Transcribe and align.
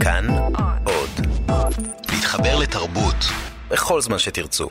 כאן 0.00 0.26
עוד. 0.84 1.26
להתחבר 2.12 2.58
לתרבות 2.58 3.16
בכל 3.70 4.00
זמן 4.00 4.18
שתרצו. 4.18 4.68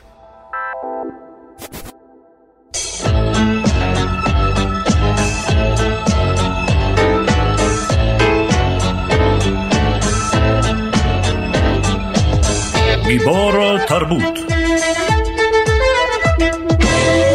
גיבור 13.06 13.52
תרבות 13.88 14.38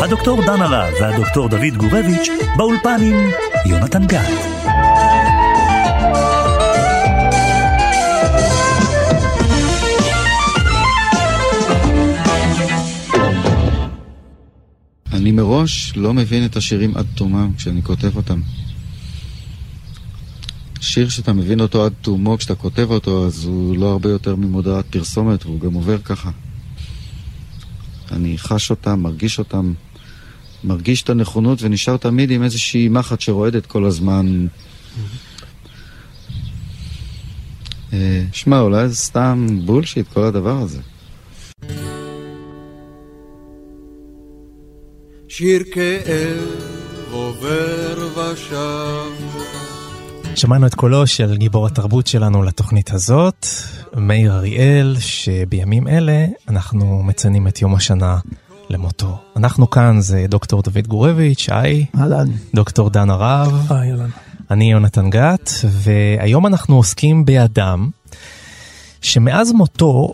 הדוקטור 0.01 0.41
דן 0.45 0.61
הרב 0.61 0.93
והדוקטור 1.01 1.49
דוד 1.49 1.77
גורביץ' 1.77 2.29
באולפן 2.57 2.97
עם 3.01 3.31
יונתן 3.65 4.05
גת. 4.05 4.55
אני 15.15 15.31
מראש 15.31 15.93
לא 15.95 16.13
מבין 16.13 16.45
את 16.45 16.55
השירים 16.55 16.97
עד 16.97 17.05
תומם 17.15 17.51
כשאני 17.57 17.83
כותב 17.83 18.15
אותם. 18.15 18.41
שיר 20.81 21.09
שאתה 21.09 21.33
מבין 21.33 21.59
אותו 21.59 21.85
עד 21.85 21.93
תומו 22.01 22.37
כשאתה 22.37 22.55
כותב 22.55 22.87
אותו, 22.89 23.27
אז 23.27 23.45
הוא 23.45 23.77
לא 23.77 23.91
הרבה 23.91 24.09
יותר 24.09 24.35
ממודעת 24.35 24.85
פרסומת, 24.85 25.45
והוא 25.45 25.59
גם 25.59 25.73
עובר 25.73 25.97
ככה. 25.97 26.31
אני 28.11 28.37
חש 28.37 28.69
אותם, 28.69 28.99
מרגיש 28.99 29.39
אותם, 29.39 29.73
מרגיש 30.63 31.01
את 31.01 31.09
הנכונות 31.09 31.61
ונשאר 31.61 31.97
תמיד 31.97 32.31
עם 32.31 32.43
איזושהי 32.43 32.89
מחט 32.89 33.21
שרועדת 33.21 33.65
כל 33.65 33.85
הזמן. 33.85 34.47
אה, 37.93 38.23
שמע, 38.31 38.59
אולי 38.59 38.89
זה 38.89 38.95
סתם 38.95 39.59
בולשיט 39.65 40.07
כל 40.13 40.23
הדבר 40.23 40.57
הזה. 40.57 40.79
שיר 45.37 45.63
כאב 45.71 47.11
עובר 47.11 48.09
ושב. 48.15 49.35
שמענו 50.35 50.67
את 50.67 50.75
קולו 50.75 51.07
של 51.07 51.37
גיבור 51.37 51.67
התרבות 51.67 52.07
שלנו 52.07 52.43
לתוכנית 52.43 52.93
הזאת, 52.93 53.47
מאיר 53.95 54.33
אריאל, 54.33 54.95
שבימים 54.99 55.87
אלה 55.87 56.25
אנחנו 56.49 57.03
מציינים 57.03 57.47
את 57.47 57.61
יום 57.61 57.75
השנה 57.75 58.17
למותו. 58.69 59.17
אנחנו 59.35 59.69
כאן 59.69 60.01
זה 60.01 60.25
דוקטור 60.29 60.61
דוד 60.61 60.87
גורביץ', 60.87 61.49
היי. 61.51 61.85
אהלן. 61.97 62.27
דוקטור 62.53 62.89
דן 62.89 63.09
הרב. 63.09 63.71
היי, 63.71 63.91
אהלן. 63.91 64.09
אני 64.51 64.71
יונתן 64.71 65.09
גת, 65.09 65.51
והיום 65.63 66.47
אנחנו 66.47 66.75
עוסקים 66.75 67.25
באדם 67.25 67.89
שמאז 69.01 69.51
מותו 69.51 70.13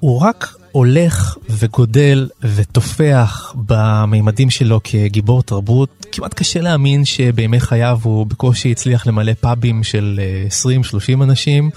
הוא 0.00 0.20
רק 0.20 0.59
הולך 0.72 1.36
וגודל 1.50 2.28
ותופח 2.42 3.54
במימדים 3.66 4.50
שלו 4.50 4.80
כגיבור 4.84 5.42
תרבות. 5.42 6.06
כמעט 6.12 6.34
קשה 6.34 6.60
להאמין 6.60 7.04
שבימי 7.04 7.60
חייו 7.60 7.98
הוא 8.02 8.26
בקושי 8.26 8.70
הצליח 8.70 9.06
למלא 9.06 9.32
פאבים 9.40 9.82
של 9.82 10.20
20-30 11.18 11.22
אנשים. 11.22 11.70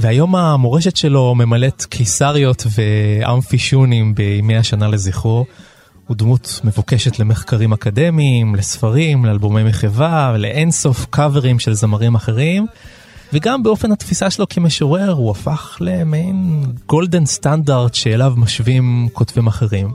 והיום 0.00 0.36
המורשת 0.36 0.96
שלו 0.96 1.34
ממלאת 1.34 1.84
קיסריות 1.84 2.66
ואמפישונים 2.70 4.14
בימי 4.14 4.56
השנה 4.56 4.88
לזכרו. 4.88 5.46
הוא 6.06 6.16
דמות 6.16 6.60
מבוקשת 6.64 7.18
למחקרים 7.18 7.72
אקדמיים, 7.72 8.54
לספרים, 8.54 9.24
לאלבומי 9.24 9.62
מחווה, 9.62 10.36
לאינסוף 10.38 11.06
קאברים 11.10 11.58
של 11.58 11.74
זמרים 11.74 12.14
אחרים. 12.14 12.66
וגם 13.32 13.62
באופן 13.62 13.92
התפיסה 13.92 14.30
שלו 14.30 14.48
כמשורר 14.48 15.10
הוא 15.10 15.30
הפך 15.30 15.76
למעין 15.80 16.64
גולדן 16.86 17.26
סטנדרט 17.26 17.94
שאליו 17.94 18.34
משווים 18.36 19.08
כותבים 19.12 19.46
אחרים. 19.46 19.92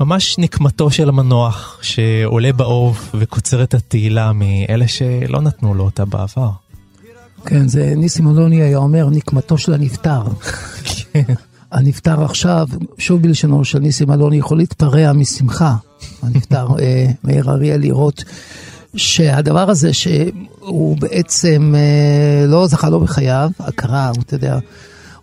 ממש 0.00 0.38
נקמתו 0.38 0.90
של 0.90 1.08
המנוח 1.08 1.78
שעולה 1.82 2.52
באוב 2.52 3.10
וקוצר 3.14 3.62
את 3.62 3.74
התהילה 3.74 4.32
מאלה 4.32 4.88
שלא 4.88 5.40
נתנו 5.40 5.74
לו 5.74 5.84
אותה 5.84 6.04
בעבר. 6.04 6.50
כן, 7.46 7.68
זה 7.68 7.92
ניסים 7.96 8.30
אלוני 8.30 8.62
היה 8.62 8.78
אומר 8.78 9.10
נקמתו 9.10 9.58
של 9.58 9.74
הנפטר. 9.74 10.22
כן. 11.12 11.34
הנפטר 11.72 12.24
עכשיו, 12.24 12.66
שוב 12.98 13.22
בלשונו 13.22 13.64
של 13.64 13.78
ניסים 13.78 14.12
אלוני, 14.12 14.36
יכול 14.36 14.58
להתפרע 14.58 15.12
משמחה. 15.12 15.76
הנפטר 16.22 16.66
אה, 16.80 17.06
מאיר 17.24 17.50
אריאל 17.50 17.80
לראות 17.80 18.24
שהדבר 18.96 19.70
הזה 19.70 19.92
שהוא 19.92 20.96
בעצם 21.00 21.74
אה, 21.76 22.46
לא 22.46 22.66
זכה 22.66 22.88
לו 22.88 23.00
בחייו, 23.00 23.50
הכרה, 23.58 24.12
אתה 24.26 24.34
יודע, 24.34 24.58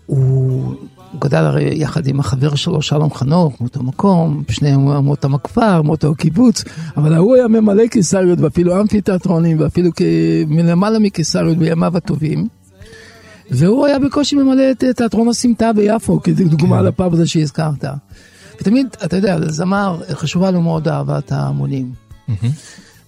הוא 0.05 0.75
גדל 1.19 1.37
הרי 1.37 1.69
יחד 1.73 2.07
עם 2.07 2.19
החבר 2.19 2.55
שלו 2.55 2.81
שלום 2.81 3.13
חנוך, 3.13 3.61
מאותו 3.61 3.83
מקום, 3.83 4.43
שניהם 4.49 4.85
מאותם 5.05 5.35
הכפר, 5.35 5.81
מאותו 5.81 6.11
הקיבוץ, 6.11 6.63
אבל 6.97 7.13
ההוא 7.13 7.35
היה 7.35 7.47
ממלא 7.47 7.87
קיסריות 7.87 8.39
ואפילו 8.39 8.81
אמפיתיאטרונים 8.81 9.59
ואפילו 9.59 9.89
מלמעלה 10.47 10.99
מקיסריות 10.99 11.57
בימיו 11.57 11.97
הטובים. 11.97 12.47
והוא 13.51 13.85
היה 13.85 13.99
בקושי 13.99 14.35
ממלא 14.35 14.71
את 14.71 14.83
תיאטרון 14.97 15.27
הסמטה 15.27 15.73
ביפו, 15.73 16.21
כדוגמה 16.23 16.77
כן. 16.79 16.85
לפאב 16.85 17.13
הזה 17.13 17.27
שהזכרת. 17.27 17.85
ותמיד, 18.61 18.87
אתה 19.05 19.15
יודע, 19.15 19.37
זמר, 19.49 20.01
חשובה 20.11 20.51
לו 20.51 20.61
מאוד 20.61 20.87
אהבת 20.87 21.31
ההמונים. 21.31 21.91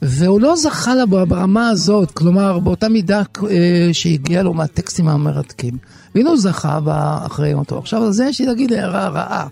והוא 0.06 0.41
לא 0.41 0.56
זכה 0.56 0.96
לה 0.96 1.06
ברמה 1.06 1.69
הזאת, 1.69 2.12
כלומר 2.12 2.59
באותה 2.59 2.90
מידה 2.90 3.22
אה, 3.50 3.90
שהגיעה 3.94 4.44
לו 4.44 4.53
מהטקסטים 4.53 5.08
המרתקים. 5.08 5.78
והנה 6.16 6.30
הוא 6.30 6.38
זכה 6.38 6.80
אחרי 7.25 7.53
מותו. 7.53 7.78
עכשיו 7.78 8.03
על 8.03 8.12
זה 8.12 8.25
יש 8.25 8.42
לי 8.42 8.47
להגיד 8.47 8.74
הערה 8.74 9.08
רעה, 9.08 9.47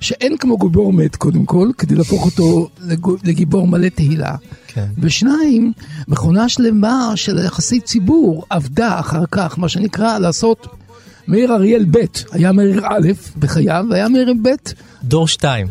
שאין 0.00 0.36
כמו 0.36 0.58
גיבור 0.58 0.92
מת 0.92 1.16
קודם 1.16 1.44
כל, 1.44 1.70
כדי 1.78 1.94
להפוך 1.94 2.24
אותו 2.24 2.68
לגיבור 3.24 3.66
מלא 3.66 3.88
תהילה. 3.88 4.34
כן. 4.66 4.86
ושניים, 4.98 5.72
מכונה 6.08 6.48
שלמה 6.48 7.12
של 7.14 7.38
יחסי 7.38 7.80
ציבור 7.80 8.44
עבדה 8.50 9.00
אחר 9.00 9.24
כך, 9.30 9.58
מה 9.58 9.68
שנקרא 9.68 10.18
לעשות 10.18 10.66
מאיר 11.28 11.54
אריאל 11.54 11.84
ב', 11.90 11.98
היה 12.32 12.52
מאיר 12.52 12.86
א' 12.86 13.08
בחייו, 13.38 13.84
והיה 13.90 14.08
מאיר 14.08 14.34
ב'. 14.42 14.48
דור 15.04 15.28
שתיים. 15.28 15.66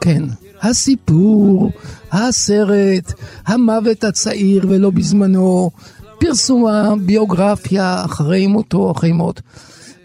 כן. 0.00 0.22
הסיפור, 0.62 1.70
הסרט, 2.12 3.12
המוות 3.46 4.04
הצעיר 4.04 4.66
ולא 4.68 4.90
בזמנו, 4.90 5.70
פרסום 6.20 6.66
הביוגרפיה 6.66 8.04
אחרי 8.04 8.46
מותו, 8.46 8.90
אחרי 8.90 9.12
מות. 9.12 9.40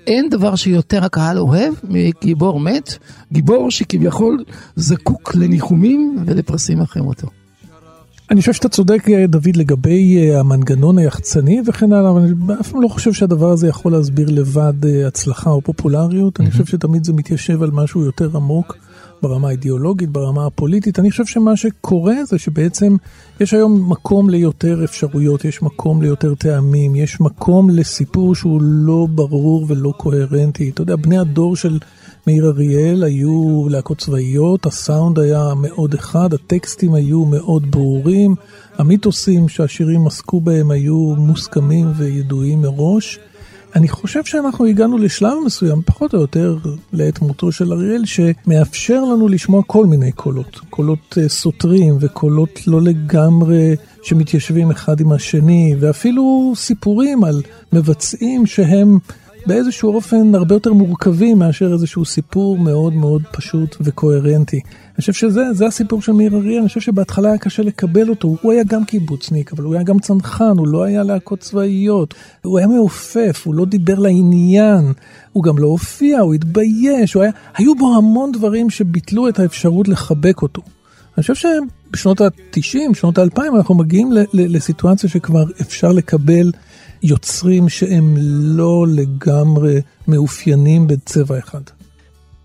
אין 0.07 0.29
דבר 0.29 0.55
שיותר 0.55 1.05
הקהל 1.05 1.39
אוהב 1.39 1.73
מגיבור 1.83 2.59
מת, 2.59 2.97
גיבור 3.31 3.71
שכביכול 3.71 4.43
זקוק 4.75 5.35
לניחומים 5.35 6.17
ולפרסים 6.25 6.81
אחרי 6.81 7.01
מותו. 7.01 7.27
אני 8.31 8.39
חושב 8.39 8.53
שאתה 8.53 8.69
צודק, 8.69 9.05
דוד, 9.27 9.55
לגבי 9.55 10.17
אה, 10.17 10.39
המנגנון 10.39 10.97
היחצני 10.97 11.61
וכן 11.65 11.93
הלאה, 11.93 12.11
אבל 12.11 12.21
אני 12.21 12.31
אף 12.61 12.71
פעם 12.71 12.81
לא 12.81 12.87
חושב 12.87 13.13
שהדבר 13.13 13.49
הזה 13.49 13.67
יכול 13.67 13.91
להסביר 13.91 14.29
לבד 14.29 14.85
אה, 14.85 15.07
הצלחה 15.07 15.49
או 15.49 15.61
פופולריות. 15.61 16.39
אני 16.39 16.51
חושב 16.51 16.65
שתמיד 16.65 17.03
זה 17.03 17.13
מתיישב 17.13 17.63
על 17.63 17.71
משהו 17.71 18.05
יותר 18.05 18.29
עמוק. 18.35 18.77
ברמה 19.21 19.47
האידיאולוגית, 19.47 20.09
ברמה 20.09 20.45
הפוליטית. 20.45 20.99
אני 20.99 21.11
חושב 21.11 21.25
שמה 21.25 21.55
שקורה 21.55 22.25
זה 22.25 22.37
שבעצם 22.37 22.95
יש 23.39 23.53
היום 23.53 23.91
מקום 23.91 24.29
ליותר 24.29 24.83
אפשרויות, 24.83 25.45
יש 25.45 25.61
מקום 25.61 26.01
ליותר 26.01 26.35
טעמים, 26.35 26.95
יש 26.95 27.21
מקום 27.21 27.69
לסיפור 27.69 28.35
שהוא 28.35 28.61
לא 28.61 29.07
ברור 29.09 29.65
ולא 29.67 29.93
קוהרנטי. 29.97 30.69
אתה 30.69 30.81
יודע, 30.81 30.95
בני 30.95 31.17
הדור 31.17 31.55
של 31.55 31.79
מאיר 32.27 32.45
אריאל 32.45 33.03
היו 33.03 33.67
להקות 33.69 33.97
צבאיות, 33.97 34.65
הסאונד 34.65 35.19
היה 35.19 35.53
מאוד 35.61 35.93
אחד, 35.93 36.33
הטקסטים 36.33 36.93
היו 36.93 37.25
מאוד 37.25 37.71
ברורים, 37.71 38.35
המיתוסים 38.77 39.49
שהשירים 39.49 40.07
עסקו 40.07 40.41
בהם 40.41 40.71
היו 40.71 41.15
מוסכמים 41.17 41.91
וידועים 41.97 42.61
מראש. 42.61 43.19
אני 43.75 43.87
חושב 43.87 44.23
שאנחנו 44.23 44.65
הגענו 44.65 44.97
לשלב 44.97 45.33
מסוים, 45.45 45.81
פחות 45.85 46.13
או 46.13 46.19
יותר 46.19 46.57
לעת 46.93 47.21
מותו 47.21 47.51
של 47.51 47.73
אריאל, 47.73 48.03
שמאפשר 48.05 49.03
לנו 49.03 49.27
לשמוע 49.27 49.61
כל 49.67 49.85
מיני 49.85 50.11
קולות. 50.11 50.59
קולות 50.69 51.17
uh, 51.17 51.29
סותרים 51.29 51.97
וקולות 51.99 52.67
לא 52.67 52.81
לגמרי 52.81 53.75
שמתיישבים 54.03 54.71
אחד 54.71 54.99
עם 54.99 55.11
השני, 55.11 55.75
ואפילו 55.79 56.53
סיפורים 56.55 57.23
על 57.23 57.41
מבצעים 57.73 58.45
שהם 58.45 58.97
באיזשהו 59.47 59.95
אופן 59.95 60.35
הרבה 60.35 60.55
יותר 60.55 60.73
מורכבים 60.73 61.39
מאשר 61.39 61.73
איזשהו 61.73 62.05
סיפור 62.05 62.57
מאוד 62.57 62.93
מאוד 62.93 63.21
פשוט 63.31 63.75
וקוהרנטי. 63.81 64.59
אני 64.65 65.01
חושב 65.01 65.13
שזה 65.13 65.67
הסיפור 65.67 66.01
של 66.01 66.11
מאיר 66.11 66.35
אריאל, 66.35 66.59
אני 66.59 66.67
חושב 66.67 66.79
שבהתחלה 66.79 67.29
היה 67.29 67.37
קשה 67.37 67.63
לקבל 67.63 68.09
אותו, 68.09 68.37
הוא 68.41 68.51
היה 68.51 68.63
גם 68.63 68.85
קיבוצניק, 68.85 69.53
אבל 69.53 69.63
הוא 69.63 69.73
היה 69.73 69.83
גם 69.83 69.99
צנחן, 69.99 70.57
הוא 70.57 70.67
לא 70.67 70.83
היה 70.83 71.03
להקות 71.03 71.39
צבאיות, 71.39 72.13
הוא 72.41 72.57
היה 72.57 72.67
מעופף, 72.67 73.41
הוא 73.45 73.55
לא 73.55 73.65
דיבר 73.65 73.99
לעניין, 73.99 74.93
הוא 75.31 75.43
גם 75.43 75.57
לא 75.57 75.67
הופיע, 75.67 76.19
הוא 76.19 76.33
התבייש, 76.33 77.13
הוא 77.13 77.23
היה, 77.23 77.31
היו 77.57 77.75
בו 77.75 77.95
המון 77.97 78.31
דברים 78.31 78.69
שביטלו 78.69 79.29
את 79.29 79.39
האפשרות 79.39 79.87
לחבק 79.87 80.41
אותו. 80.41 80.61
אני 81.17 81.21
חושב 81.21 81.49
בשנות 81.91 82.21
ה-90, 82.21 82.93
שנות 82.93 83.17
ה-2000, 83.17 83.41
אנחנו 83.55 83.75
מגיעים 83.75 84.09
לסיטואציה 84.33 85.09
שכבר 85.09 85.43
אפשר 85.61 85.91
לקבל 85.91 86.51
יוצרים 87.05 87.69
שהם 87.69 88.15
לא 88.57 88.85
לגמרי 88.89 89.81
מאופיינים 90.07 90.87
בצבע 90.87 91.39
אחד. 91.39 91.61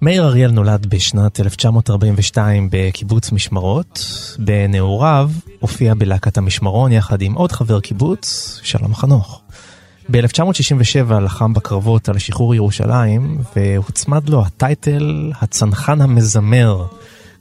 מאיר 0.02 0.24
אריאל 0.24 0.50
נולד 0.50 0.86
בשנת 0.86 1.40
1942 1.40 2.68
בקיבוץ 2.72 3.32
משמרות. 3.32 4.04
בנעוריו 4.38 5.30
הופיע 5.60 5.94
בלהקת 5.94 6.38
המשמרון 6.38 6.92
יחד 6.92 7.22
עם 7.22 7.34
עוד 7.34 7.52
חבר 7.52 7.80
קיבוץ, 7.80 8.60
שלום 8.62 8.94
חנוך. 8.94 9.40
ב-1967 10.10 11.14
לחם 11.14 11.52
בקרבות 11.52 12.08
על 12.08 12.18
שחרור 12.18 12.54
ירושלים, 12.54 13.38
והוצמד 13.56 14.28
לו 14.28 14.42
הטייטל 14.42 15.32
הצנחן 15.40 16.00
המזמר, 16.00 16.86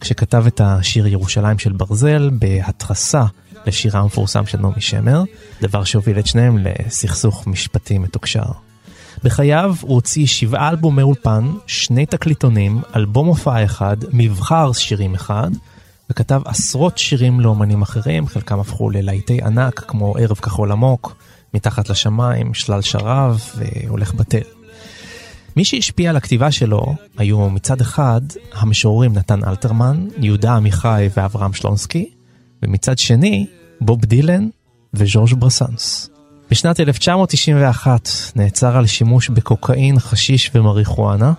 כשכתב 0.01 0.43
את 0.47 0.61
השיר 0.63 1.07
ירושלים 1.07 1.59
של 1.59 1.71
ברזל 1.71 2.29
בהתרסה 2.33 3.23
לשירה 3.65 3.99
המפורסם 3.99 4.45
של 4.45 4.57
נעמי 4.57 4.81
שמר, 4.81 5.23
דבר 5.61 5.83
שהוביל 5.83 6.19
את 6.19 6.27
שניהם 6.27 6.57
לסכסוך 6.57 7.47
משפטי 7.47 7.97
מתוקשר. 7.97 8.45
בחייו 9.23 9.75
הוא 9.81 9.95
הוציא 9.95 10.25
שבעה 10.25 10.69
אלבומי 10.69 11.01
אולפן, 11.01 11.51
שני 11.67 12.05
תקליטונים, 12.05 12.81
אלבום 12.95 13.27
הופעה 13.27 13.63
אחד, 13.63 13.97
מבחר 14.13 14.71
שירים 14.71 15.15
אחד, 15.15 15.51
וכתב 16.09 16.41
עשרות 16.45 16.97
שירים 16.97 17.39
לאומנים 17.39 17.81
אחרים, 17.81 18.27
חלקם 18.27 18.59
הפכו 18.59 18.89
ללהיטי 18.89 19.41
ענק 19.41 19.79
כמו 19.87 20.15
ערב 20.17 20.37
כחול 20.37 20.71
עמוק, 20.71 21.15
מתחת 21.53 21.89
לשמיים, 21.89 22.53
שלל 22.53 22.81
שרב 22.81 23.41
והולך 23.55 24.13
בטל. 24.13 24.59
מי 25.55 25.65
שהשפיע 25.65 26.09
על 26.09 26.17
הכתיבה 26.17 26.51
שלו 26.51 26.95
היו 27.17 27.49
מצד 27.49 27.81
אחד 27.81 28.21
המשוררים 28.53 29.13
נתן 29.13 29.43
אלתרמן, 29.43 30.07
יהודה 30.17 30.55
עמיחי 30.55 31.09
ואברהם 31.17 31.53
שלונסקי, 31.53 32.09
ומצד 32.63 32.97
שני 32.97 33.47
בוב 33.81 34.05
דילן 34.05 34.49
וז'ורג' 34.93 35.33
ברסנס. 35.33 36.09
בשנת 36.51 36.79
1991 36.79 38.09
נעצר 38.35 38.77
על 38.77 38.85
שימוש 38.85 39.29
בקוקאין, 39.29 39.99
חשיש 39.99 40.51
ומריחואנה. 40.55 41.33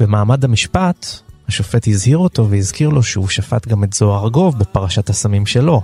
במעמד 0.00 0.44
המשפט, 0.44 1.06
השופט 1.48 1.88
הזהיר 1.88 2.18
אותו 2.18 2.50
והזכיר 2.50 2.88
לו 2.88 3.02
שהוא 3.02 3.28
שפט 3.28 3.68
גם 3.68 3.84
את 3.84 3.92
זוהר 3.92 4.24
ארגוב 4.24 4.58
בפרשת 4.58 5.10
הסמים 5.10 5.46
שלו. 5.46 5.82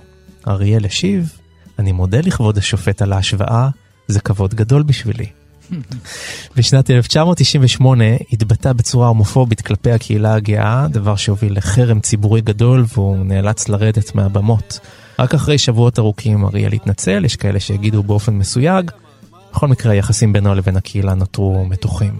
אריאל 0.48 0.84
השיב, 0.84 1.32
אני 1.78 1.92
מודה 1.92 2.20
לכבוד 2.20 2.58
השופט 2.58 3.02
על 3.02 3.12
ההשוואה, 3.12 3.68
זה 4.08 4.20
כבוד 4.20 4.54
גדול 4.54 4.82
בשבילי. 4.82 5.37
בשנת 6.56 6.90
1998 6.90 8.04
התבטא 8.32 8.72
בצורה 8.72 9.08
הומופובית 9.08 9.60
כלפי 9.60 9.90
הקהילה 9.90 10.34
הגאה, 10.34 10.86
דבר 10.90 11.16
שהוביל 11.16 11.56
לחרם 11.56 12.00
ציבורי 12.00 12.40
גדול 12.40 12.84
והוא 12.94 13.24
נאלץ 13.24 13.68
לרדת 13.68 14.14
מהבמות. 14.14 14.80
רק 15.18 15.34
אחרי 15.34 15.58
שבועות 15.58 15.98
ארוכים 15.98 16.44
אריאל 16.44 16.72
התנצל, 16.72 17.24
יש 17.24 17.36
כאלה 17.36 17.60
שהגידו 17.60 18.02
באופן 18.02 18.34
מסויג. 18.34 18.90
בכל 19.52 19.68
מקרה 19.68 19.92
היחסים 19.92 20.32
בינו 20.32 20.54
לבין 20.54 20.76
הקהילה 20.76 21.14
נותרו 21.14 21.64
מתוחים. 21.64 22.18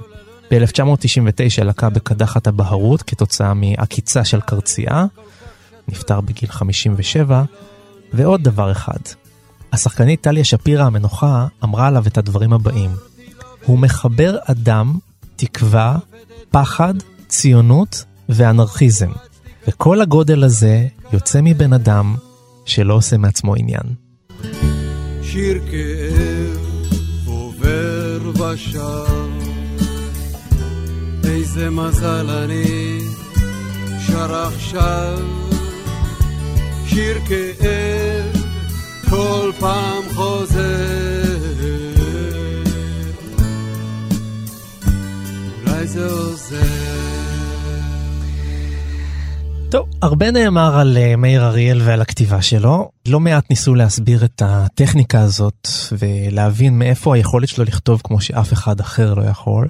ב-1999 0.51 1.65
לקה 1.65 1.91
בקדחת 1.91 2.47
הבהרות 2.47 3.03
כתוצאה 3.03 3.55
מעקיצה 3.55 4.25
של 4.25 4.41
קרצייה, 4.41 5.05
נפטר 5.89 6.21
בגיל 6.21 6.51
57, 6.51 7.43
ועוד 8.13 8.43
דבר 8.43 8.73
אחד, 8.73 8.99
השחקנית 9.73 10.21
טליה 10.21 10.45
שפירא 10.45 10.85
המנוחה 10.85 11.47
אמרה 11.65 11.87
עליו 11.87 12.05
את 12.07 12.19
הדברים 12.19 12.53
הבאים: 12.53 12.91
הוא 13.65 13.79
מחבר 13.79 14.37
אדם, 14.45 14.99
תקווה, 15.37 15.99
פחד, 16.51 16.95
ציונות 17.29 18.05
ואנרכיזם. 18.29 19.11
וכל 19.69 20.01
הגודל 20.01 20.45
הזה 20.45 20.87
יוצא 21.13 21.41
מבן 21.43 21.73
אדם 21.73 22.17
שלא 22.65 22.95
עושה 22.95 23.17
מעצמו 23.17 23.55
עניין. 23.55 23.95
שיר 25.23 25.61
כאב 25.71 26.59
עובר 27.27 28.31
ושב, 28.35 29.29
איזה 31.25 31.71
מזל 31.71 32.31
אני 32.31 32.99
שר 34.07 34.35
עכשיו, 34.35 35.19
שיר 36.87 37.19
כאב 37.29 38.43
כל 39.11 39.53
פעם 39.59 40.03
חוזר. 40.15 41.08
זה 45.89 46.07
עוזר. 46.07 46.63
טוב, 49.71 49.87
הרבה 50.03 50.31
נאמר 50.31 50.79
על 50.79 50.97
uh, 50.97 51.17
מאיר 51.17 51.47
אריאל 51.47 51.83
ועל 51.85 52.01
הכתיבה 52.01 52.43
שלו. 52.43 52.91
לא 53.09 53.21
מעט 53.21 53.51
ניסו 53.51 53.75
להסביר 53.75 54.25
את 54.25 54.43
הטכניקה 54.45 55.21
הזאת 55.21 55.69
ולהבין 55.93 56.79
מאיפה 56.79 57.15
היכולת 57.15 57.49
שלו 57.49 57.65
לכתוב 57.65 58.01
כמו 58.05 58.21
שאף 58.21 58.53
אחד 58.53 58.81
אחר 58.81 59.15
לא 59.15 59.23
יכול. 59.23 59.69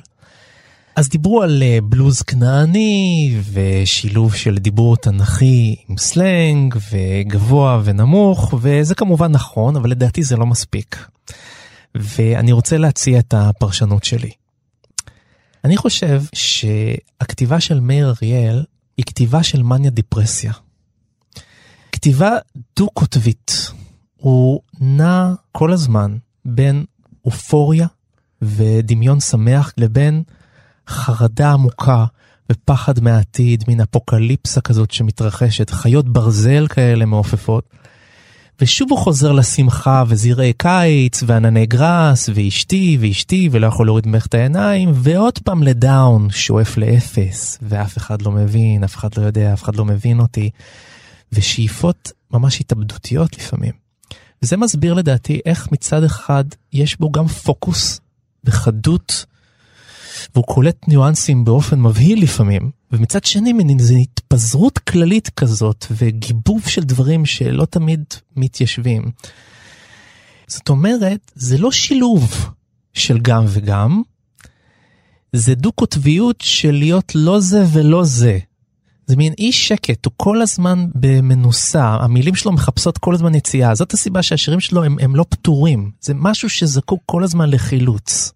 אז 0.96 1.08
דיברו 1.08 1.42
על 1.42 1.62
uh, 1.62 1.84
בלוז 1.84 2.22
כנעני 2.22 3.36
ושילוב 3.52 4.34
של 4.34 4.58
דיבור 4.58 4.96
תנכי 4.96 5.76
עם 5.88 5.96
סלנג 5.98 6.76
וגבוה 6.90 7.80
ונמוך, 7.84 8.54
וזה 8.60 8.94
כמובן 8.94 9.32
נכון, 9.32 9.76
אבל 9.76 9.90
לדעתי 9.90 10.22
זה 10.22 10.36
לא 10.36 10.46
מספיק. 10.46 11.06
ואני 11.94 12.52
רוצה 12.52 12.78
להציע 12.78 13.18
את 13.18 13.34
הפרשנות 13.34 14.04
שלי. 14.04 14.30
אני 15.64 15.76
חושב 15.76 16.22
שהכתיבה 16.34 17.60
של 17.60 17.80
מאיר 17.80 18.14
אריאל 18.22 18.64
היא 18.96 19.04
כתיבה 19.06 19.42
של 19.42 19.62
מניה 19.62 19.90
דיפרסיה. 19.90 20.52
כתיבה 21.92 22.30
דו-קוטבית. 22.76 23.70
הוא 24.16 24.60
נע 24.80 25.34
כל 25.52 25.72
הזמן 25.72 26.16
בין 26.44 26.84
אופוריה 27.24 27.86
ודמיון 28.42 29.20
שמח 29.20 29.72
לבין 29.76 30.22
חרדה 30.88 31.52
עמוקה 31.52 32.04
ופחד 32.52 33.00
מהעתיד, 33.00 33.64
מין 33.68 33.80
אפוקליפסה 33.80 34.60
כזאת 34.60 34.90
שמתרחשת, 34.90 35.70
חיות 35.70 36.08
ברזל 36.08 36.66
כאלה 36.68 37.04
מעופפות. 37.06 37.77
ושוב 38.60 38.90
הוא 38.90 38.98
חוזר 38.98 39.32
לשמחה 39.32 40.04
וזרעי 40.08 40.52
קיץ 40.52 41.22
וענני 41.26 41.66
גראס 41.66 42.28
ואשתי 42.34 42.98
ואשתי 43.00 43.48
ולא 43.52 43.66
יכול 43.66 43.86
להוריד 43.86 44.06
ממך 44.06 44.26
את 44.26 44.34
העיניים 44.34 44.90
ועוד 44.94 45.38
פעם 45.38 45.62
לדאון 45.62 46.30
שואף 46.30 46.76
לאפס 46.76 47.58
ואף 47.62 47.98
אחד 47.98 48.22
לא 48.22 48.30
מבין, 48.30 48.84
אף 48.84 48.96
אחד 48.96 49.08
לא 49.16 49.22
יודע, 49.22 49.52
אף 49.52 49.62
אחד 49.62 49.76
לא 49.76 49.84
מבין 49.84 50.20
אותי 50.20 50.50
ושאיפות 51.32 52.12
ממש 52.30 52.60
התאבדותיות 52.60 53.38
לפעמים. 53.38 53.72
וזה 54.42 54.56
מסביר 54.56 54.94
לדעתי 54.94 55.40
איך 55.46 55.72
מצד 55.72 56.04
אחד 56.04 56.44
יש 56.72 56.98
בו 57.00 57.12
גם 57.12 57.26
פוקוס 57.26 58.00
וחדות 58.44 59.24
והוא 60.34 60.44
קולט 60.44 60.88
ניואנסים 60.88 61.44
באופן 61.44 61.80
מבהיל 61.80 62.22
לפעמים, 62.22 62.70
ומצד 62.92 63.24
שני 63.24 63.52
מין 63.52 63.78
איזו 63.78 63.94
התפזרות 63.94 64.78
כללית 64.78 65.28
כזאת 65.28 65.86
וגיבוב 65.90 66.66
של 66.66 66.84
דברים 66.84 67.26
שלא 67.26 67.64
תמיד 67.64 68.04
מתיישבים. 68.36 69.10
זאת 70.46 70.68
אומרת, 70.68 71.32
זה 71.34 71.58
לא 71.58 71.72
שילוב 71.72 72.50
של 72.92 73.18
גם 73.18 73.44
וגם, 73.48 74.02
זה 75.32 75.54
דו-קוטביות 75.54 76.40
של 76.40 76.72
להיות 76.72 77.12
לא 77.14 77.40
זה 77.40 77.64
ולא 77.72 78.04
זה. 78.04 78.38
זה 79.06 79.16
מין 79.16 79.32
אי 79.38 79.52
שקט, 79.52 80.04
הוא 80.04 80.12
כל 80.16 80.42
הזמן 80.42 80.86
במנוסה, 80.94 81.84
המילים 81.84 82.34
שלו 82.34 82.52
מחפשות 82.52 82.98
כל 82.98 83.14
הזמן 83.14 83.34
יציאה, 83.34 83.74
זאת 83.74 83.92
הסיבה 83.92 84.22
שהשירים 84.22 84.60
שלו 84.60 84.84
הם, 84.84 84.96
הם 85.00 85.16
לא 85.16 85.24
פתורים, 85.28 85.90
זה 86.00 86.14
משהו 86.14 86.50
שזקוק 86.50 87.02
כל 87.06 87.24
הזמן 87.24 87.50
לחילוץ. 87.50 88.32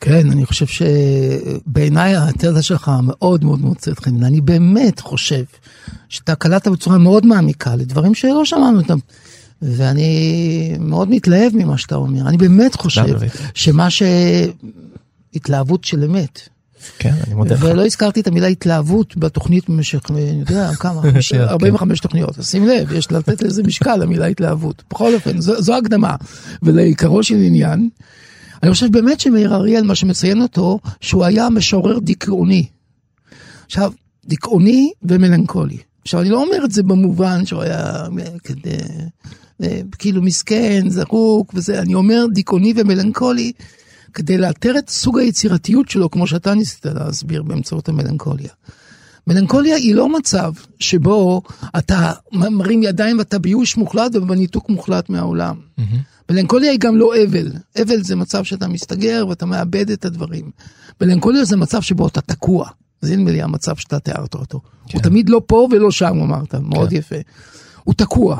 כן, 0.00 0.30
אני 0.30 0.46
חושב 0.46 0.66
שבעיניי 0.66 2.16
התזה 2.16 2.62
שלך 2.62 2.90
מאוד 3.02 3.44
מאוד 3.44 3.60
מוצאת 3.60 3.98
חן. 3.98 4.24
אני 4.24 4.40
באמת 4.40 5.00
חושב 5.00 5.44
שאתה 6.08 6.34
קלטת 6.34 6.68
בצורה 6.68 6.98
מאוד 6.98 7.26
מעמיקה 7.26 7.76
לדברים 7.76 8.14
שלא 8.14 8.44
שמענו 8.44 8.80
אותם. 8.80 8.98
ואני 9.62 10.76
מאוד 10.80 11.10
מתלהב 11.10 11.52
ממה 11.54 11.78
שאתה 11.78 11.94
אומר. 11.94 12.28
אני 12.28 12.36
באמת 12.36 12.74
חושב 12.74 13.18
שמה 13.54 13.90
ש... 13.90 14.02
התלהבות 15.36 15.84
של 15.84 16.04
אמת. 16.04 16.40
כן, 16.98 17.14
אני 17.26 17.34
מודה 17.34 17.54
לך. 17.54 17.62
ולא 17.64 17.86
הזכרתי 17.86 18.20
את 18.20 18.26
המילה 18.26 18.46
התלהבות 18.46 19.16
בתוכנית 19.16 19.70
במשך, 19.70 20.00
אני 20.10 20.20
יודע, 20.20 20.70
כמה, 20.74 21.00
45 21.34 22.00
כן. 22.00 22.02
תוכניות. 22.02 22.38
אז 22.38 22.50
שים 22.50 22.66
לב, 22.66 22.92
יש 22.92 23.12
לתת 23.12 23.42
לזה 23.42 23.62
משקל, 23.62 24.02
המילה 24.02 24.26
התלהבות. 24.26 24.82
בכל 24.90 25.14
אופן, 25.14 25.40
זו, 25.40 25.62
זו 25.62 25.76
הקדמה. 25.76 26.14
ולעיקרו 26.62 27.22
של 27.22 27.34
עניין, 27.34 27.88
אני 28.62 28.70
חושב 28.72 28.92
באמת 28.92 29.20
שמאיר 29.20 29.54
אריאל, 29.54 29.82
מה 29.82 29.94
שמציין 29.94 30.42
אותו, 30.42 30.78
שהוא 31.00 31.24
היה 31.24 31.50
משורר 31.50 31.98
דיכאוני. 31.98 32.66
עכשיו, 33.66 33.92
דיכאוני 34.24 34.90
ומלנכולי. 35.02 35.78
עכשיו, 36.02 36.20
אני 36.20 36.28
לא 36.28 36.42
אומר 36.42 36.64
את 36.64 36.72
זה 36.72 36.82
במובן 36.82 37.46
שהוא 37.46 37.62
היה 37.62 38.06
כדי, 38.44 38.76
אה, 39.62 39.80
כאילו 39.98 40.22
מסכן, 40.22 40.84
זרוק 40.88 41.52
וזה, 41.54 41.80
אני 41.80 41.94
אומר 41.94 42.26
דיכאוני 42.32 42.72
ומלנכולי, 42.76 43.52
כדי 44.14 44.38
לאתר 44.38 44.78
את 44.78 44.90
סוג 44.90 45.18
היצירתיות 45.18 45.88
שלו, 45.88 46.10
כמו 46.10 46.26
שאתה 46.26 46.54
ניסית 46.54 46.86
להסביר 46.86 47.42
באמצעות 47.42 47.88
המלנכוליה. 47.88 48.50
מלנכוליה 49.26 49.76
היא 49.76 49.94
לא 49.94 50.08
מצב 50.08 50.52
שבו 50.80 51.42
אתה 51.78 52.12
מרים 52.32 52.82
ידיים 52.82 53.18
ואתה 53.18 53.38
ביוש 53.38 53.76
מוחלט 53.76 54.16
ובניתוק 54.16 54.68
מוחלט 54.68 55.10
מהעולם. 55.10 55.56
מלנכוליה 56.30 56.70
היא 56.70 56.78
גם 56.80 56.96
לא 56.96 57.12
אבל. 57.24 57.52
אבל 57.82 58.02
זה 58.02 58.16
מצב 58.16 58.44
שאתה 58.44 58.68
מסתגר 58.68 59.26
ואתה 59.28 59.46
מאבד 59.46 59.90
את 59.90 60.04
הדברים. 60.04 60.50
מלנכוליה 61.00 61.44
זה 61.44 61.56
מצב 61.56 61.82
שבו 61.82 62.06
אתה 62.06 62.20
תקוע. 62.20 62.68
זה 63.00 63.16
נדמה 63.16 63.30
לי 63.30 63.42
המצב 63.42 63.76
שאתה 63.76 63.98
תיארת 63.98 64.34
אותו. 64.34 64.60
כן. 64.88 64.98
הוא 64.98 65.02
תמיד 65.02 65.28
לא 65.28 65.42
פה 65.46 65.68
ולא 65.70 65.90
שם, 65.90 66.20
אמרת, 66.22 66.54
מאוד 66.54 66.90
כן. 66.90 66.96
יפה. 66.96 67.16
הוא 67.84 67.94
תקוע. 67.94 68.38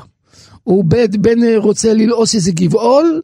הוא 0.63 0.85
בין, 0.85 1.07
בין 1.23 1.39
רוצה 1.57 1.95
ללעוס 1.95 2.35
איזה 2.35 2.53
גבעול, 2.53 3.21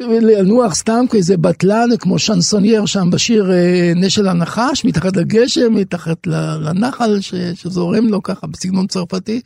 לנוח 0.00 0.74
סתם 0.74 1.04
כאיזה 1.10 1.36
בטלן, 1.36 1.88
כמו 1.98 2.18
שנסונייר 2.18 2.86
שם 2.86 3.10
בשיר 3.10 3.52
אה, 3.52 3.92
נשל 3.96 4.28
הנחש, 4.28 4.84
מתחת 4.84 5.16
לגשם, 5.16 5.74
מתחת 5.74 6.26
לנחל 6.60 7.20
ש, 7.20 7.34
שזורם 7.34 8.08
לו 8.08 8.22
ככה 8.22 8.46
בסגנון 8.46 8.86
צרפתי. 8.86 9.40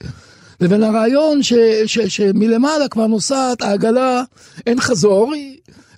לבין 0.61 0.83
הרעיון 0.83 1.43
ש, 1.43 1.53
ש, 1.87 1.99
שמלמעלה 1.99 2.89
כבר 2.89 3.07
נוסעת 3.07 3.63
העגלה, 3.63 4.23
אין 4.67 4.81
חזור, 4.81 5.33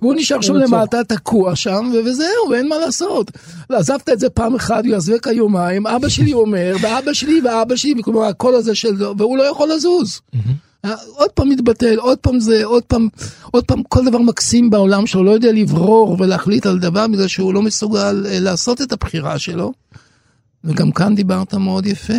והוא 0.00 0.14
נשאר 0.14 0.40
שם 0.40 0.54
למטה, 0.54 1.04
תקוע 1.04 1.56
שם, 1.56 1.90
וזהו, 2.04 2.54
אין 2.54 2.68
מה 2.68 2.78
לעשות. 2.78 3.30
עזבת 3.68 4.08
את 4.08 4.20
זה 4.20 4.30
פעם 4.30 4.54
אחת, 4.54 4.84
הוא 4.84 4.92
יעזבק 4.92 5.28
היומיים, 5.28 5.86
אבא 5.86 6.08
שלי 6.08 6.32
אומר, 6.32 6.76
ואבא 6.80 7.12
שלי 7.12 7.40
ואבא 7.44 7.76
שלי, 7.76 8.02
כלומר 8.02 8.24
הקול 8.24 8.54
הזה 8.54 8.74
של... 8.74 9.02
והוא 9.18 9.38
לא 9.38 9.42
יכול 9.42 9.72
לזוז. 9.72 10.20
עוד 11.14 11.30
פעם 11.30 11.48
מתבטל, 11.48 11.96
עוד 11.98 12.18
פעם 12.18 12.40
זה, 12.40 12.64
עוד 12.64 12.82
פעם, 12.82 13.08
עוד 13.50 13.64
פעם 13.64 13.82
כל 13.82 14.04
דבר 14.04 14.18
מקסים 14.18 14.70
בעולם 14.70 15.06
שלו, 15.06 15.24
לא 15.24 15.30
יודע 15.30 15.52
לברור 15.52 16.16
ולהחליט 16.20 16.66
על 16.66 16.78
דבר 16.78 17.06
בגלל 17.08 17.28
שהוא 17.28 17.54
לא 17.54 17.62
מסוגל 17.62 18.26
אה, 18.28 18.40
לעשות 18.40 18.82
את 18.82 18.92
הבחירה 18.92 19.38
שלו. 19.38 19.72
וגם 20.64 20.92
כאן 20.92 21.14
דיברת 21.14 21.54
מאוד 21.54 21.86
יפה. 21.86 22.14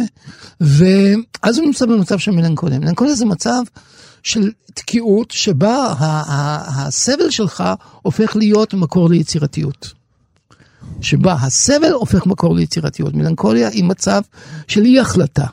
ואז 0.61 1.57
הוא 1.57 1.65
נמצא 1.65 1.85
במצב 1.85 2.19
של 2.19 2.31
מלנכוליה. 2.31 2.79
מלנכוליה 2.79 3.15
זה 3.15 3.25
מצב 3.25 3.61
של 4.23 4.51
תקיעות 4.73 5.31
שבה 5.31 5.93
הסבל 6.67 7.29
שלך 7.29 7.63
הופך 8.01 8.35
להיות 8.35 8.73
מקור 8.73 9.09
ליצירתיות. 9.09 9.93
שבה 11.01 11.33
הסבל 11.33 11.91
הופך 11.91 12.25
מקור 12.25 12.55
ליצירתיות. 12.55 13.13
מלנכוליה 13.13 13.69
היא 13.69 13.83
מצב 13.83 14.21
של 14.67 14.85
אי 14.85 14.99
החלטה. 14.99 15.45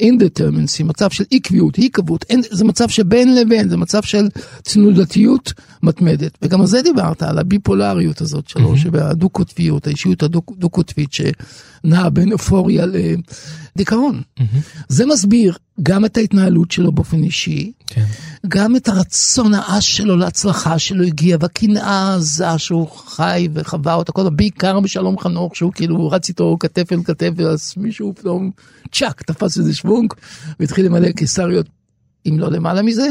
אינדטרמנסי, 0.00 0.82
מצב 0.82 1.10
של 1.10 1.24
עקביות, 1.30 1.76
עיקבות, 1.76 2.24
זה 2.50 2.64
מצב 2.64 2.88
שבין 2.88 3.34
לבין, 3.34 3.68
זה 3.68 3.76
מצב 3.76 4.02
של 4.02 4.28
תנודתיות 4.62 5.52
מתמדת. 5.82 6.38
וגם 6.42 6.60
על 6.60 6.66
זה 6.66 6.82
דיברת, 6.82 7.22
על 7.22 7.38
הביפולריות 7.38 8.20
הזאת 8.20 8.48
שלו, 8.48 8.74
mm-hmm. 8.74 8.78
שבדו-קוטביות, 8.78 9.86
האישיות 9.86 10.22
הדו-קוטבית 10.22 11.10
שנעה 11.12 12.10
בין 12.10 12.32
אופוריה 12.32 12.86
לדיכאון. 13.76 14.22
Mm-hmm. 14.38 14.42
זה 14.88 15.06
מסביר 15.06 15.56
גם 15.82 16.04
את 16.04 16.16
ההתנהלות 16.16 16.70
שלו 16.70 16.92
באופן 16.92 17.22
אישי, 17.22 17.72
כן. 17.86 18.04
גם 18.48 18.76
את 18.76 18.88
הרצון 18.88 19.54
העש 19.54 19.96
שלו 19.96 20.16
להצלחה 20.16 20.78
שלו 20.78 21.04
הגיע, 21.04 21.36
והקנאה 21.40 21.90
העזה 21.90 22.58
שהוא 22.58 22.88
חי 22.88 23.48
וחווה 23.54 23.94
אותה, 23.94 24.12
כל 24.12 24.30
בעיקר 24.30 24.80
בשלום 24.80 25.18
חנוך, 25.18 25.56
שהוא 25.56 25.72
כאילו 25.72 26.10
רץ 26.10 26.28
איתו 26.28 26.56
כתף 26.60 26.92
אל 26.92 27.02
כתף, 27.04 27.30
ואז 27.36 27.74
מישהו 27.76 28.14
פתאום 28.14 28.50
צ'אק, 28.92 29.22
תפס 29.22 29.58
איזה 29.58 29.74
שוונק, 29.74 30.14
והתחיל 30.60 30.86
למלא 30.86 31.12
קיסריות, 31.12 31.66
אם 32.28 32.38
לא 32.38 32.50
למעלה 32.50 32.82
מזה. 32.82 33.08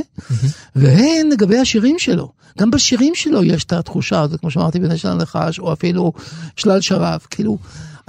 והן 0.75 1.29
לגבי 1.31 1.57
השירים 1.57 1.99
שלו. 1.99 2.31
גם 2.59 2.71
בשירים 2.71 3.15
שלו 3.15 3.43
יש 3.43 3.63
את 3.63 3.73
התחושה 3.73 4.21
הזאת, 4.21 4.39
כמו 4.39 4.51
שאמרתי, 4.51 4.79
בנשל 4.79 5.07
הנחש, 5.07 5.59
או 5.59 5.73
אפילו 5.73 6.13
שלל 6.55 6.81
שרף, 6.81 7.27
כאילו, 7.29 7.57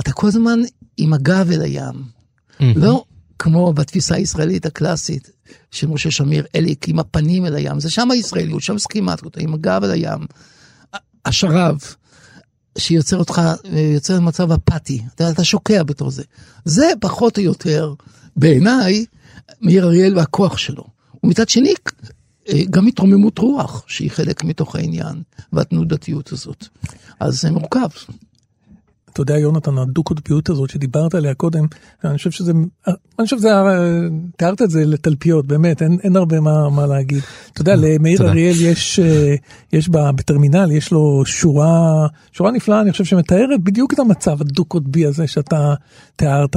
אתה 0.01 0.13
כל 0.13 0.27
הזמן 0.27 0.61
עם 0.97 1.13
הגב 1.13 1.51
אל 1.53 1.63
הים. 1.63 2.15
לא 2.61 3.05
כמו 3.39 3.73
בתפיסה 3.73 4.15
הישראלית 4.15 4.67
הקלאסית 4.67 5.31
של 5.71 5.87
משה 5.87 6.11
שמיר, 6.11 6.45
אליק 6.55 6.89
עם 6.89 6.99
הפנים 6.99 7.47
אל 7.47 7.55
הים, 7.55 7.81
זה 7.81 7.91
שם 7.91 8.11
הישראליות, 8.11 8.63
שם 8.63 8.79
סכימטיות, 8.79 9.37
עם 9.37 9.55
הגב 9.55 9.81
אל 9.85 9.91
הים. 9.91 10.27
השרב, 11.25 11.79
שיוצר 12.79 13.17
אותך, 13.17 13.41
יוצר 13.95 14.21
מצב 14.21 14.53
אפאתי, 14.53 15.03
אתה, 15.15 15.31
אתה 15.31 15.45
שוקע 15.45 15.83
בתור 15.83 16.11
זה. 16.11 16.23
זה 16.65 16.91
פחות 17.01 17.39
או 17.39 17.43
יותר, 17.43 17.95
בעיניי, 18.37 19.05
מאיר 19.63 19.85
אריאל 19.85 20.19
והכוח 20.19 20.59
שלו. 20.59 20.85
ומצד 21.25 21.49
שני, 21.49 21.75
גם 22.71 22.87
התרוממות 22.87 23.39
רוח, 23.39 23.85
שהיא 23.87 24.11
חלק 24.11 24.45
מתוך 24.45 24.77
העניין, 24.77 25.23
והתנודתיות 25.53 26.33
הזאת. 26.33 26.69
אז 27.21 27.41
זה 27.41 27.51
מורכב. 27.51 27.89
אתה 29.15 29.23
יודע, 29.23 29.39
יונתן, 29.39 29.79
הדו-קוטביות 29.79 30.51
הזאת 30.51 30.71
שדיברת 30.71 31.15
עליה 31.15 31.35
קודם, 31.35 31.67
אני 32.05 32.17
חושב 32.17 32.31
שזה, 32.31 32.53
אני 32.87 33.25
חושב 33.25 33.39
שזה, 33.39 33.51
תיארת 34.37 34.63
את 34.63 34.71
זה 34.71 34.85
לתלפיות, 34.85 35.47
באמת, 35.47 35.83
אין, 35.83 35.99
אין 36.03 36.17
הרבה 36.17 36.41
מה, 36.41 36.71
מה 36.71 36.87
להגיד. 36.87 37.23
אתה 37.53 37.61
יודע, 37.61 37.77
למאיר 37.77 38.29
אריאל 38.29 38.55
יש, 38.61 39.01
יש 39.73 39.89
בה, 39.89 40.13
בטרמינל, 40.13 40.71
יש 40.73 40.93
לו 40.93 41.23
שורה, 41.27 42.07
שורה 42.33 42.51
נפלאה, 42.51 42.81
אני 42.81 42.93
חושב 42.93 43.05
שמתארת 43.05 43.61
בדיוק 43.63 43.93
את 43.93 43.99
המצב 43.99 44.41
הדו-קוטבי 44.41 45.07
הזה 45.07 45.27
שאתה 45.27 45.75
תיארת. 46.17 46.57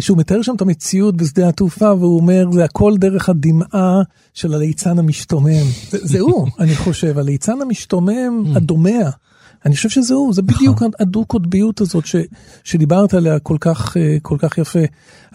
שהוא 0.00 0.18
מתאר 0.18 0.42
שם 0.42 0.54
את 0.56 0.60
המציאות 0.60 1.16
בשדה 1.16 1.48
התעופה 1.48 1.94
והוא 1.94 2.20
אומר 2.20 2.44
זה 2.52 2.64
הכל 2.64 2.94
דרך 2.96 3.28
הדמעה 3.28 4.02
של 4.34 4.54
הליצן 4.54 4.98
המשתומם. 4.98 5.64
זה, 5.90 5.98
זה 6.02 6.20
הוא, 6.20 6.46
אני 6.60 6.76
חושב, 6.76 7.18
הליצן 7.18 7.62
המשתומם 7.62 8.44
הדומע. 8.56 9.10
אני 9.66 9.76
חושב 9.76 9.88
שזהו, 9.88 10.32
זה 10.32 10.42
בדיוק 10.42 10.76
נכון. 10.76 10.90
הדו-קוטביות 11.00 11.80
הזאת 11.80 12.06
ש, 12.06 12.16
שדיברת 12.64 13.14
עליה 13.14 13.38
כל 13.38 13.56
כך, 13.60 13.96
אה, 13.96 14.16
כל 14.22 14.36
כך 14.38 14.58
יפה. 14.58 14.80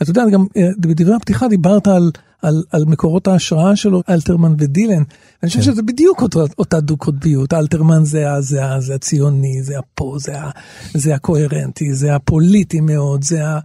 אתה 0.01 0.09
יודע, 0.09 0.23
גם 0.31 0.45
אה, 0.57 0.69
בדברי 0.79 1.15
הפתיחה 1.15 1.47
דיברת 1.47 1.87
על, 1.87 2.11
על, 2.41 2.63
על 2.71 2.85
מקורות 2.85 3.27
ההשראה 3.27 3.75
שלו, 3.75 4.01
אלתרמן 4.09 4.53
ודילן. 4.57 5.03
אני 5.43 5.49
חושב 5.49 5.59
כן. 5.59 5.65
שזה 5.65 5.81
בדיוק 5.81 6.21
אותה, 6.21 6.39
אותה 6.57 6.79
דו-קוטביות. 6.79 7.53
אלתרמן 7.53 8.05
זה, 8.05 8.25
זה, 8.39 8.61
זה 8.79 8.95
הציוני, 8.95 9.63
זה 9.63 9.79
הפה, 9.79 10.15
זה, 10.19 10.33
זה 10.93 11.15
הקוהרנטי, 11.15 11.93
זה 11.93 12.15
הפוליטי 12.15 12.79
מאוד, 12.79 13.23
זה 13.23 13.47
ה... 13.47 13.59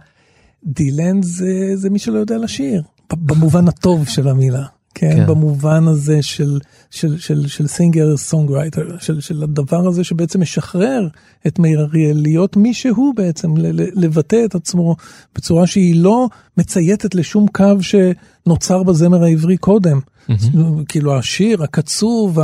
דילן 0.65 1.21
זה, 1.21 1.71
זה 1.75 1.89
מי 1.89 1.99
שלא 1.99 2.19
יודע 2.19 2.37
לשיר, 2.37 2.83
במובן 3.13 3.67
הטוב 3.67 4.07
של 4.07 4.27
המילה. 4.27 4.65
כן, 4.95 5.15
כן. 5.15 5.25
במובן 5.25 5.87
הזה 5.87 6.21
של, 6.21 6.59
של, 6.91 7.17
של, 7.17 7.47
של 7.47 7.67
singer 7.67 8.17
songwriter, 8.17 8.97
של, 8.99 9.21
של 9.21 9.43
הדבר 9.43 9.87
הזה 9.87 10.03
שבעצם 10.03 10.41
משחרר 10.41 11.07
את 11.47 11.59
מאיר 11.59 11.81
אריאל 11.81 12.17
להיות 12.21 12.57
מי 12.57 12.73
שהוא 12.73 13.15
בעצם, 13.15 13.53
לבטא 13.95 14.45
את 14.45 14.55
עצמו 14.55 14.95
בצורה 15.35 15.67
שהיא 15.67 16.03
לא 16.03 16.27
מצייתת 16.57 17.15
לשום 17.15 17.45
קו 17.47 17.77
שנוצר 17.81 18.83
בזמר 18.83 19.23
העברי 19.23 19.57
קודם. 19.57 19.99
Mm-hmm. 20.29 20.57
כאילו 20.87 21.17
השיר 21.17 21.63
הקצוב, 21.63 22.39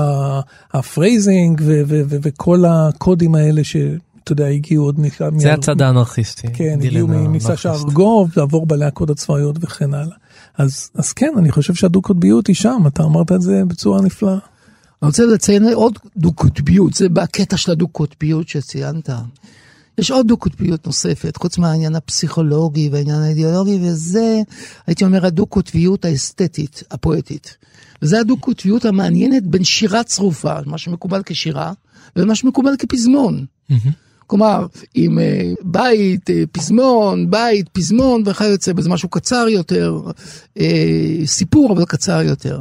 ה 0.74 0.84
phrasing 0.84 1.62
וכל 2.10 2.64
הקודים 2.68 3.36
האלה 3.36 3.64
ש... 3.64 3.76
אתה 4.24 4.34
יודע, 4.34 4.46
הגיעו 4.46 4.86
עוד 4.86 5.00
מכאן. 5.00 5.40
זה 5.40 5.54
הצד 5.54 5.82
האנרכיסטי. 5.82 6.48
כן, 6.54 6.80
הגיעו 6.84 7.08
מסשה 7.08 7.74
ארגוב, 7.74 8.32
עבור 8.38 8.66
בלהקות 8.66 9.10
הצבאיות 9.10 9.56
וכן 9.62 9.94
הלאה. 9.94 10.16
אז, 10.58 10.90
אז 10.96 11.14
כן, 11.14 11.32
אני 11.38 11.52
חושב 11.52 11.74
שהדו-קוטביות 11.74 12.48
היא 12.48 12.56
שם, 12.56 12.84
אתה 12.88 13.04
אמרת 13.04 13.32
את 13.32 13.42
זה 13.42 13.62
בצורה 13.68 14.02
נפלאה. 14.02 14.38
אני 15.02 15.08
רוצה 15.08 15.26
לציין 15.26 15.64
עוד 15.74 16.00
דו-קוטביות, 16.18 16.94
זה 16.94 17.10
בקטע 17.10 17.58
של 17.58 17.72
הדו-קוטביות 17.72 18.48
שציינת. 18.48 19.10
יש 19.98 20.12
עוד 20.12 20.28
דו-קוטביות 20.28 20.86
נוספת, 20.86 21.38
חוץ 21.38 21.58
מהעניין 21.58 21.96
הפסיכולוגי 21.96 22.90
והעניין 22.92 23.22
האידיאולוגי, 23.22 23.80
וזה, 23.82 24.42
הייתי 24.88 25.06
אומר, 25.06 25.26
הדו-קוטביות 25.26 26.06
האסתטית, 26.06 26.84
הפואטית. 26.92 27.58
וזה 28.02 28.20
הדו-קוטביות 28.20 28.86
המעניינת 28.86 29.48
בין 29.48 29.64
שירה 29.64 30.04
צרופה, 30.04 30.54
מה 30.66 30.78
שמקובל 30.78 31.22
כשירה, 31.26 31.74
ומה 32.16 32.36
שמקובל 32.36 32.74
כפזמון. 32.80 33.46
Mm-hmm. 33.72 34.07
כלומר, 34.28 34.66
עם 34.94 35.20
אה, 35.20 35.54
בית, 35.64 36.30
אה, 36.30 36.44
פזמון, 36.52 37.32
בית, 37.32 37.70
פזמון 37.70 38.24
וכיוצא 38.26 38.74
בזה, 38.74 38.90
משהו 38.90 39.10
קצר 39.10 39.46
יותר, 39.50 40.02
אה, 40.60 41.16
סיפור 41.26 41.74
אבל 41.74 41.86
קצר 41.86 42.22
יותר. 42.22 42.60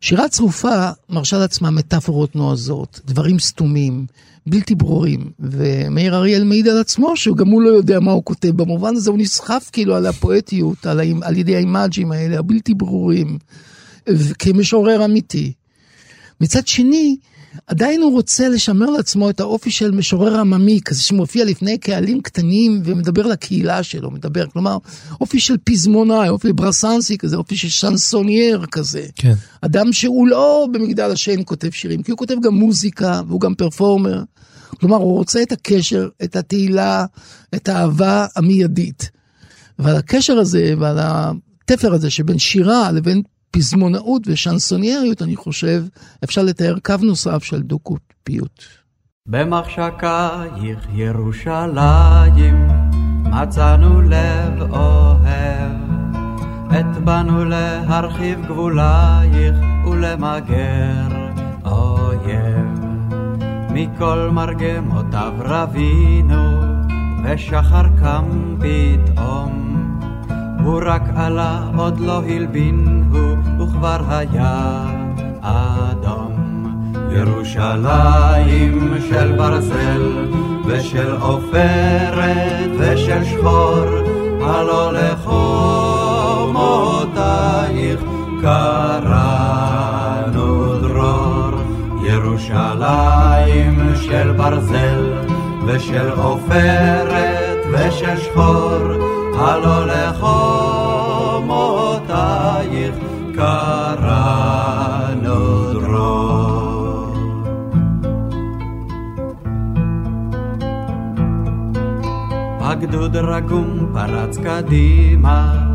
שירה 0.00 0.28
צרופה 0.28 0.90
מרשה 1.08 1.38
לעצמה 1.38 1.70
מטאפורות 1.70 2.36
נועזות, 2.36 3.00
דברים 3.04 3.38
סתומים, 3.38 4.06
בלתי 4.46 4.74
ברורים, 4.74 5.30
ומאיר 5.40 6.16
אריאל 6.16 6.44
מעיד 6.44 6.68
על 6.68 6.78
עצמו 6.80 7.16
שגם 7.16 7.48
הוא 7.48 7.62
לא 7.62 7.68
יודע 7.68 8.00
מה 8.00 8.12
הוא 8.12 8.24
כותב, 8.24 8.50
במובן 8.50 8.96
הזה 8.96 9.10
הוא 9.10 9.18
נסחף 9.18 9.70
כאילו 9.72 9.96
על 9.96 10.06
הפואטיות, 10.06 10.86
על, 10.86 11.00
על 11.22 11.36
ידי 11.36 11.56
האימאג'ים 11.56 12.12
האלה, 12.12 12.38
הבלתי 12.38 12.74
ברורים, 12.74 13.38
כמשורר 14.38 15.04
אמיתי. 15.04 15.52
מצד 16.40 16.66
שני, 16.66 17.16
עדיין 17.66 18.02
הוא 18.02 18.12
רוצה 18.12 18.48
לשמר 18.48 18.90
לעצמו 18.90 19.30
את 19.30 19.40
האופי 19.40 19.70
של 19.70 19.90
משורר 19.90 20.40
עממי, 20.40 20.80
כזה 20.84 21.02
שמופיע 21.02 21.44
לפני 21.44 21.78
קהלים 21.78 22.20
קטנים 22.20 22.82
ומדבר 22.84 23.26
לקהילה 23.26 23.82
שלו, 23.82 24.10
מדבר, 24.10 24.46
כלומר, 24.46 24.78
אופי 25.20 25.40
של 25.40 25.56
פזמונאי, 25.64 26.28
אופי 26.28 26.52
ברסנסי 26.52 27.18
כזה, 27.18 27.36
אופי 27.36 27.56
של 27.56 27.68
שנסונייר 27.68 28.66
כזה. 28.66 29.06
כן. 29.14 29.34
אדם 29.60 29.92
שהוא 29.92 30.28
לא 30.28 30.68
במגדל 30.72 31.10
השן 31.10 31.40
כותב 31.44 31.70
שירים, 31.70 32.02
כי 32.02 32.10
הוא 32.10 32.18
כותב 32.18 32.36
גם 32.42 32.54
מוזיקה 32.54 33.20
והוא 33.28 33.40
גם 33.40 33.54
פרפורמר. 33.54 34.22
כלומר, 34.80 34.96
הוא 34.96 35.16
רוצה 35.16 35.42
את 35.42 35.52
הקשר, 35.52 36.08
את 36.24 36.36
התהילה, 36.36 37.04
את 37.54 37.68
האהבה 37.68 38.26
המיידית. 38.36 39.10
ועל 39.78 39.96
הקשר 39.96 40.38
הזה 40.38 40.74
ועל 40.78 40.98
התפר 41.00 41.94
הזה 41.94 42.10
שבין 42.10 42.38
שירה 42.38 42.92
לבין 42.92 43.22
פזמונאות 43.54 44.22
ושנסונייריות, 44.26 45.22
אני 45.22 45.36
חושב, 45.36 45.84
אפשר 46.24 46.42
לתאר 46.42 46.78
קו 46.84 46.94
נוסף 47.02 47.44
של 47.44 47.62
דו-קוטביות. 47.62 48.64
במחשקייך 49.28 50.78
ירושלים 50.92 52.68
מצאנו 53.24 54.00
לב 54.00 54.70
אוהב, 54.70 55.72
את 56.70 57.04
באנו 57.04 57.44
להרחיב 57.44 58.46
גבולייך 58.46 59.56
ולמגר 59.86 61.08
אויב. 61.64 62.84
מכל 63.70 64.30
מרגמותיו 64.32 65.32
רבינו, 65.38 66.60
ושחר 67.24 67.84
קם 68.00 68.56
פתאום. 68.58 69.64
הוא 70.64 70.80
רק 70.84 71.02
עלה, 71.16 71.70
עוד 71.76 72.00
לא 72.00 72.22
הלבין 72.22 73.04
הוא, 73.12 73.33
וכבר 73.64 74.00
היה 74.08 74.84
אדום. 75.40 76.34
ירושלים 77.10 78.94
של 79.08 79.32
ברזל 79.32 80.26
ושל 80.66 81.16
עופרת 81.20 82.70
ושל 82.78 83.24
שחור, 83.24 83.84
הלא 84.40 84.92
לחומותייך 84.92 85.20
קראנו 88.42 90.44
דרור. 90.80 91.54
ירושלים 92.06 93.94
של 93.94 94.32
ברזל 94.32 95.12
ושל 95.66 96.10
עופרת 96.10 97.58
ושל 97.72 98.16
שחור, 98.16 98.82
הלא 99.38 99.86
לחומותייך 99.86 100.34
קראנו 103.36 105.32
דרור. 105.72 107.14
הגדוד 112.60 113.16
רגום 113.16 113.86
פרץ 113.92 114.38
קדימה, 114.38 115.66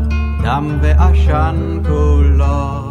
דם 0.42 0.78
ועשן 0.82 1.78
כולו. 1.86 2.90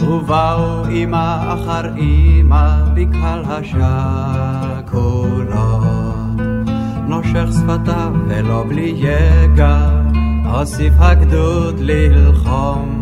ובאו 0.00 0.88
אמא 0.90 1.54
אחר 1.54 1.96
אמא 1.96 2.84
בקהל 2.94 3.44
השקולות. 3.44 4.98
נושך 7.08 7.46
שפתיו 7.52 8.12
ולא 8.28 8.64
בלי 8.68 8.94
יגע, 8.96 9.90
הוסיף 10.44 10.92
הגדוד 10.98 11.76
ללחום. 11.78 12.97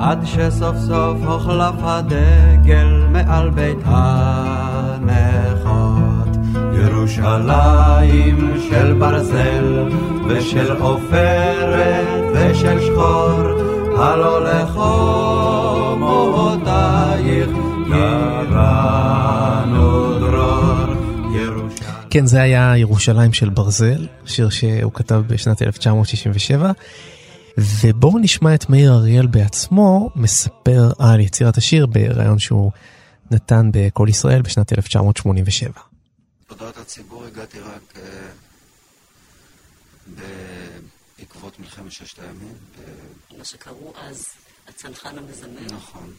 עד 0.00 0.24
שסוף 0.24 0.76
סוף 0.76 1.16
הוחלף 1.26 1.74
הדגל 1.80 3.06
מעל 3.10 3.50
בית 3.50 3.78
הנכות. 3.84 5.18
ירושלים 6.72 8.60
של 8.70 8.92
ברזל 8.92 9.88
ושל 10.28 10.76
עופרת 10.76 12.06
ושל 12.34 12.80
שחור, 12.80 13.40
הלא 13.98 14.44
לחומותייך 14.44 15.08
קראנו 17.88 19.38
דרור. 20.18 20.94
ירושלים. 21.34 22.08
כן, 22.10 22.26
זה 22.26 22.42
היה 22.42 22.72
ירושלים 22.76 23.32
של 23.32 23.48
ברזל, 23.48 24.06
שיר 24.26 24.48
שהוא 24.48 24.92
כתב 24.92 25.22
בשנת 25.26 25.62
1967. 25.62 26.72
ובואו 27.58 28.18
נשמע 28.18 28.54
את 28.54 28.70
מאיר 28.70 28.92
אריאל 28.92 29.26
בעצמו 29.26 30.10
מספר 30.16 30.90
על 30.98 31.20
יצירת 31.20 31.56
השיר 31.56 31.86
בריאיון 31.86 32.38
שהוא 32.38 32.72
נתן 33.30 33.70
בקול 33.72 34.08
ישראל 34.08 34.42
בשנת 34.42 34.72
1987. 34.72 35.80
תודעת 36.46 36.76
הציבור 36.76 37.24
הגעתי 37.24 37.60
רק 37.60 37.94
uh, 37.94 37.98
בעקבות 41.18 41.58
מלחמת 41.58 41.92
ששת 41.92 42.18
הימים. 42.18 42.54
מה 43.38 43.44
שקראו 43.44 43.92
אז 43.96 44.24
הצנחן 44.68 45.18
המזמר. 45.18 45.76
נכון, 45.76 46.12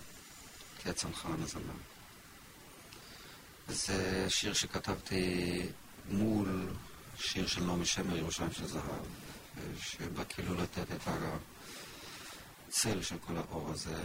כצנחן 0.83 1.29
המזמר. 1.31 1.73
זה 3.67 4.25
שיר 4.29 4.53
שכתבתי 4.53 5.61
מול 6.11 6.69
שיר 7.17 7.47
של 7.47 7.63
נעמי 7.63 7.85
שמר, 7.85 8.17
ירושלים 8.17 8.51
של 8.51 8.67
זהב, 8.67 8.83
שבא 9.81 10.23
כאילו 10.29 10.55
לתת 10.55 10.91
את 10.91 11.07
הצל 12.67 13.01
של 13.01 13.15
כל 13.27 13.37
האור 13.37 13.69
הזה. 13.69 13.95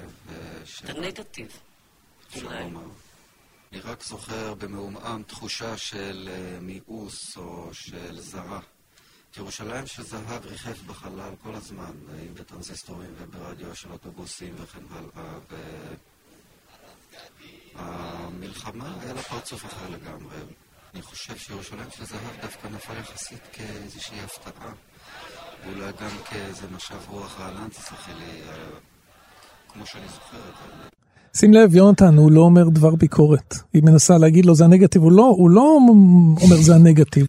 את 0.85 0.91
הנגטיב. 0.91 1.61
אפשר 2.29 2.61
לומר. 2.61 2.87
אני 3.73 3.81
רק 3.81 4.03
זוכר 4.03 4.55
במעומעם 4.55 5.23
תחושה 5.23 5.77
של 5.77 6.29
אה, 6.33 6.61
מיאוס 6.61 7.37
או 7.37 7.69
של 7.73 8.21
זרה. 8.21 8.61
ירושלים 9.37 9.87
של 9.87 10.03
זהב 10.03 10.47
ריחף 10.47 10.83
בחלל 10.83 11.31
כל 11.43 11.55
הזמן, 11.55 11.93
אם 12.23 12.35
בטרנזיסטורים 12.35 13.15
וברדיו 13.19 13.77
של 13.77 13.93
אוטובוסים 13.93 14.55
וכן 14.59 14.83
הלאה. 14.91 15.39
והמלחמה 17.75 19.01
היה 19.01 19.13
לה 19.15 19.23
פרצוף 19.23 19.65
אחר 19.65 19.89
לגמרי. 19.89 20.37
אני 20.95 21.03
חושב 21.03 21.39
שירושלים 21.39 21.91
של 21.91 22.05
זהב 22.05 22.41
דווקא 22.43 22.69
נפל 22.69 22.99
יחסית 22.99 23.43
כאיזושהי 23.53 24.21
הפתעה. 24.21 24.73
ואולי 25.63 25.93
גם 26.01 26.11
כאיזה 26.31 26.67
משב 26.77 27.11
רוח 27.11 27.41
רענן 27.41 27.69
תסלחי 27.69 28.13
לי, 28.13 28.41
אה, 28.49 28.55
כמו 29.73 29.87
שאני 29.87 30.07
זוכר 30.09 30.37
את 30.37 30.55
זה. 30.59 30.89
שים 31.37 31.53
לב, 31.53 31.75
יונתן, 31.75 32.17
הוא 32.17 32.33
לא 32.33 32.41
אומר 32.41 32.69
דבר 32.69 32.95
ביקורת. 32.95 33.55
היא 33.73 33.83
מנסה 33.83 34.19
להגיד 34.19 34.47
לו 34.47 34.55
זה 34.55 34.65
הנגטיב, 34.65 35.03
הוא 35.03 35.13
לא, 35.13 35.35
הוא 35.39 35.51
לא 35.51 35.79
אומר 36.43 36.57
זה 36.57 36.75
הנגטיב. 36.75 37.27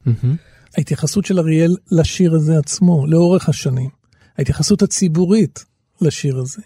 ההתייחסות 0.78 1.26
של 1.26 1.40
אריאל 1.40 1.76
לשיר 1.92 2.36
הזה 2.36 2.58
עצמו, 2.58 3.08
לאורך 3.08 3.50
השנים. 3.50 3.90
ההתייחסות 4.38 4.82
הציבורית 4.82 5.66
לשיר 6.02 6.38
הזה. 6.38 6.62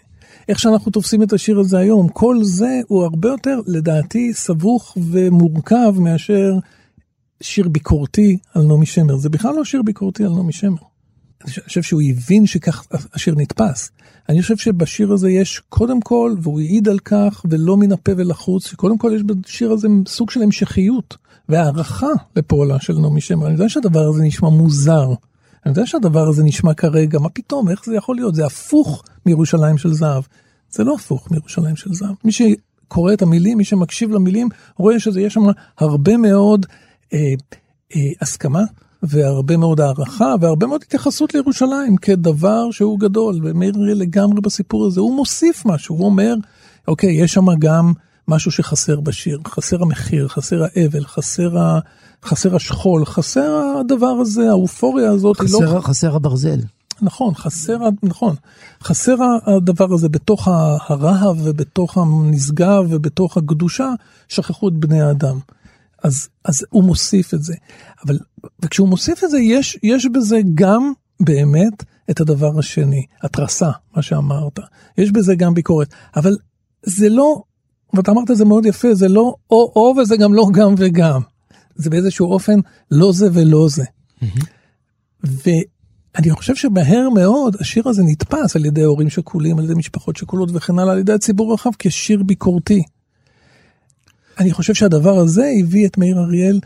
איך 0.48 0.58
שאנחנו 0.58 0.92
תופסים 0.92 1.22
את 1.22 1.32
השיר 1.32 1.58
הזה 1.58 1.78
היום, 1.78 2.08
כל 2.08 2.36
זה 2.42 2.80
הוא 2.88 3.04
הרבה 3.04 3.28
יותר, 3.28 3.60
לדעתי, 3.66 4.34
סבוך 4.34 4.98
ומורכב 5.10 5.94
מאשר 5.98 6.52
שיר 7.40 7.68
ביקורתי 7.68 8.38
על 8.54 8.62
נעמי 8.62 8.86
שמר. 8.86 9.16
זה 9.16 9.28
בכלל 9.28 9.54
לא 9.54 9.64
שיר 9.64 9.82
ביקורתי 9.82 10.24
על 10.24 10.30
נעמי 10.32 10.52
שמר. 10.52 10.89
אני 11.44 11.52
חושב 11.66 11.82
שהוא 11.82 12.02
הבין 12.02 12.46
שכך 12.46 12.86
השיר 13.14 13.34
נתפס. 13.36 13.90
אני 14.28 14.42
חושב 14.42 14.56
שבשיר 14.56 15.12
הזה 15.12 15.30
יש 15.30 15.62
קודם 15.68 16.00
כל, 16.00 16.34
והוא 16.42 16.60
העיד 16.60 16.88
על 16.88 16.98
כך, 16.98 17.42
ולא 17.50 17.76
מן 17.76 17.92
הפה 17.92 18.12
ולחוץ, 18.16 18.66
שקודם 18.66 18.98
כל 18.98 19.12
יש 19.14 19.22
בשיר 19.22 19.72
הזה 19.72 19.88
סוג 20.06 20.30
של 20.30 20.42
המשכיות 20.42 21.16
והערכה 21.48 22.06
לפועלה 22.36 22.80
של 22.80 22.98
נעמי 22.98 23.20
שמר. 23.20 23.46
אני 23.46 23.54
יודע 23.54 23.68
שהדבר 23.68 24.08
הזה 24.08 24.22
נשמע 24.22 24.48
מוזר. 24.48 25.06
אני 25.66 25.70
יודע 25.72 25.86
שהדבר 25.86 26.28
הזה 26.28 26.42
נשמע 26.44 26.74
כרגע, 26.74 27.18
מה 27.18 27.28
פתאום, 27.28 27.68
איך 27.68 27.84
זה 27.84 27.96
יכול 27.96 28.16
להיות? 28.16 28.34
זה 28.34 28.46
הפוך 28.46 29.02
מירושלים 29.26 29.78
של 29.78 29.92
זהב. 29.92 30.22
זה 30.70 30.84
לא 30.84 30.94
הפוך 30.94 31.30
מירושלים 31.30 31.76
של 31.76 31.94
זהב. 31.94 32.14
מי 32.24 32.32
שקורא 32.32 33.12
את 33.12 33.22
המילים, 33.22 33.58
מי 33.58 33.64
שמקשיב 33.64 34.10
למילים, 34.10 34.48
רואה 34.76 35.00
שיש 35.00 35.34
שם 35.34 35.42
הרבה 35.78 36.16
מאוד 36.16 36.66
אה, 37.12 37.18
אה, 37.96 38.00
הסכמה. 38.20 38.62
והרבה 39.02 39.56
מאוד 39.56 39.80
הערכה 39.80 40.34
והרבה 40.40 40.66
מאוד 40.66 40.82
התייחסות 40.82 41.34
לירושלים 41.34 41.96
כדבר 41.96 42.70
שהוא 42.70 43.00
גדול, 43.00 43.40
ומאיר 43.42 43.72
לגמרי 43.76 44.40
בסיפור 44.40 44.86
הזה, 44.86 45.00
הוא 45.00 45.16
מוסיף 45.16 45.66
משהו, 45.66 45.96
הוא 45.96 46.06
אומר, 46.06 46.34
אוקיי, 46.88 47.12
יש 47.12 47.32
שם 47.32 47.46
גם 47.58 47.92
משהו 48.28 48.50
שחסר 48.50 49.00
בשיר, 49.00 49.38
חסר 49.46 49.82
המחיר, 49.82 50.28
חסר 50.28 50.62
האבל, 50.62 51.04
חסר, 51.04 51.58
ה... 51.58 51.78
חסר 52.24 52.56
השכול, 52.56 53.04
חסר 53.04 53.76
הדבר 53.80 54.06
הזה, 54.06 54.50
האופוריה 54.50 55.10
הזאת. 55.10 55.36
חסר, 55.36 55.74
לא... 55.74 55.80
חסר 55.80 56.16
הברזל. 56.16 56.60
נכון, 57.02 57.34
חסר, 57.34 57.78
נכון, 58.02 58.34
חסר 58.82 59.14
הדבר 59.46 59.92
הזה 59.94 60.08
בתוך 60.08 60.48
הרהב 60.88 61.36
ובתוך 61.46 61.98
הנשגב 61.98 62.86
ובתוך 62.88 63.36
הקדושה, 63.36 63.92
שכחו 64.28 64.68
את 64.68 64.72
בני 64.72 65.02
האדם. 65.02 65.38
אז, 66.02 66.28
אז 66.44 66.64
הוא 66.70 66.84
מוסיף 66.84 67.34
את 67.34 67.42
זה. 67.42 67.54
אבל 68.06 68.18
וכשהוא 68.64 68.88
מוסיף 68.88 69.24
את 69.24 69.30
זה, 69.30 69.38
יש, 69.38 69.78
יש 69.82 70.06
בזה 70.06 70.38
גם 70.54 70.92
באמת 71.20 71.84
את 72.10 72.20
הדבר 72.20 72.58
השני, 72.58 73.06
התרסה, 73.22 73.70
מה 73.96 74.02
שאמרת. 74.02 74.58
יש 74.98 75.10
בזה 75.10 75.34
גם 75.34 75.54
ביקורת. 75.54 75.94
אבל 76.16 76.36
זה 76.82 77.08
לא, 77.08 77.42
ואתה 77.94 78.10
אמרת 78.10 78.30
זה 78.34 78.44
מאוד 78.44 78.66
יפה, 78.66 78.94
זה 78.94 79.08
לא 79.08 79.34
או-או 79.50 79.94
וזה 79.96 80.16
גם 80.16 80.34
לא 80.34 80.46
גם 80.52 80.74
וגם. 80.78 81.20
זה 81.74 81.90
באיזשהו 81.90 82.32
אופן 82.32 82.60
לא 82.90 83.12
זה 83.12 83.28
ולא 83.32 83.68
זה. 83.68 83.84
Mm-hmm. 83.84 84.44
ואני 85.24 86.30
חושב 86.30 86.54
שמהר 86.54 87.08
מאוד 87.14 87.56
השיר 87.60 87.88
הזה 87.88 88.02
נתפס 88.02 88.56
על 88.56 88.64
ידי 88.64 88.82
הורים 88.82 89.10
שכולים, 89.10 89.58
על 89.58 89.64
ידי 89.64 89.74
משפחות 89.74 90.16
שכולות 90.16 90.48
וכן 90.52 90.78
הלאה, 90.78 90.92
על 90.92 90.98
ידי 90.98 91.12
הציבור 91.12 91.50
הרחב 91.50 91.70
כשיר 91.78 92.22
ביקורתי. 92.22 92.82
אני 94.40 94.52
חושב 94.52 94.74
שהדבר 94.74 95.18
הזה 95.18 95.52
הביא 95.60 95.86
את 95.86 95.98
מאיר 95.98 96.18
אריאל 96.18 96.60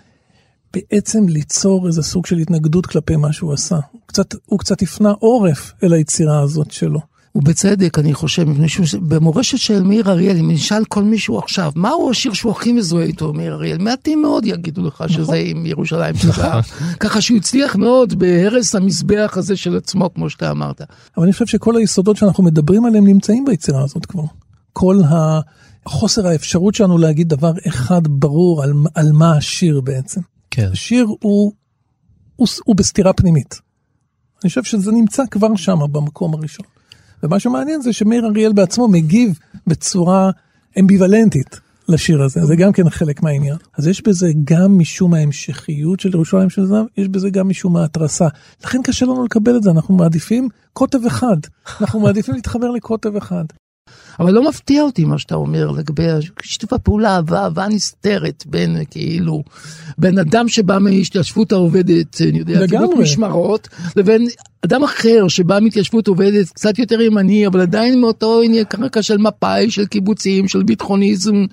בעצם 0.75 1.29
ליצור 1.29 1.87
איזה 1.87 2.03
סוג 2.03 2.27
של 2.27 2.37
התנגדות 2.37 2.87
כלפי 2.87 3.17
מה 3.17 3.33
שהוא 3.33 3.53
עשה. 3.53 3.79
הוא 3.93 4.01
קצת, 4.07 4.35
הוא 4.47 4.59
קצת 4.59 4.83
הפנה 4.83 5.11
עורף 5.11 5.73
אל 5.83 5.93
היצירה 5.93 6.41
הזאת 6.41 6.71
שלו. 6.71 7.01
ובצדק, 7.35 7.99
אני 7.99 8.15
חושב, 8.15 8.45
מפני 8.45 8.69
שבמורשת 8.69 9.59
של 9.59 9.83
מאיר 9.83 10.11
אריאל, 10.11 10.37
אם 10.37 10.51
נשאל 10.51 10.85
כל 10.85 11.03
מישהו 11.03 11.39
עכשיו, 11.39 11.73
מהו 11.77 12.11
השיר 12.11 12.33
שהוא 12.33 12.53
הכי 12.53 12.73
מזוהה 12.73 13.05
איתו, 13.05 13.33
מאיר 13.33 13.55
אריאל? 13.55 13.79
מעטים 13.79 14.23
מאוד 14.23 14.47
יגידו 14.47 14.83
לך 14.83 14.95
נכון. 14.95 15.09
שזה 15.09 15.37
עם 15.37 15.67
ירושלים 15.67 16.15
שלך. 16.15 16.39
נכון. 16.39 16.87
ככה 17.01 17.21
שהוא 17.21 17.39
הצליח 17.39 17.77
מאוד 17.77 18.19
בהרס 18.19 18.75
המזבח 18.75 19.35
הזה 19.37 19.57
של 19.57 19.77
עצמו, 19.77 20.15
כמו 20.15 20.31
שאתה 20.31 20.51
אמרת. 20.51 20.81
אבל 21.17 21.25
אני 21.25 21.33
חושב 21.33 21.47
שכל 21.47 21.77
היסודות 21.77 22.17
שאנחנו 22.17 22.45
מדברים 22.45 22.85
עליהם 22.85 23.07
נמצאים 23.07 23.45
ביצירה 23.45 23.85
הזאת 23.85 24.07
כבר. 24.07 24.25
כל 24.73 25.01
החוסר 25.87 26.27
האפשרות 26.27 26.75
שלנו 26.75 26.99
להגיד 26.99 27.29
דבר 27.29 27.53
אחד 27.69 28.03
ברור 28.09 28.63
על, 28.63 28.73
על 28.95 29.13
מה 29.13 29.37
השיר 29.37 29.81
בעצם. 29.81 30.21
כן. 30.51 30.69
השיר 30.73 31.07
הוא, 31.21 31.53
הוא, 32.37 32.49
הוא 32.65 32.77
בסתירה 32.77 33.13
פנימית. 33.13 33.61
אני 34.43 34.49
חושב 34.49 34.65
שזה 34.65 34.93
נמצא 34.93 35.23
כבר 35.31 35.57
שם 35.57 35.79
במקום 35.93 36.35
הראשון. 36.35 36.67
ומה 37.23 37.39
שמעניין 37.39 37.83
זה 37.83 37.93
שמאיר 37.93 38.27
אריאל 38.27 38.53
בעצמו 38.53 38.89
מגיב 38.89 39.39
בצורה 39.67 40.31
אמביוולנטית 40.81 41.61
לשיר 41.89 42.23
הזה, 42.23 42.45
זה 42.47 42.57
גם 42.57 42.73
כן 42.73 42.91
חלק 42.91 43.23
מהעניין. 43.23 43.57
אז 43.79 43.87
יש 43.87 44.03
בזה 44.03 44.31
גם 44.45 44.79
משום 44.79 45.15
ההמשכיות 45.15 46.01
של 46.01 46.15
ירושלים 46.15 46.51
של 46.51 46.67
זהב, 46.67 46.87
יש 46.97 47.09
בזה 47.09 47.31
גם 47.31 47.49
משום 47.49 47.77
ההתרסה. 47.77 48.29
לכן 48.65 48.83
קשה 48.83 49.07
לנו 49.07 49.25
לקבל 49.25 49.57
את 49.57 49.63
זה, 49.63 49.71
אנחנו 49.71 49.95
מעדיפים 49.95 50.49
קוטב 50.73 51.07
אחד, 51.07 51.37
אנחנו 51.81 52.01
מעדיפים 52.01 52.35
להתחבר 52.35 52.71
לקוטב 52.71 53.17
אחד. 53.17 53.45
אבל 54.21 54.33
לא 54.33 54.49
מפתיע 54.49 54.83
אותי 54.83 55.05
מה 55.05 55.19
שאתה 55.19 55.35
אומר 55.35 55.71
לגבי 55.71 56.07
שיתוף 56.43 56.73
הפעולה, 56.73 57.21
אהבה 57.33 57.69
נסתרת 57.69 58.45
בין 58.47 58.77
כאילו, 58.91 59.43
בין 59.99 60.19
אדם 60.19 60.49
שבא 60.49 60.79
מהשתיישבות 60.79 61.53
העובדת, 61.53 62.21
אני 62.21 62.39
יודע, 62.39 62.67
קיבוץ 62.67 62.97
משמרות, 62.99 63.69
לבין 63.97 64.27
אדם 64.65 64.85
אחר 64.85 65.29
שבא 65.29 65.59
מהתיישבות 65.61 66.09
עובדת 66.09 66.51
קצת 66.51 66.79
יותר 66.79 67.01
ימני, 67.01 67.47
אבל 67.47 67.61
עדיין 67.61 68.01
מאותו 68.01 68.43
עניין 68.43 68.65
קרקע 68.65 69.03
של 69.03 69.19
מפא"י, 69.19 69.71
של 69.71 69.87
קיבוצים, 69.87 70.49
של 70.49 70.63
ביטחוניזם. 70.63 71.45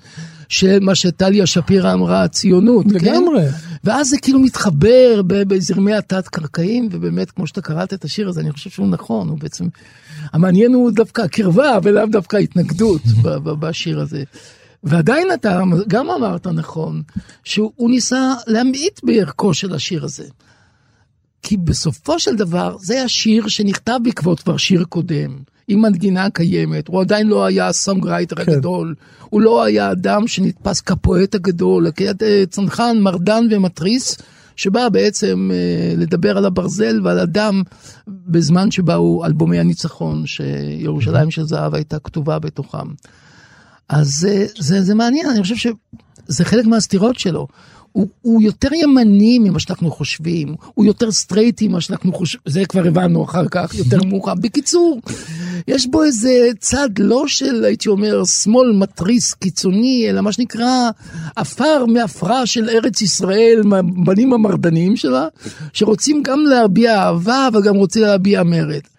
של 0.48 0.78
מה 0.80 0.94
שטליה 0.94 1.46
שפירא 1.46 1.92
אמרה, 1.92 2.22
הציונות, 2.22 2.86
כן? 2.86 2.94
לגמרי. 2.94 3.42
כן? 3.50 3.56
ואז 3.84 4.08
זה 4.08 4.16
כאילו 4.22 4.38
מתחבר 4.38 5.22
בזרמי 5.26 5.94
התת-קרקעיים, 5.94 6.88
ובאמת, 6.90 7.30
כמו 7.30 7.46
שאתה 7.46 7.60
קראת 7.60 7.94
את 7.94 8.04
השיר 8.04 8.28
הזה, 8.28 8.40
אני 8.40 8.52
חושב 8.52 8.70
שהוא 8.70 8.88
נכון, 8.88 9.28
הוא 9.28 9.38
בעצם... 9.38 9.66
המעניין 10.32 10.74
הוא 10.74 10.90
דווקא 10.90 11.22
הקרבה, 11.22 11.78
ולאו 11.82 12.06
דווקא 12.06 12.36
ההתנגדות 12.36 13.02
בשיר 13.58 14.00
הזה. 14.00 14.22
ועדיין 14.84 15.28
אתה 15.34 15.60
גם 15.88 16.10
אמרת 16.10 16.46
נכון, 16.46 17.02
שהוא 17.44 17.90
ניסה 17.90 18.34
להמעיט 18.46 19.00
בערכו 19.02 19.54
של 19.54 19.74
השיר 19.74 20.04
הזה. 20.04 20.24
כי 21.42 21.56
בסופו 21.56 22.18
של 22.18 22.36
דבר, 22.36 22.76
זה 22.80 23.02
השיר 23.02 23.48
שנכתב 23.48 23.98
בעקבות 24.02 24.40
כבר 24.40 24.56
שיר 24.56 24.84
קודם. 24.84 25.38
עם 25.68 25.82
מנגינה 25.82 26.30
קיימת, 26.30 26.88
הוא 26.88 27.00
עדיין 27.00 27.26
לא 27.26 27.44
היה 27.44 27.68
הסונגרייטר 27.68 28.36
כן. 28.36 28.52
הגדול, 28.52 28.94
הוא 29.30 29.40
לא 29.40 29.64
היה 29.64 29.92
אדם 29.92 30.26
שנתפס 30.26 30.80
כפואט 30.80 31.34
הגדול, 31.34 31.86
צנחן, 32.50 32.98
מרדן 33.00 33.44
ומתריס, 33.50 34.18
שבא 34.56 34.88
בעצם 34.88 35.50
אה, 35.52 35.94
לדבר 35.96 36.38
על 36.38 36.44
הברזל 36.44 37.00
ועל 37.04 37.18
הדם 37.18 37.62
בזמן 38.08 38.70
שבאו 38.70 39.24
אלבומי 39.24 39.58
הניצחון, 39.58 40.26
שירושלים 40.26 41.30
של 41.30 41.44
זהב 41.44 41.74
הייתה 41.74 41.98
כתובה 41.98 42.38
בתוכם. 42.38 42.86
אז 43.88 44.28
אה, 44.30 44.46
זה, 44.58 44.82
זה 44.82 44.94
מעניין, 44.94 45.26
אני 45.30 45.42
חושב 45.42 45.56
שזה 45.56 46.44
חלק 46.44 46.66
מהסתירות 46.66 47.18
שלו. 47.18 47.46
הוא, 47.92 48.06
הוא 48.22 48.42
יותר 48.42 48.74
ימני 48.74 49.38
ממה 49.38 49.60
שאנחנו 49.60 49.90
חושבים, 49.90 50.54
הוא 50.74 50.84
יותר 50.84 51.12
סטרייטי 51.12 51.68
ממה 51.68 51.80
שאנחנו 51.80 52.12
חושבים, 52.12 52.42
זה 52.46 52.64
כבר 52.64 52.86
הבנו 52.86 53.24
אחר 53.24 53.48
כך, 53.50 53.74
יותר 53.74 53.98
מאוחר. 54.08 54.34
בקיצור, 54.34 55.00
יש 55.68 55.86
בו 55.86 56.02
איזה 56.02 56.48
צד 56.58 56.88
לא 56.98 57.28
של, 57.28 57.64
הייתי 57.64 57.88
אומר, 57.88 58.24
שמאל 58.24 58.72
מתריס 58.72 59.34
קיצוני, 59.34 60.06
אלא 60.08 60.20
מה 60.20 60.32
שנקרא 60.32 60.90
עפר 61.36 61.86
מעפרה 61.86 62.46
של 62.46 62.68
ארץ 62.68 63.02
ישראל, 63.02 63.62
מהבנים 63.64 64.32
המרדניים 64.32 64.96
שלה, 64.96 65.28
שרוצים 65.72 66.22
גם 66.22 66.40
להביע 66.40 66.98
אהבה 66.98 67.48
וגם 67.54 67.74
רוצים 67.74 68.02
להביע 68.02 68.42
מרד. 68.42 68.91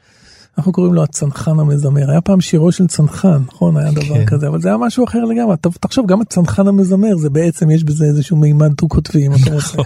אנחנו 0.57 0.71
קוראים 0.71 0.93
לו 0.93 1.03
הצנחן 1.03 1.59
המזמר. 1.59 2.11
היה 2.11 2.21
פעם 2.21 2.41
שירו 2.41 2.71
של 2.71 2.87
צנחן, 2.87 3.41
נכון? 3.47 3.77
היה 3.77 3.91
דבר 3.91 4.03
כן. 4.03 4.25
כזה, 4.25 4.47
אבל 4.47 4.61
זה 4.61 4.67
היה 4.67 4.77
משהו 4.77 5.05
אחר 5.05 5.19
לגמרי. 5.19 5.55
תחשוב, 5.79 6.07
גם 6.07 6.21
הצנחן 6.21 6.67
המזמר, 6.67 7.17
זה 7.17 7.29
בעצם, 7.29 7.71
יש 7.71 7.83
בזה 7.83 8.05
איזשהו 8.05 8.37
מימד 8.37 8.73
דו-קוטבי, 8.73 9.27
אם 9.27 9.31
אתה 9.33 9.53
רוצה. 9.53 9.77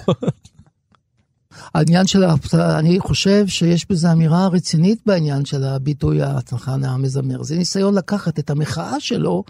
העניין 1.73 2.07
של, 2.07 2.23
אני 2.53 2.99
חושב 2.99 3.47
שיש 3.47 3.85
בזה 3.89 4.11
אמירה 4.11 4.47
רצינית 4.47 4.99
בעניין 5.05 5.45
של 5.45 5.63
הביטוי 5.63 6.21
הצנחן 6.21 6.83
המזמר. 6.83 7.43
זה 7.43 7.55
ניסיון 7.55 7.93
לקחת 7.95 8.39
את 8.39 8.49
המחאה 8.49 8.99
שלו 8.99 9.43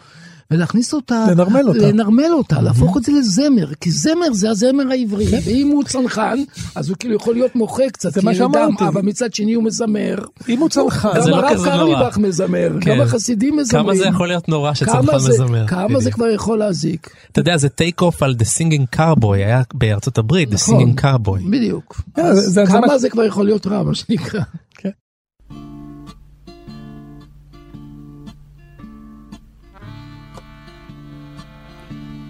ולהכניס 0.52 0.94
אותה, 0.94 1.26
לנרמל 1.32 1.68
אותה, 1.68 1.80
לנרמל 1.80 2.34
אותה, 2.34 2.62
להפוך 2.62 2.98
את 2.98 3.04
זה 3.04 3.12
לזמר, 3.12 3.74
כי 3.82 3.92
זמר 3.92 4.34
זה 4.34 4.50
הזמר 4.50 4.92
העברי, 4.92 5.28
כן. 5.28 5.40
ואם 5.46 5.68
הוא 5.68 5.84
צנחן, 5.84 6.40
אז 6.76 6.90
הוא 6.90 6.98
כאילו 6.98 7.16
יכול 7.16 7.34
להיות 7.34 7.56
מוחה 7.56 7.84
קצת, 7.92 8.14
זה 8.14 8.22
מה 8.24 8.36
שאמרתי, 8.36 8.88
אבל 8.88 9.02
מצד 9.02 9.34
שני 9.34 9.54
הוא 9.54 9.64
מזמר. 9.64 10.16
אם 10.50 10.60
הוא 10.60 10.70
צנחן, 10.70 11.10
גם 11.22 11.30
לא 11.30 11.36
הרב 11.36 11.66
קרליבך 11.66 12.18
מזמר, 12.18 12.70
גם 12.74 12.82
כן. 12.82 13.02
החסידים 13.02 13.58
מזמרים. 13.58 13.86
כמה 13.86 13.96
זה 13.96 14.06
יכול 14.06 14.28
להיות 14.28 14.50
נורא 14.50 14.74
שצנחן 14.74 15.16
מזמר. 15.16 15.68
כמה 15.68 16.00
זה 16.00 16.12
כבר 16.12 16.28
יכול 16.28 16.58
להזיק. 16.60 17.10
אתה 17.32 17.42
יודע, 17.42 17.58
זה 17.58 17.70
טייק 17.70 18.02
אוף 18.02 18.24
על 18.24 18.36
The 18.40 18.44
Singing 18.44 18.98
Carboy, 18.98 19.36
היה 19.36 19.62
בארצות 19.74 20.18
הברית, 20.18 20.50
The 20.50 20.54
נכון, 20.54 20.82
Singing 20.82 21.02
Carboy. 21.02 21.50
בדיוק. 21.52 22.02
כן, 22.16 22.66
כמה 22.66 22.98
זה 22.98 23.10
כבר 23.10 23.24
יכול 23.24 23.46
להיות 23.46 23.68
רע, 23.68 23.84
מה 23.84 23.96
שנקרא. 23.96 24.42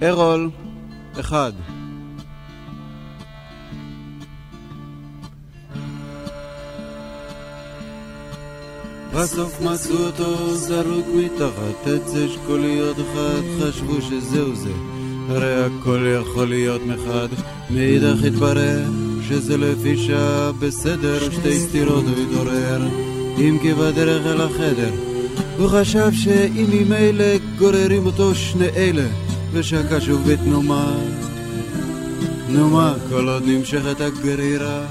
ארול, 0.04 0.50
אחד. 1.20 1.52
בסוף 9.14 9.62
מצאו 9.62 9.98
אותו 9.98 10.56
זרוק 10.56 11.06
מתחת 11.16 11.88
עץ 11.88 12.14
אשכוליות 12.16 12.98
אחד, 13.00 13.42
חשבו 13.62 14.02
שזהו 14.02 14.56
זה, 14.56 14.72
הרי 15.30 15.66
הכל 15.66 16.06
יכול 16.22 16.50
להיות 16.50 16.82
מחד. 16.82 17.28
מאידך 17.70 18.24
התברר 18.28 18.84
שזה 19.28 19.58
לפי 19.58 19.98
שעה 19.98 20.52
בסדר, 20.52 21.32
שתי 21.32 21.60
סתירות 21.60 22.04
הוא 22.04 22.26
התעורר, 22.30 22.88
אם 23.38 23.58
כי 23.62 23.74
בדרך 23.74 24.26
אל 24.26 24.42
החדר. 24.42 24.92
הוא 25.58 25.70
חשב 25.70 26.12
שאם 26.12 26.66
ממילא 26.70 27.38
גוררים 27.60 28.06
אותו 28.06 28.36
שני 28.36 28.68
אלה 28.76 29.27
ושקע 29.60 30.02
שוב 30.02 30.32
בתנומה, 30.32 30.92
תנומה 32.48 32.94
כל 33.10 33.30
עוד 33.30 33.44
נמשכת 33.46 34.02
הגרירה, 34.02 34.82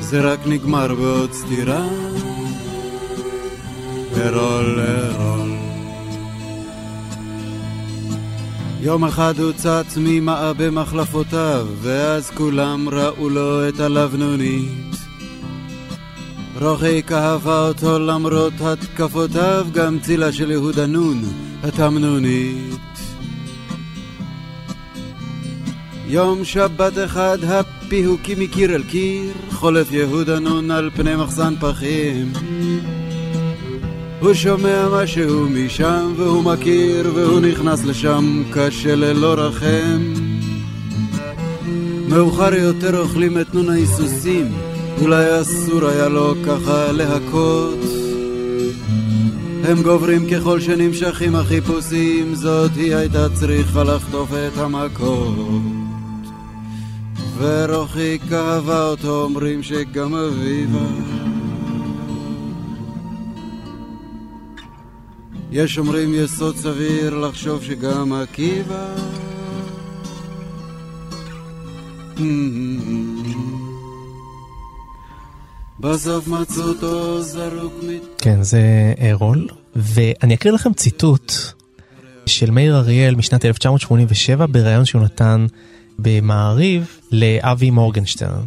זה 0.00 0.20
רק 0.20 0.38
נגמר 0.46 0.94
בעוד 0.94 1.32
סתירה, 1.32 1.86
ארול 4.16 4.80
ארול. 4.80 5.50
יום 8.80 9.04
אחד 9.04 9.34
הוא 9.38 9.52
צץ 9.52 9.96
ממעה 9.96 10.52
במחלפותיו, 10.52 11.66
ואז 11.80 12.30
כולם 12.30 12.88
ראו 12.88 13.28
לו 13.28 13.68
את 13.68 13.80
הלבנונית. 13.80 14.96
רוחי 16.60 17.02
אהבה 17.12 17.68
אותו 17.68 17.98
למרות 17.98 18.52
התקפותיו, 18.60 19.66
גם 19.72 19.98
צילה 19.98 20.32
של 20.32 20.50
יהודה 20.50 20.86
נון 20.86 21.22
התמנונית. 21.62 22.80
יום 26.06 26.44
שבת 26.44 26.92
אחד 27.04 27.38
הפיהוקים 27.44 28.40
מקיר 28.40 28.74
אל 28.74 28.82
קיר, 28.82 29.32
חולף 29.50 29.92
יהודה 29.92 30.38
נון 30.38 30.70
על 30.70 30.90
פני 30.94 31.16
מחסן 31.16 31.54
פחים. 31.60 32.32
הוא 34.20 34.34
שומע 34.34 34.88
משהו 34.92 35.48
משם 35.48 36.12
והוא 36.16 36.44
מכיר 36.44 37.12
והוא 37.14 37.40
נכנס 37.40 37.84
לשם 37.84 38.42
קשה 38.52 38.94
ללא 38.94 39.34
רחם. 39.34 40.14
מאוחר 42.08 42.54
יותר 42.54 43.00
אוכלים 43.00 43.40
את 43.40 43.54
נון 43.54 43.70
ההיסוסים, 43.70 44.52
אולי 45.00 45.40
אסור 45.40 45.86
היה 45.86 46.08
לו 46.08 46.34
ככה 46.46 46.92
להכות. 46.92 48.01
הם 49.64 49.82
גוברים 49.82 50.26
ככל 50.30 50.60
שנמשכים 50.60 51.34
החיפושים, 51.34 52.34
זאת 52.34 52.70
היא 52.76 52.96
הייתה 52.96 53.28
צריכה 53.34 53.84
לחטוף 53.84 54.30
את 54.32 54.58
המכות. 54.58 55.62
ורוחי 57.38 58.18
כאבה 58.28 58.86
אותו, 58.86 59.22
אומרים 59.22 59.62
שגם 59.62 60.14
אביבה. 60.14 60.86
יש 65.52 65.78
אומרים 65.78 66.10
יסוד 66.14 66.56
סביר 66.56 67.18
לחשוב 67.18 67.62
שגם 67.62 68.12
עקיבא 68.12 68.94
בסוף 75.82 76.28
מצאו 76.28 76.62
אותו 76.62 77.22
זרוק 77.22 77.72
מת... 77.82 78.02
כן, 78.18 78.42
זה 78.42 78.62
ארול, 79.10 79.48
ואני 79.76 80.34
אקריא 80.34 80.54
לכם 80.54 80.72
ציטוט 80.72 81.32
של 82.26 82.50
מאיר 82.50 82.76
אריאל 82.76 83.14
משנת 83.14 83.44
1987 83.44 84.46
בריאיון 84.46 84.84
שהוא 84.84 85.02
נתן 85.02 85.46
במעריב 85.98 86.98
לאבי 87.12 87.70
מורגנשטרן. 87.70 88.44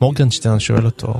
מורגנשטרן 0.00 0.60
שואל 0.60 0.84
אותו, 0.84 1.14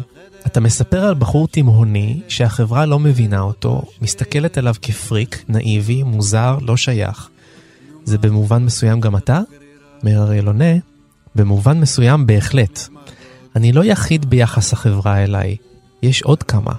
אתה 0.46 0.60
מספר 0.60 1.04
על 1.04 1.14
בחור 1.14 1.48
תימהוני 1.48 2.20
שהחברה 2.28 2.86
לא 2.86 2.98
מבינה 2.98 3.40
אותו, 3.40 3.82
מסתכלת 4.02 4.58
עליו 4.58 4.74
כפריק, 4.82 5.44
נאיבי, 5.48 6.02
מוזר, 6.02 6.58
לא 6.60 6.76
שייך. 6.76 7.28
זה 8.04 8.18
במובן 8.18 8.64
מסוים 8.64 9.00
גם 9.00 9.16
אתה? 9.16 9.40
מאיר 10.02 10.22
אריאל 10.22 10.46
עונה, 10.46 10.74
במובן 11.34 11.80
מסוים 11.80 12.26
בהחלט. 12.26 12.88
אני 13.56 13.72
לא 13.72 13.84
יחיד 13.84 14.30
ביחס 14.30 14.72
החברה 14.72 15.24
אליי, 15.24 15.56
יש 16.02 16.22
עוד 16.22 16.42
כמה. 16.42 16.72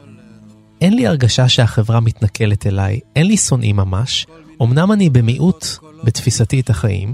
אין 0.82 0.96
לי 0.96 1.08
הרגשה 1.08 1.50
שהחברה 1.50 2.00
מתנכלת 2.00 2.68
אליי, 2.68 3.00
אין 3.16 3.28
לי 3.28 3.38
שונאים 3.38 3.76
ממש, 3.76 4.28
אמנם 4.62 4.92
אני 4.92 5.10
במיעוט 5.10 5.66
בתפיסתי 6.04 6.60
את 6.60 6.70
החיים, 6.70 7.14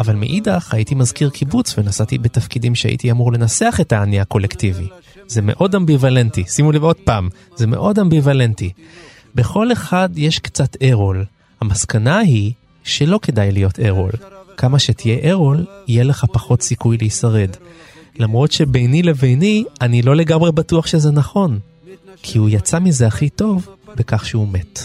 אבל 0.00 0.16
מאידך 0.16 0.74
הייתי 0.74 0.94
מזכיר 0.94 1.30
קיבוץ 1.30 1.78
ונסעתי 1.78 2.18
בתפקידים 2.18 2.74
שהייתי 2.74 3.10
אמור 3.10 3.32
לנסח 3.32 3.78
את 3.80 3.92
האני 3.92 4.20
הקולקטיבי. 4.20 4.88
זה 5.26 5.42
מאוד 5.42 5.74
אמביוולנטי, 5.74 6.44
שימו 6.48 6.72
לב 6.72 6.82
עוד 6.82 6.96
פעם, 6.96 7.28
זה 7.56 7.66
מאוד 7.66 7.98
אמביוולנטי. 7.98 8.70
בכל 9.34 9.72
אחד 9.72 10.08
יש 10.16 10.38
קצת 10.38 10.76
ארול. 10.82 11.24
המסקנה 11.60 12.18
היא 12.18 12.52
שלא 12.84 13.18
כדאי 13.22 13.52
להיות 13.52 13.80
ארול. 13.80 14.10
כמה 14.56 14.78
שתהיה 14.78 15.30
ארול, 15.30 15.66
יהיה 15.88 16.04
לך 16.04 16.24
פחות 16.32 16.62
סיכוי 16.62 16.96
להישרד. 16.96 17.50
למרות 18.18 18.52
שביני 18.52 19.02
לביני, 19.02 19.64
אני 19.80 20.02
לא 20.02 20.16
לגמרי 20.16 20.52
בטוח 20.52 20.86
שזה 20.86 21.10
נכון. 21.10 21.58
כי 22.22 22.38
הוא 22.38 22.48
יצא 22.48 22.78
מזה 22.78 23.06
הכי 23.06 23.28
טוב 23.28 23.68
בכך 23.96 24.26
שהוא 24.26 24.48
מת. 24.48 24.80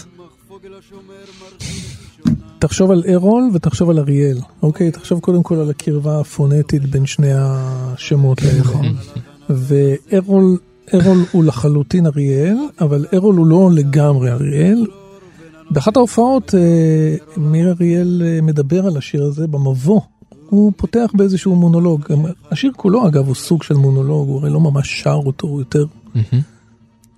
תחשוב 2.58 2.90
על 2.90 3.02
ארול 3.14 3.50
ותחשוב 3.54 3.90
על 3.90 3.98
אריאל, 3.98 4.38
אוקיי? 4.62 4.90
תחשוב 4.90 5.20
קודם 5.20 5.42
כל 5.42 5.54
על 5.54 5.70
הקרבה 5.70 6.20
הפונטית 6.20 6.86
בין 6.86 7.06
שני 7.06 7.32
השמות 7.32 8.42
האלה. 8.42 8.60
נכון. 8.60 8.96
וארול 9.50 10.58
ארול 10.94 11.24
הוא 11.32 11.44
לחלוטין 11.44 12.06
אריאל, 12.06 12.56
אבל 12.80 13.06
ארול 13.14 13.36
הוא 13.36 13.46
לא 13.46 13.70
לגמרי 13.74 14.30
אריאל. 14.30 14.86
באחת 15.70 15.96
ההופעות 15.96 16.54
אה, 16.54 17.16
מאיר 17.36 17.70
אריאל 17.72 18.22
אה, 18.24 18.40
מדבר 18.42 18.86
על 18.86 18.96
השיר 18.96 19.24
הזה 19.24 19.46
במבוא. 19.46 20.00
הוא 20.50 20.72
פותח 20.76 21.10
באיזשהו 21.14 21.56
מונולוג. 21.56 22.04
השיר 22.50 22.72
כולו 22.76 23.08
אגב 23.08 23.26
הוא 23.26 23.34
סוג 23.34 23.62
של 23.62 23.74
מונולוג, 23.74 24.28
הוא 24.28 24.38
הרי 24.38 24.50
לא 24.50 24.60
ממש 24.60 25.02
שר 25.02 25.20
אותו, 25.26 25.46
הוא 25.46 25.60
יותר, 25.60 25.84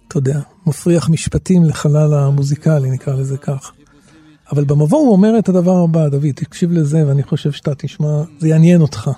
אתה 0.08 0.18
יודע, 0.18 0.40
מפריח 0.66 1.08
משפטים 1.08 1.64
לחלל 1.64 2.14
המוזיקלי, 2.14 2.90
נקרא 2.90 3.14
לזה 3.14 3.36
כך. 3.36 3.72
אבל 4.52 4.64
במבוא 4.64 4.98
הוא 4.98 5.12
אומר 5.12 5.38
את 5.38 5.48
הדבר 5.48 5.76
הבא, 5.76 6.08
דוד, 6.08 6.30
תקשיב 6.34 6.72
לזה 6.72 7.06
ואני 7.06 7.22
חושב 7.22 7.52
שאתה 7.52 7.74
תשמע, 7.74 8.22
זה 8.38 8.48
יעניין 8.48 8.80
אותך. 8.80 9.10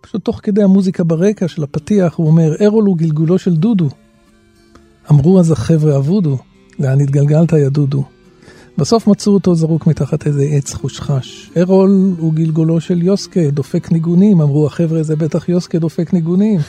פשוט 0.00 0.24
תוך 0.24 0.40
כדי 0.42 0.62
המוזיקה 0.62 1.04
ברקע 1.04 1.48
של 1.48 1.62
הפתיח 1.62 2.14
הוא 2.14 2.26
אומר, 2.26 2.54
ארול 2.64 2.84
הוא 2.84 2.96
גלגולו 2.96 3.38
של 3.38 3.56
דודו. 3.56 3.88
אמרו 5.10 5.40
אז 5.40 5.50
החבר'ה 5.50 5.96
אבודו, 5.96 6.38
לאן 6.78 7.00
התגלגלת 7.00 7.52
יא 7.52 7.68
דודו. 7.68 8.04
בסוף 8.80 9.06
מצאו 9.06 9.32
אותו 9.32 9.54
זרוק 9.54 9.86
מתחת 9.86 10.26
איזה 10.26 10.42
עץ 10.42 10.74
חושחש. 10.74 11.50
ארול 11.56 12.14
הוא 12.18 12.34
גלגולו 12.34 12.80
של 12.80 13.02
יוסקה, 13.02 13.50
דופק 13.50 13.92
ניגונים, 13.92 14.40
אמרו 14.40 14.66
החבר'ה 14.66 15.02
זה 15.02 15.16
בטח 15.16 15.48
יוסקה 15.48 15.78
דופק 15.78 16.12
ניגונים. 16.12 16.60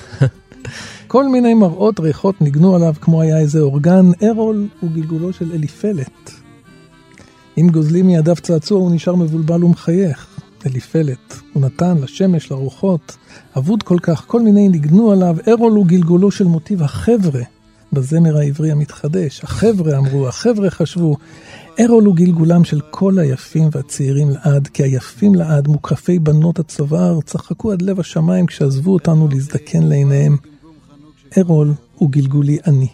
כל 1.07 1.29
מיני 1.29 1.53
מראות 1.53 1.99
ריחות 1.99 2.41
ניגנו 2.41 2.75
עליו 2.75 2.93
כמו 3.01 3.21
היה 3.21 3.39
איזה 3.39 3.59
אורגן, 3.59 4.05
ארול 4.23 4.67
הוא 4.79 4.91
גלגולו 4.91 5.33
של 5.33 5.51
אליפלט. 5.51 6.31
אם 7.57 7.69
גוזלים 7.71 8.07
מידיו 8.07 8.35
צעצוע 8.35 8.79
הוא 8.79 8.91
נשאר 8.91 9.15
מבולבל 9.15 9.63
ומחייך. 9.63 10.27
אליפלט, 10.65 11.35
הוא 11.53 11.63
נתן 11.63 11.97
לשמש, 11.97 12.51
לרוחות, 12.51 13.17
אבוד 13.57 13.83
כל 13.83 13.97
כך, 14.01 14.23
כל 14.27 14.41
מיני 14.41 14.69
ניגנו 14.69 15.11
עליו, 15.11 15.35
ארול 15.47 15.73
הוא 15.73 15.85
גלגולו 15.85 16.31
של 16.31 16.45
מוטיב 16.45 16.83
החבר'ה, 16.83 17.41
בזמר 17.93 18.37
העברי 18.37 18.71
המתחדש. 18.71 19.43
החבר'ה 19.43 19.97
אמרו, 19.97 20.27
החבר'ה 20.27 20.69
חשבו, 20.69 21.15
ארול 21.81 22.05
הוא 22.05 22.15
גלגולם 22.15 22.63
של 22.63 22.81
כל 22.89 23.19
היפים 23.19 23.69
והצעירים 23.71 24.29
לעד, 24.29 24.67
כי 24.67 24.83
היפים 24.83 25.35
לעד, 25.35 25.67
מוקפי 25.67 26.19
בנות 26.19 26.59
הצוואר, 26.59 27.21
צחקו 27.21 27.71
עד 27.71 27.81
לב 27.81 27.99
השמיים 27.99 28.45
כשעזבו 28.45 28.93
אותנו 28.93 29.27
להזדקן 29.27 29.83
לעיניהם. 29.83 30.37
ארול 31.37 31.73
הוא 31.95 32.09
גלגולי 32.09 32.57
אני. 32.67 32.87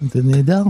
זה 0.00 0.22
נהדר. 0.22 0.62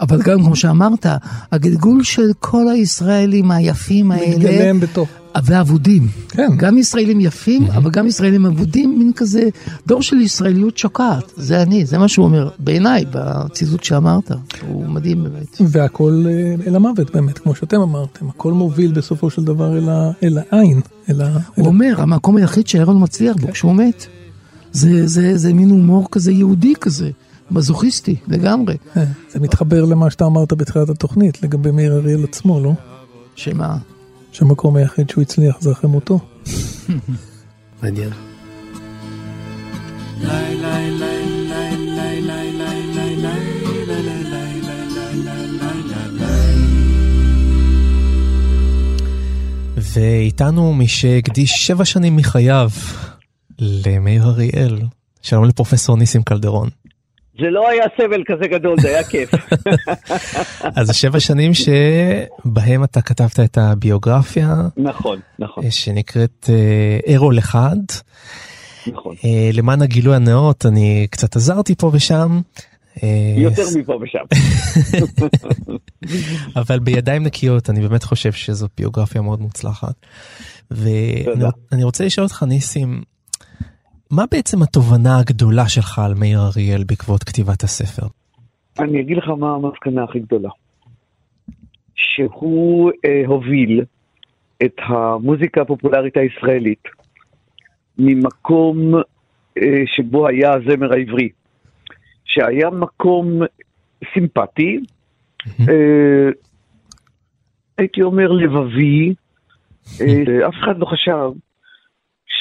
אבל 0.00 0.22
גם 0.22 0.42
כמו 0.42 0.56
שאמרת, 0.56 1.06
הגלגול 1.52 2.02
של 2.02 2.30
כל 2.40 2.68
הישראלים 2.68 3.50
היפים 3.50 4.10
האלה, 4.10 4.36
מתגלם 4.36 4.80
בתוך. 4.80 5.08
ואבודים. 5.44 6.08
כן. 6.28 6.48
גם 6.56 6.78
ישראלים 6.78 7.20
יפים, 7.20 7.64
אבל 7.64 7.90
גם 7.90 8.06
ישראלים 8.06 8.46
אבודים, 8.46 8.98
מין 8.98 9.12
כזה 9.12 9.48
דור 9.86 10.02
של 10.02 10.16
ישראליות 10.16 10.78
שוקעת. 10.78 11.32
זה 11.36 11.62
אני, 11.62 11.86
זה 11.86 11.98
מה 11.98 12.08
שהוא 12.08 12.24
אומר, 12.26 12.48
בעיניי, 12.58 13.04
בציטוט 13.10 13.84
שאמרת. 13.84 14.30
הוא 14.68 14.86
מדהים 14.86 15.22
באמת. 15.22 15.56
והכל 15.60 16.24
אה, 16.28 16.54
אל 16.66 16.76
המוות 16.76 17.10
באמת, 17.10 17.38
כמו 17.38 17.54
שאתם 17.54 17.80
אמרתם. 17.80 18.28
הכל 18.28 18.52
מוביל 18.52 18.92
בסופו 18.92 19.30
של 19.30 19.44
דבר 19.44 19.78
אל, 19.78 19.88
ה, 19.88 20.10
אל 20.22 20.38
העין. 20.38 20.80
אל 21.10 21.20
ה, 21.20 21.32
הוא 21.32 21.64
אל 21.64 21.66
אומר, 21.66 21.94
המקום 21.98 22.36
היחיד 22.36 22.68
שאהרון 22.68 23.02
מצליח 23.02 23.36
בו 23.36 23.48
כשהוא 23.52 23.74
מת. 23.74 24.06
זה, 24.72 25.06
זה, 25.06 25.36
זה 25.36 25.54
מין 25.54 25.70
הומור 25.70 26.08
כזה 26.10 26.32
יהודי 26.32 26.74
כזה. 26.80 27.10
מזוכיסטי 27.50 28.16
לגמרי. 28.28 28.76
כן, 28.94 29.04
זה 29.28 29.40
מתחבר 29.40 29.84
למה 29.84 30.10
שאתה 30.10 30.24
אמרת 30.24 30.52
בתחילת 30.52 30.88
התוכנית 30.88 31.42
לגבי 31.42 31.70
מאיר 31.70 31.92
אריאל 31.92 32.24
עצמו, 32.24 32.60
לא? 32.60 32.72
שמה? 33.36 33.76
שהמקום 34.32 34.76
היחיד 34.76 35.10
שהוא 35.10 35.22
הצליח 35.22 35.60
זה 35.60 35.72
אחרי 35.72 35.90
מותו. 35.90 36.18
מעניין. 37.82 38.10
ואיתנו 49.76 50.74
מי 50.74 50.88
שהקדיש 50.88 51.66
שבע 51.66 51.84
שנים 51.84 52.16
מחייו 52.16 52.70
למאיר 53.58 54.24
אריאל. 54.24 54.78
שלום 55.22 55.44
לפרופסור 55.44 55.96
ניסים 55.96 56.22
קלדרון. 56.22 56.68
זה 57.40 57.50
לא 57.50 57.68
היה 57.68 57.84
סבל 57.96 58.22
כזה 58.26 58.48
גדול, 58.48 58.80
זה 58.80 58.88
היה 58.88 59.04
כיף. 59.04 59.30
אז 60.78 60.96
שבע 60.96 61.20
שנים 61.20 61.52
שבהם 61.54 62.84
אתה 62.84 63.02
כתבת 63.02 63.40
את 63.40 63.58
הביוגרפיה. 63.58 64.54
נכון, 64.76 65.20
נכון. 65.38 65.70
שנקראת 65.70 66.50
ארול 67.14 67.38
אחד. 67.38 67.76
נכון. 68.86 69.14
למען 69.52 69.82
הגילוי 69.82 70.16
הנאות, 70.16 70.66
אני 70.66 71.06
קצת 71.10 71.36
עזרתי 71.36 71.74
פה 71.74 71.90
ושם. 71.94 72.40
יותר 73.36 73.62
מפה 73.78 73.98
ושם. 74.02 74.24
אבל 76.60 76.78
בידיים 76.78 77.22
נקיות, 77.22 77.70
אני 77.70 77.80
באמת 77.80 78.02
חושב 78.02 78.32
שזו 78.32 78.66
ביוגרפיה 78.78 79.20
מאוד 79.20 79.40
מוצלחת. 79.40 79.94
ואני 80.70 81.82
רוצה 81.84 82.04
לשאול 82.04 82.24
אותך, 82.24 82.42
ניסים, 82.42 83.02
מה 84.10 84.24
בעצם 84.30 84.62
התובנה 84.62 85.18
הגדולה 85.18 85.68
שלך 85.68 85.98
על 85.98 86.14
מאיר 86.14 86.38
אריאל 86.40 86.84
בעקבות 86.84 87.24
כתיבת 87.24 87.62
הספר? 87.62 88.06
אני 88.78 89.00
אגיד 89.00 89.16
לך 89.16 89.28
מה 89.28 89.54
המסקנה 89.54 90.04
הכי 90.04 90.18
גדולה. 90.18 90.50
שהוא 91.94 92.90
אה, 93.04 93.22
הוביל 93.26 93.84
את 94.64 94.76
המוזיקה 94.78 95.60
הפופולרית 95.60 96.16
הישראלית 96.16 96.82
ממקום 97.98 98.94
אה, 99.58 99.82
שבו 99.86 100.28
היה 100.28 100.52
הזמר 100.54 100.92
העברי, 100.92 101.28
שהיה 102.24 102.70
מקום 102.70 103.40
סימפטי, 104.14 104.80
אה, 105.68 106.30
הייתי 107.78 108.02
אומר 108.02 108.32
לבבי, 108.32 109.14
אה, 110.00 110.48
אף 110.48 110.54
אחד 110.64 110.78
לא 110.78 110.86
חשב 110.86 111.30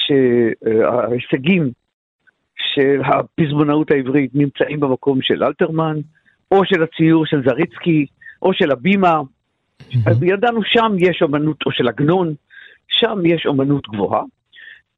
שההישגים 0.07 1.71
של 2.57 3.01
הפזמונאות 3.05 3.91
העברית 3.91 4.31
נמצאים 4.35 4.79
במקום 4.79 5.21
של 5.21 5.43
אלתרמן, 5.43 5.97
או 6.51 6.65
של 6.65 6.83
הציור 6.83 7.25
של 7.25 7.43
זריצקי, 7.45 8.05
או 8.41 8.53
של 8.53 8.71
הבימה. 8.71 9.21
אז 10.07 10.23
ידענו 10.23 10.61
שם 10.63 10.95
יש 10.99 11.21
אומנות, 11.21 11.57
או 11.65 11.71
של 11.71 11.87
עגנון, 11.87 12.33
שם 12.87 13.25
יש 13.25 13.45
אומנות 13.45 13.87
גבוהה, 13.87 14.21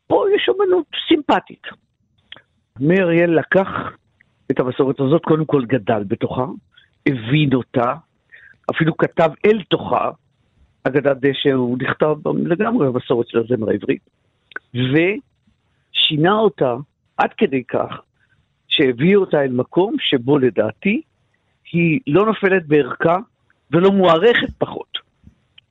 פה 0.08 0.26
יש 0.36 0.50
אומנות 0.50 0.86
סימפטית. 1.08 1.64
מאיר 2.80 3.04
אריאל 3.04 3.40
לקח 3.40 3.68
את 4.52 4.60
המסורת 4.60 5.00
הזאת, 5.00 5.24
קודם 5.24 5.46
כל 5.46 5.66
גדל 5.66 6.04
בתוכה, 6.08 6.46
הבין 7.06 7.54
אותה, 7.54 7.94
אפילו 8.72 8.98
כתב 8.98 9.30
אל 9.46 9.62
תוכה, 9.70 10.10
אגדת 10.84 11.18
דשא 11.18 11.52
הוא 11.52 11.78
נכתב 11.82 12.16
לגמרי 12.46 12.88
במסורת 12.92 13.28
של 13.28 13.40
הזמר 13.40 13.70
העברית. 13.70 14.19
ושינה 14.74 16.34
אותה 16.34 16.76
עד 17.18 17.30
כדי 17.38 17.64
כך 17.64 18.02
שהביא 18.68 19.16
אותה 19.16 19.42
אל 19.42 19.52
מקום 19.52 19.96
שבו 20.00 20.40
לדעתי 20.40 21.02
היא 21.72 22.00
לא 22.08 22.26
נופלת 22.26 22.68
בערכה 22.68 23.18
ולא 23.72 23.92
מוערכת 23.92 24.50
פחות 24.58 24.98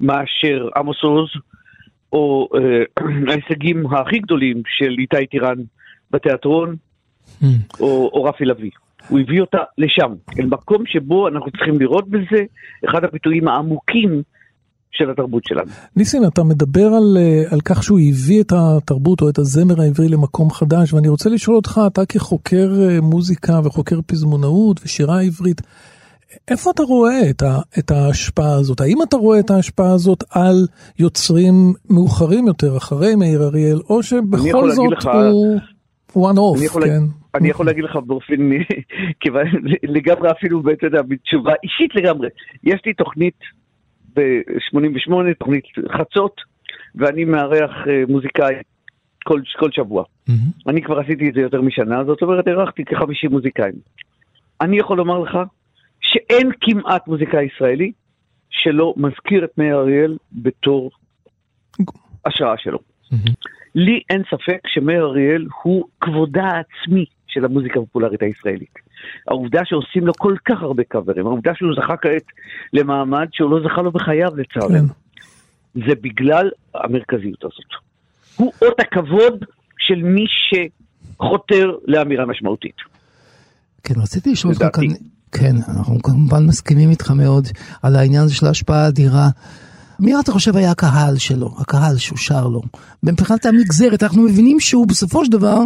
מאשר 0.01 0.69
עמוס 0.77 1.03
עוז 1.03 1.29
או 2.13 2.49
אה, 2.55 3.05
ההישגים 3.31 3.87
הכי 3.87 4.19
גדולים 4.19 4.63
של 4.67 4.97
איתי 4.99 5.27
טירן 5.27 5.59
בתיאטרון 6.11 6.77
או, 7.81 8.11
או 8.13 8.25
רפי 8.25 8.45
לביא. 8.45 8.71
הוא 9.09 9.21
הביא 9.21 9.41
אותה 9.41 9.59
לשם, 9.79 10.15
אל 10.41 10.47
מקום 10.47 10.87
שבו 10.87 11.29
אנחנו 11.29 11.51
צריכים 11.51 11.81
לראות 11.81 12.09
בזה 12.09 12.45
אחד 12.89 13.05
הביטויים 13.05 13.49
העמוקים 13.49 14.23
של 14.99 15.11
התרבות 15.11 15.45
שלנו. 15.45 15.71
ניסים, 15.97 16.25
אתה 16.25 16.45
מדבר 16.45 16.87
על, 16.87 17.17
אה, 17.17 17.43
על 17.51 17.61
כך 17.65 17.83
שהוא 17.83 18.01
הביא 18.01 18.43
את 18.43 18.53
התרבות 18.57 19.21
או 19.21 19.29
את 19.29 19.39
הזמר 19.39 19.81
העברי 19.81 20.09
למקום 20.09 20.51
חדש, 20.51 20.93
ואני 20.93 21.09
רוצה 21.09 21.31
לשאול 21.31 21.57
אותך, 21.57 21.81
אתה 21.87 22.07
כחוקר 22.07 22.71
אה, 22.81 23.01
מוזיקה 23.01 23.61
וחוקר 23.65 24.01
פזמונאות 24.07 24.81
ושירה 24.85 25.21
עברית, 25.21 25.61
איפה 26.51 26.71
אתה 26.71 26.83
רואה 26.83 27.31
את, 27.31 27.43
ה, 27.43 27.59
את 27.79 27.91
ההשפעה 27.91 28.55
הזאת? 28.55 28.81
האם 28.81 29.03
אתה 29.03 29.17
רואה 29.17 29.39
את 29.39 29.51
ההשפעה 29.51 29.93
הזאת 29.93 30.25
על 30.31 30.67
יוצרים 30.99 31.55
מאוחרים 31.91 32.47
יותר, 32.47 32.77
אחרי 32.77 33.15
מאיר 33.15 33.43
אריאל, 33.43 33.79
או 33.91 34.03
שבכל 34.03 34.71
זאת 34.71 34.93
לך, 34.93 35.09
הוא 36.13 36.31
one 36.31 36.37
off, 36.37 36.81
כן? 36.81 36.81
להגיד, 36.81 37.03
אני 37.35 37.49
יכול 37.49 37.67
להגיד 37.67 37.85
לך 37.85 37.97
באופן, 38.07 38.35
לגמרי 39.97 40.31
אפילו, 40.31 40.63
אתה 40.73 40.87
יודע, 40.87 41.03
בתשובה 41.03 41.53
אישית 41.63 41.95
לגמרי. 41.95 42.29
יש 42.65 42.81
לי 42.87 42.95
תוכנית 42.95 43.39
ב-88, 44.19 45.35
תוכנית 45.39 45.65
חצות, 45.99 46.41
ואני 46.95 47.25
מארח 47.25 47.71
אה, 47.89 48.03
מוזיקאי 48.09 48.55
כל, 49.25 49.41
כל 49.59 49.71
שבוע. 49.71 50.05
Mm-hmm. 50.05 50.33
אני 50.69 50.83
כבר 50.83 50.99
עשיתי 50.99 51.29
את 51.29 51.35
זה 51.35 51.41
יותר 51.41 51.63
משנה, 51.63 52.05
זאת 52.05 52.23
אומרת, 52.23 52.49
ארחתי 52.49 52.85
כ-50 52.85 53.31
מוזיקאים. 53.31 53.75
אני 54.61 54.79
יכול 54.79 54.97
לומר 54.97 55.19
לך 55.19 55.39
שאין 56.01 56.51
כמעט 56.61 57.09
מוזיקאי 57.09 57.45
ישראלי 57.55 57.93
שלא 58.51 58.95
מזכיר 58.97 59.45
את 59.45 59.59
מאיר 59.59 59.77
אריאל 59.77 60.17
בתור 60.33 60.91
השראה 62.25 62.59
שלו. 62.59 62.79
Mm-hmm. 62.79 63.33
לי 63.75 64.01
אין 64.11 64.23
ספק 64.31 64.61
שמאיר 64.67 65.05
אריאל 65.05 65.47
הוא 65.63 65.89
כבודה 66.01 66.45
העצמי 66.45 67.05
של 67.27 67.45
המוזיקה 67.45 67.81
הפופולרית 67.81 68.23
הישראלית. 68.23 68.75
העובדה 69.29 69.61
שעושים 69.65 70.07
לו 70.07 70.13
כל 70.19 70.35
כך 70.45 70.63
הרבה 70.63 70.83
קאברים, 70.85 71.27
העובדה 71.27 71.53
שהוא 71.55 71.71
זכה 71.83 71.97
כעת 71.97 72.23
למעמד 72.73 73.27
שהוא 73.33 73.51
לא 73.51 73.61
זכה 73.69 73.83
לו 73.83 73.93
בחייו 73.93 74.31
לצערנו, 74.37 74.89
כן. 74.89 75.81
זה 75.87 75.95
בגלל 76.03 76.51
המרכזיות 76.75 77.45
הזאת. 77.45 77.71
הוא 78.37 78.53
אות 78.63 78.81
הכבוד 78.81 79.45
של 79.79 80.03
מי 80.03 80.25
שחותר 80.29 81.71
לאמירה 81.87 82.27
משמעותית. 82.27 82.77
כן, 83.85 83.95
רציתי 84.03 84.33
לשאול 84.33 84.55
אותך 84.55 84.77
כאן, 84.77 84.85
כן, 85.33 85.57
אנחנו 85.77 86.03
כמובן 86.03 86.47
מסכימים 86.47 86.91
איתך 86.91 87.11
מאוד 87.11 87.47
על 87.83 87.97
העניין 87.97 88.23
הזה 88.23 88.35
של 88.35 88.47
ההשפעה 88.47 88.85
האדירה. 88.85 89.29
מי 90.01 90.21
אתה 90.21 90.33
חושב 90.33 90.57
היה 90.57 90.71
הקהל 90.71 91.19
שלו, 91.19 91.55
הקהל 91.59 91.97
שהוא 91.99 92.19
שר 92.19 92.49
לו? 92.49 92.63
מבחינת 93.03 93.47
המגזרת, 93.47 94.03
אנחנו 94.03 94.23
מבינים 94.23 94.61
שהוא 94.61 94.87
בסופו 94.87 95.25
של 95.25 95.33
דבר 95.33 95.61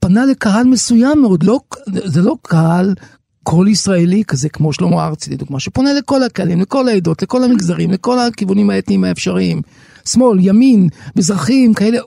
פנה 0.00 0.26
לקהל 0.26 0.64
מסוים 0.64 1.22
מאוד, 1.22 1.42
לא, 1.42 1.60
זה 1.86 2.22
לא 2.22 2.36
קהל 2.42 2.94
כל 3.42 3.66
ישראלי 3.70 4.22
כזה 4.24 4.48
כמו 4.48 4.72
שלמה 4.72 5.04
ארצי 5.04 5.30
לדוגמה, 5.30 5.60
שפונה 5.60 5.92
לכל 5.92 6.22
הקהלים, 6.22 6.60
לכל 6.60 6.88
העדות, 6.88 7.22
לכל 7.22 7.44
המגזרים, 7.44 7.90
לכל 7.90 8.18
הכיוונים 8.18 8.70
האתניים 8.70 9.04
האפשריים. 9.04 9.62
שמאל, 10.08 10.38
ימין, 10.40 10.88
מזרחים, 11.16 11.74
כאלה, 11.74 11.98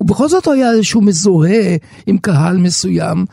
ובכל 0.00 0.28
זאת 0.28 0.46
הוא 0.46 0.54
היה 0.54 0.70
איזשהו 0.72 1.00
מזוהה 1.00 1.76
עם 2.06 2.18
קהל 2.18 2.56
מסוים, 2.56 3.24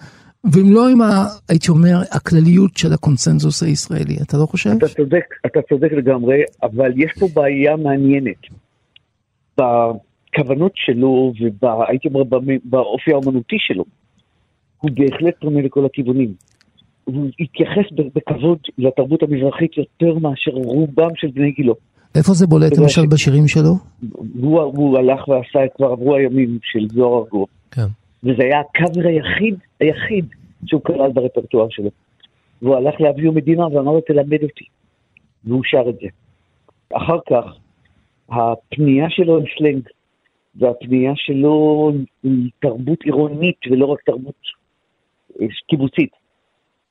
ואם 0.51 0.71
לא 0.71 0.89
עם, 0.89 1.01
ה, 1.01 1.25
הייתי 1.49 1.71
אומר, 1.71 1.97
הכלליות 2.12 2.77
של 2.77 2.93
הקונסנזוס 2.93 3.63
הישראלי, 3.63 4.15
אתה 4.21 4.38
לא 4.38 4.45
חושב? 4.45 4.69
אתה 4.69 4.88
צודק, 4.88 5.25
אתה 5.45 5.60
צודק 5.69 5.91
לגמרי, 5.91 6.41
אבל 6.63 6.91
יש 6.95 7.12
פה 7.19 7.27
בעיה 7.34 7.75
מעניינת. 7.75 8.41
בכוונות 9.58 10.71
שלו 10.75 11.34
והייתי 11.62 12.08
אומר 12.08 12.23
באופי 12.63 13.12
האומנותי 13.12 13.55
שלו. 13.60 13.86
הוא 14.77 14.91
בהחלט 14.93 15.34
פונה 15.39 15.62
לכל 15.62 15.86
הכיוונים. 15.86 16.34
הוא 17.03 17.27
התייחס 17.39 17.91
בכבוד 18.15 18.58
לתרבות 18.77 19.23
המזרחית 19.23 19.77
יותר 19.77 20.13
מאשר 20.13 20.51
רובם 20.51 21.10
של 21.15 21.27
בני 21.27 21.51
גילו. 21.51 21.75
איפה 22.15 22.34
זה 22.34 22.47
בולט 22.47 22.77
למשל 22.77 23.01
ש... 23.01 23.05
בשירים 23.12 23.47
שלו? 23.47 23.75
הוא, 24.39 24.62
הוא 24.62 24.97
הלך 24.97 25.27
ועשה, 25.27 25.60
כבר 25.75 25.88
עברו 25.88 26.15
הימים 26.15 26.60
של 26.63 26.88
זוהר 26.93 27.23
ארגוב. 27.23 27.47
כן. 27.71 27.88
וזה 28.25 28.43
היה 28.43 28.59
הקאבר 28.59 29.07
היחיד, 29.07 29.55
היחיד 29.79 30.25
שהוא 30.65 30.81
כלל 30.81 31.11
ברפרטואר 31.11 31.67
שלו. 31.69 31.89
והוא 32.61 32.75
הלך 32.75 33.01
להביא 33.01 33.29
מדינה 33.29 33.67
ואמר 33.67 33.91
לו 33.91 34.01
תלמד 34.01 34.43
אותי. 34.43 34.65
והוא 35.43 35.63
שר 35.63 35.89
את 35.89 35.95
זה. 35.95 36.07
אחר 36.93 37.17
כך, 37.29 37.45
הפנייה 38.29 39.09
שלו 39.09 39.38
עם 39.38 39.43
סלנג, 39.57 39.88
והפנייה 40.55 41.11
שלו 41.15 41.91
עם 42.23 42.47
תרבות 42.59 43.01
עירונית 43.03 43.57
ולא 43.71 43.85
רק 43.85 44.01
תרבות 44.05 44.35
אה, 45.41 45.47
קיבוצית, 45.67 46.11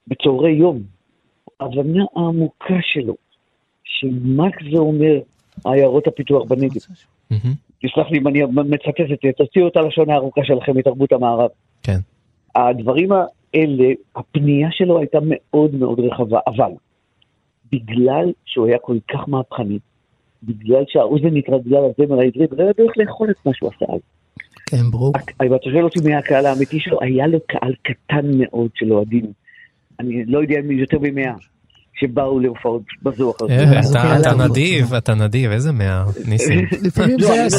בצהרי 0.06 0.52
יום, 0.52 0.82
ההבנה 1.60 2.04
העמוקה 2.16 2.74
שלו, 2.82 3.14
של 3.84 4.10
מה 4.22 4.48
זה 4.72 4.78
אומר 4.78 5.20
עיירות 5.64 6.06
הפיתוח 6.06 6.44
בנגב. 6.48 6.80
תסלח 7.86 8.10
לי 8.10 8.18
אם 8.18 8.28
אני 8.28 8.42
מצטט 8.42 9.00
את 9.00 9.18
זה, 9.22 9.32
תוציאו 9.36 9.68
את 9.68 9.76
הלשון 9.76 10.10
הארוכה 10.10 10.40
שלכם 10.44 10.76
מתרבות 10.76 11.12
המערב. 11.12 11.50
כן. 11.82 11.98
הדברים 12.54 13.12
האלה, 13.12 13.92
הפנייה 14.16 14.68
שלו 14.72 14.98
הייתה 14.98 15.18
מאוד 15.22 15.74
מאוד 15.74 16.00
רחבה, 16.00 16.38
אבל 16.46 16.72
בגלל 17.72 18.32
שהוא 18.44 18.66
היה 18.66 18.78
כל 18.78 18.96
כך 19.10 19.28
מהפכני, 19.28 19.78
בגלל 20.42 20.84
שהאוזן 20.88 21.36
התרגלה 21.36 21.78
לזמר 21.80 22.20
העברית, 22.20 22.52
לא 22.52 22.62
ידעו 22.62 22.86
איך 22.88 22.92
לאכול 22.96 23.30
את 23.30 23.36
מה 23.46 23.54
שהוא 23.54 23.70
עשה 23.76 23.92
אז. 23.92 24.00
כן, 24.66 24.90
ברור. 24.90 25.12
אבל 25.40 25.56
אתה 25.56 25.70
שואל 25.70 25.84
אותי 25.84 25.98
מי 26.04 26.14
הקהל 26.14 26.46
האמיתי 26.46 26.80
שלו, 26.80 26.98
היה 27.00 27.26
לו 27.26 27.38
קהל 27.46 27.74
קטן 27.82 28.30
מאוד 28.38 28.70
של 28.74 28.92
אוהדים. 28.92 29.24
אני 30.00 30.24
לא 30.24 30.38
יודע 30.38 30.60
אם 30.60 30.70
יותר 30.70 30.98
ממאה. 31.00 31.34
שבאו 31.94 32.40
להופעות 32.40 32.82
בזוח 33.02 33.36
הזה. 33.42 33.64
אה, 33.96 34.20
אתה 34.20 34.34
נדיב, 34.48 34.94
אתה 34.94 35.14
נדיב, 35.14 35.50
איזה 35.50 35.72
מאה, 35.72 36.04
ניסים. 36.28 36.66
לפעמים 36.86 37.20
זה 37.20 37.32
היה 37.32 37.46
20-30 37.46 37.52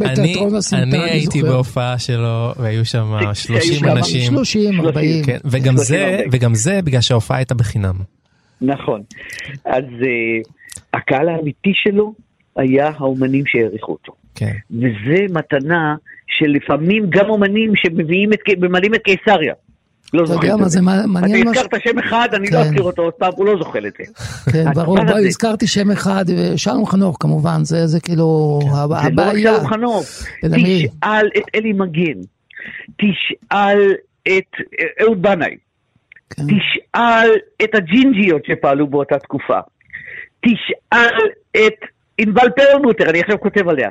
בתיאטרון 0.00 0.54
הסמטה, 0.54 0.82
אני 0.82 1.10
הייתי 1.10 1.42
בהופעה 1.42 1.98
שלו, 1.98 2.52
והיו 2.56 2.84
שם 2.84 3.16
30 3.34 3.88
אנשים. 3.88 4.32
30, 4.32 4.80
40. 4.80 5.24
כן, 5.24 5.38
וגם 6.30 6.54
זה 6.54 6.80
בגלל 6.84 7.00
שההופעה 7.00 7.36
הייתה 7.36 7.54
בחינם. 7.54 7.94
נכון. 8.60 9.02
אז 9.64 9.84
אה, 9.84 10.40
הקהל 10.94 11.28
האמיתי 11.28 11.72
שלו 11.74 12.14
היה 12.56 12.90
האומנים 12.96 13.42
שהעריכו 13.46 13.92
אותו. 13.92 14.12
כן. 14.34 14.52
וזה 14.70 15.26
מתנה 15.30 15.94
שלפעמים 16.26 17.06
גם 17.08 17.30
אומנים 17.30 17.72
שמביאים 17.76 18.32
את, 18.32 18.38
ממלאים 18.58 18.94
את 18.94 19.02
קיסריה. 19.02 19.54
לא 20.14 20.26
זוכר 20.26 20.54
את 20.54 20.70
זה. 20.70 20.80
מעניין 21.06 21.42
אתה 21.42 21.60
הזכרת 21.60 21.82
שם 21.82 21.98
אחד, 21.98 22.28
אני 22.32 22.46
לא 22.50 22.50
כן. 22.50 22.56
אזכיר 22.56 22.82
אותו 22.82 23.02
עוד 23.02 23.12
פעם, 23.12 23.32
הוא 23.36 23.46
לא 23.46 23.58
זוכר 23.58 23.86
את 23.86 23.92
זה. 23.98 24.04
כן, 24.52 24.72
ברור, 24.74 24.98
הזכרתי 25.26 25.66
שם 25.66 25.90
אחד, 25.90 26.24
שלום 26.56 26.86
חנוך 26.86 27.16
כמובן, 27.20 27.64
זה 27.64 28.00
כאילו 28.00 28.60
הבעיה. 28.74 29.32
זה 29.32 29.42
לא 29.42 29.56
שלום 29.56 29.66
חנוך, 29.66 30.04
תשאל 30.40 31.28
את 31.36 31.44
אלי 31.54 31.72
מגן, 31.72 32.20
תשאל 32.96 33.94
את 34.28 34.56
אהוד 35.02 35.22
בנאי, 35.22 35.56
כן. 36.30 36.42
תשאל 36.42 37.30
את 37.64 37.74
הג'ינג'יות 37.74 38.42
שפעלו 38.46 38.86
באותה 38.86 39.18
תקופה, 39.18 39.58
תשאל 40.40 41.18
את 41.56 41.74
ענבל 42.18 42.48
פרלמוטר, 42.56 43.10
אני 43.10 43.20
עכשיו 43.20 43.40
כותב 43.40 43.68
עליה. 43.68 43.88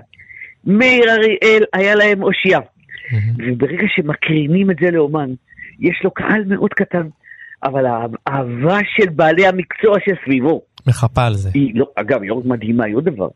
מאיר 0.65 1.11
אריאל 1.11 1.63
היה 1.73 1.95
להם 1.95 2.23
אושייה. 2.23 2.59
וברגע 3.37 3.87
שמקרינים 3.95 4.71
את 4.71 4.75
זה 4.81 4.91
לאומן, 4.91 5.29
יש 5.79 6.01
לו 6.03 6.11
קהל 6.11 6.43
מאוד 6.47 6.73
קטן, 6.73 7.07
אבל 7.63 7.85
האהבה 7.85 8.79
של 8.95 9.09
בעלי 9.09 9.47
המקצוע 9.47 9.97
שסביבו. 9.99 10.61
מחפה 10.87 11.25
על 11.25 11.33
זה. 11.33 11.49
היא 11.53 11.71
לא, 11.75 11.85
אגב, 11.95 12.21
היא 12.21 12.29
לא 12.29 12.35
רק 12.35 12.45
מדהימה, 12.45 12.85
היא 12.85 12.95
עוד 12.95 13.05
דבר. 13.05 13.27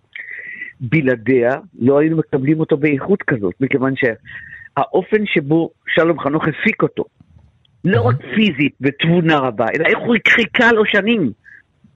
בלעדיה 0.80 1.50
לא 1.80 2.00
היינו 2.00 2.18
מקבלים 2.18 2.60
אותו 2.60 2.78
באיכות 2.78 3.24
כזאת, 3.24 3.54
מכיוון 3.60 3.94
שהאופן 3.96 5.26
שבו 5.26 5.70
שלום 5.88 6.20
חנוך 6.20 6.44
הפיק 6.44 6.84
אותו, 6.84 7.04
לא 7.86 8.02
רק 8.02 8.16
פיזית 8.36 8.74
בתבונה 8.82 9.38
רבה, 9.38 9.66
אלא 9.76 9.86
איך 9.86 9.98
הוא 9.98 10.16
חיכה 10.28 10.72
לו 10.72 10.86
שנים, 10.86 11.32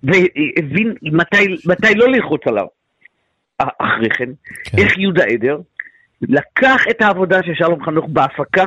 והבין 0.03 0.93
מתי, 1.01 1.45
מתי 1.65 1.95
לא 1.95 2.07
ללחוץ 2.07 2.41
עליו. 2.45 2.65
אחרי 3.59 4.09
כן, 4.09 4.29
כן, 4.63 4.77
איך 4.77 4.97
יהודה 4.97 5.23
עדר 5.23 5.57
לקח 6.21 6.81
את 6.89 7.01
העבודה 7.01 7.39
של 7.45 7.53
שלום 7.53 7.83
חנוך 7.85 8.05
בהפקה, 8.09 8.65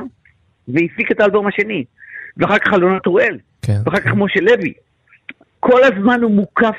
והפיק 0.69 1.13
את 1.13 1.21
האלבום 1.21 1.47
השני. 1.47 1.85
ואחר 2.37 2.59
כך 2.59 2.73
אלונת 2.75 3.07
רואל, 3.07 3.39
כן, 3.63 3.79
ואחר 3.87 4.01
כך. 4.01 4.11
משה 4.17 4.41
לוי. 4.41 4.73
כל 5.61 5.81
הזמן 5.85 6.23
הוא 6.23 6.31
מוקף 6.31 6.77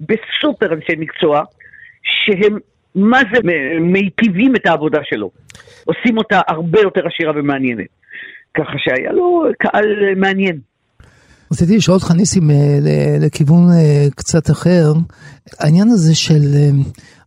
בסופר 0.00 0.72
אנשי 0.74 0.92
מקצוע, 0.98 1.42
שהם 2.02 2.58
מה 2.94 3.20
זה 3.32 3.40
מיטיבים 3.80 4.56
את 4.56 4.66
העבודה 4.66 4.98
שלו. 5.04 5.30
עושים 5.84 6.18
אותה 6.18 6.40
הרבה 6.48 6.80
יותר 6.80 7.06
עשירה 7.06 7.32
ומעניינת. 7.36 7.86
ככה 8.54 8.72
שהיה 8.78 9.12
לו 9.12 9.44
קהל 9.58 10.14
מעניין. 10.16 10.58
רציתי 11.52 11.76
לשאול 11.76 11.94
אותך 11.94 12.10
ניסים 12.10 12.50
אה, 12.50 12.78
לכיוון 13.20 13.70
אה, 13.72 14.06
קצת 14.16 14.50
אחר, 14.50 14.92
העניין 15.60 15.88
הזה 15.88 16.14
של 16.14 16.42
אה, 16.54 16.70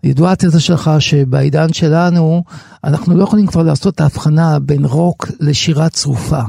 ידועה 0.03 0.31
התזה 0.31 0.61
שלך 0.61 0.89
שבעידן 0.99 1.73
שלנו 1.73 2.43
אנחנו 2.83 3.17
לא 3.17 3.23
יכולים 3.23 3.47
כבר 3.47 3.63
לעשות 3.63 3.95
את 3.95 4.01
ההבחנה 4.01 4.57
בין 4.61 4.85
רוק 4.85 5.27
לשירה 5.39 5.89
צרופה. 5.89 6.41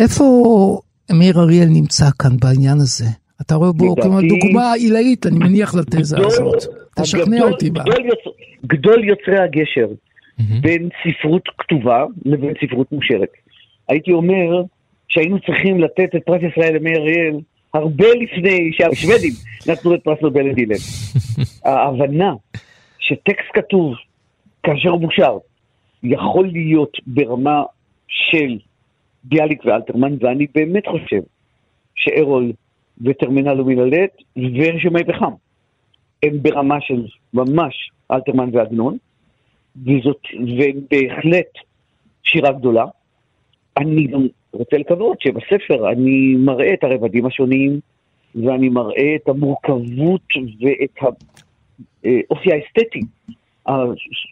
איפה 0.00 0.24
מאיר 1.12 1.40
אריאל 1.40 1.68
נמצא 1.68 2.06
כאן 2.18 2.36
בעניין 2.42 2.76
הזה? 2.76 3.04
אתה 3.40 3.54
רואה 3.54 3.72
בו 3.72 3.96
כמו 3.96 4.20
דוגמה 4.20 4.72
עילאית, 4.72 5.26
אני 5.26 5.38
מניח, 5.38 5.74
לתזה 5.74 6.16
הזאת. 6.18 6.62
תשכנע 7.00 7.42
אותי 7.42 7.70
בה. 7.70 7.82
גדול 8.66 9.04
יוצרי 9.04 9.38
הגשר 9.44 9.86
בין 10.60 10.88
ספרות 11.02 11.42
כתובה 11.58 12.04
לבין 12.24 12.54
ספרות 12.64 12.92
מושרת. 12.92 13.28
הייתי 13.88 14.12
אומר 14.12 14.62
שהיינו 15.12 15.40
צריכים 15.40 15.80
לתת 15.80 16.14
את 16.16 16.22
פרס 16.26 16.42
ישראל 16.52 16.76
למאיר 16.76 17.00
אריאל 17.00 17.40
הרבה 17.74 18.06
לפני 18.20 18.70
שהשוודים 18.72 19.32
נתנו 19.68 19.94
את 19.94 20.02
פרס 20.04 20.18
נובל 20.22 20.42
לדילן. 20.42 20.76
ההבנה 21.64 22.34
שטקסט 22.98 23.48
כתוב 23.54 23.94
כאשר 24.62 24.88
הוא 24.88 25.00
מושר 25.00 25.38
יכול 26.02 26.46
להיות 26.46 26.96
ברמה 27.06 27.62
של 28.08 28.58
ביאליק 29.24 29.64
ואלתרמן, 29.64 30.16
ואני 30.20 30.46
באמת 30.54 30.86
חושב 30.86 31.20
שארול 31.94 32.52
וטרמינל 33.04 33.60
ומיללט 33.60 34.16
ורשמי 34.36 35.04
פחם 35.04 35.32
הם 36.22 36.42
ברמה 36.42 36.80
של 36.80 37.06
ממש 37.34 37.90
אלתרמן 38.10 38.48
ועגנון, 38.52 38.96
וזאת, 39.76 40.20
ובהחלט 40.34 41.52
שירה 42.22 42.52
גדולה. 42.52 42.84
אני 43.76 44.06
גם 44.06 44.26
רוצה 44.52 44.76
לקוות 44.76 45.20
שבספר 45.20 45.92
אני 45.92 46.34
מראה 46.38 46.74
את 46.74 46.84
הרבדים 46.84 47.26
השונים, 47.26 47.80
ואני 48.34 48.68
מראה 48.68 49.14
את 49.16 49.28
המורכבות 49.28 50.20
ואת 50.60 50.98
האופי 52.04 52.50
האסתטי 52.52 53.00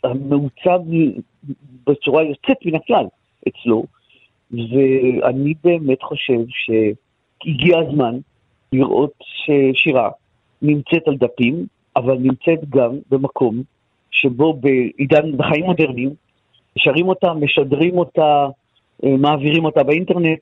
המעוצב 0.05 0.81
בצורה 1.87 2.23
יוצאת 2.23 2.57
מן 2.67 2.75
הכלל 2.75 3.07
אצלו, 3.49 3.85
ואני 4.51 5.55
באמת 5.65 6.03
חושב 6.03 6.41
שהגיע 6.49 7.79
הזמן 7.79 8.19
לראות 8.73 9.13
ששירה 9.21 10.11
נמצאת 10.63 11.09
על 11.09 11.17
דפים, 11.17 11.67
אבל 11.97 12.19
נמצאת 12.19 12.71
גם 12.71 12.91
במקום 13.11 13.63
שבו 14.11 14.53
בעידן, 14.53 15.37
בחיים 15.37 15.65
מודרניים, 15.65 16.11
שרים 16.79 17.09
אותה, 17.09 17.35
משדרים 17.35 17.99
אותה, 17.99 18.47
מעבירים 19.03 19.65
אותה 19.65 19.83
באינטרנט. 19.83 20.39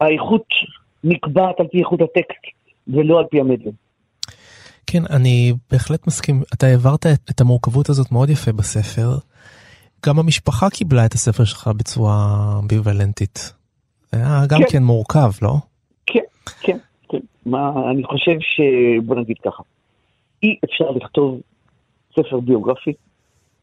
האיכות 0.00 0.46
נקבעת 1.04 1.60
על 1.60 1.66
פי 1.66 1.78
איכות 1.78 2.00
הטקסט 2.00 2.44
ולא 2.88 3.18
על 3.18 3.24
פי 3.30 3.40
המדיום. 3.40 3.74
כן, 4.86 5.02
אני 5.10 5.52
בהחלט 5.70 6.06
מסכים. 6.06 6.42
אתה 6.54 6.66
העברת 6.66 7.06
את, 7.06 7.30
את 7.30 7.40
המורכבות 7.40 7.88
הזאת 7.88 8.12
מאוד 8.12 8.30
יפה 8.30 8.52
בספר. 8.52 9.10
גם 10.06 10.18
המשפחה 10.18 10.70
קיבלה 10.70 11.06
את 11.06 11.12
הספר 11.12 11.44
שלך 11.44 11.70
בצורה 11.76 12.14
אמביוולנטית. 12.62 13.52
זה 14.12 14.18
היה 14.18 14.46
גם 14.48 14.60
כן, 14.60 14.66
כן 14.70 14.82
מורכב, 14.82 15.30
לא? 15.42 15.56
כן, 16.06 16.20
כן, 16.60 16.78
כן. 17.08 17.18
מה, 17.46 17.72
אני 17.90 18.04
חושב 18.04 18.40
ש... 18.40 18.60
בוא 19.06 19.16
נגיד 19.16 19.36
ככה. 19.44 19.62
אי 20.42 20.56
אפשר 20.64 20.90
לכתוב 20.90 21.40
ספר 22.12 22.40
ביוגרפי 22.40 22.92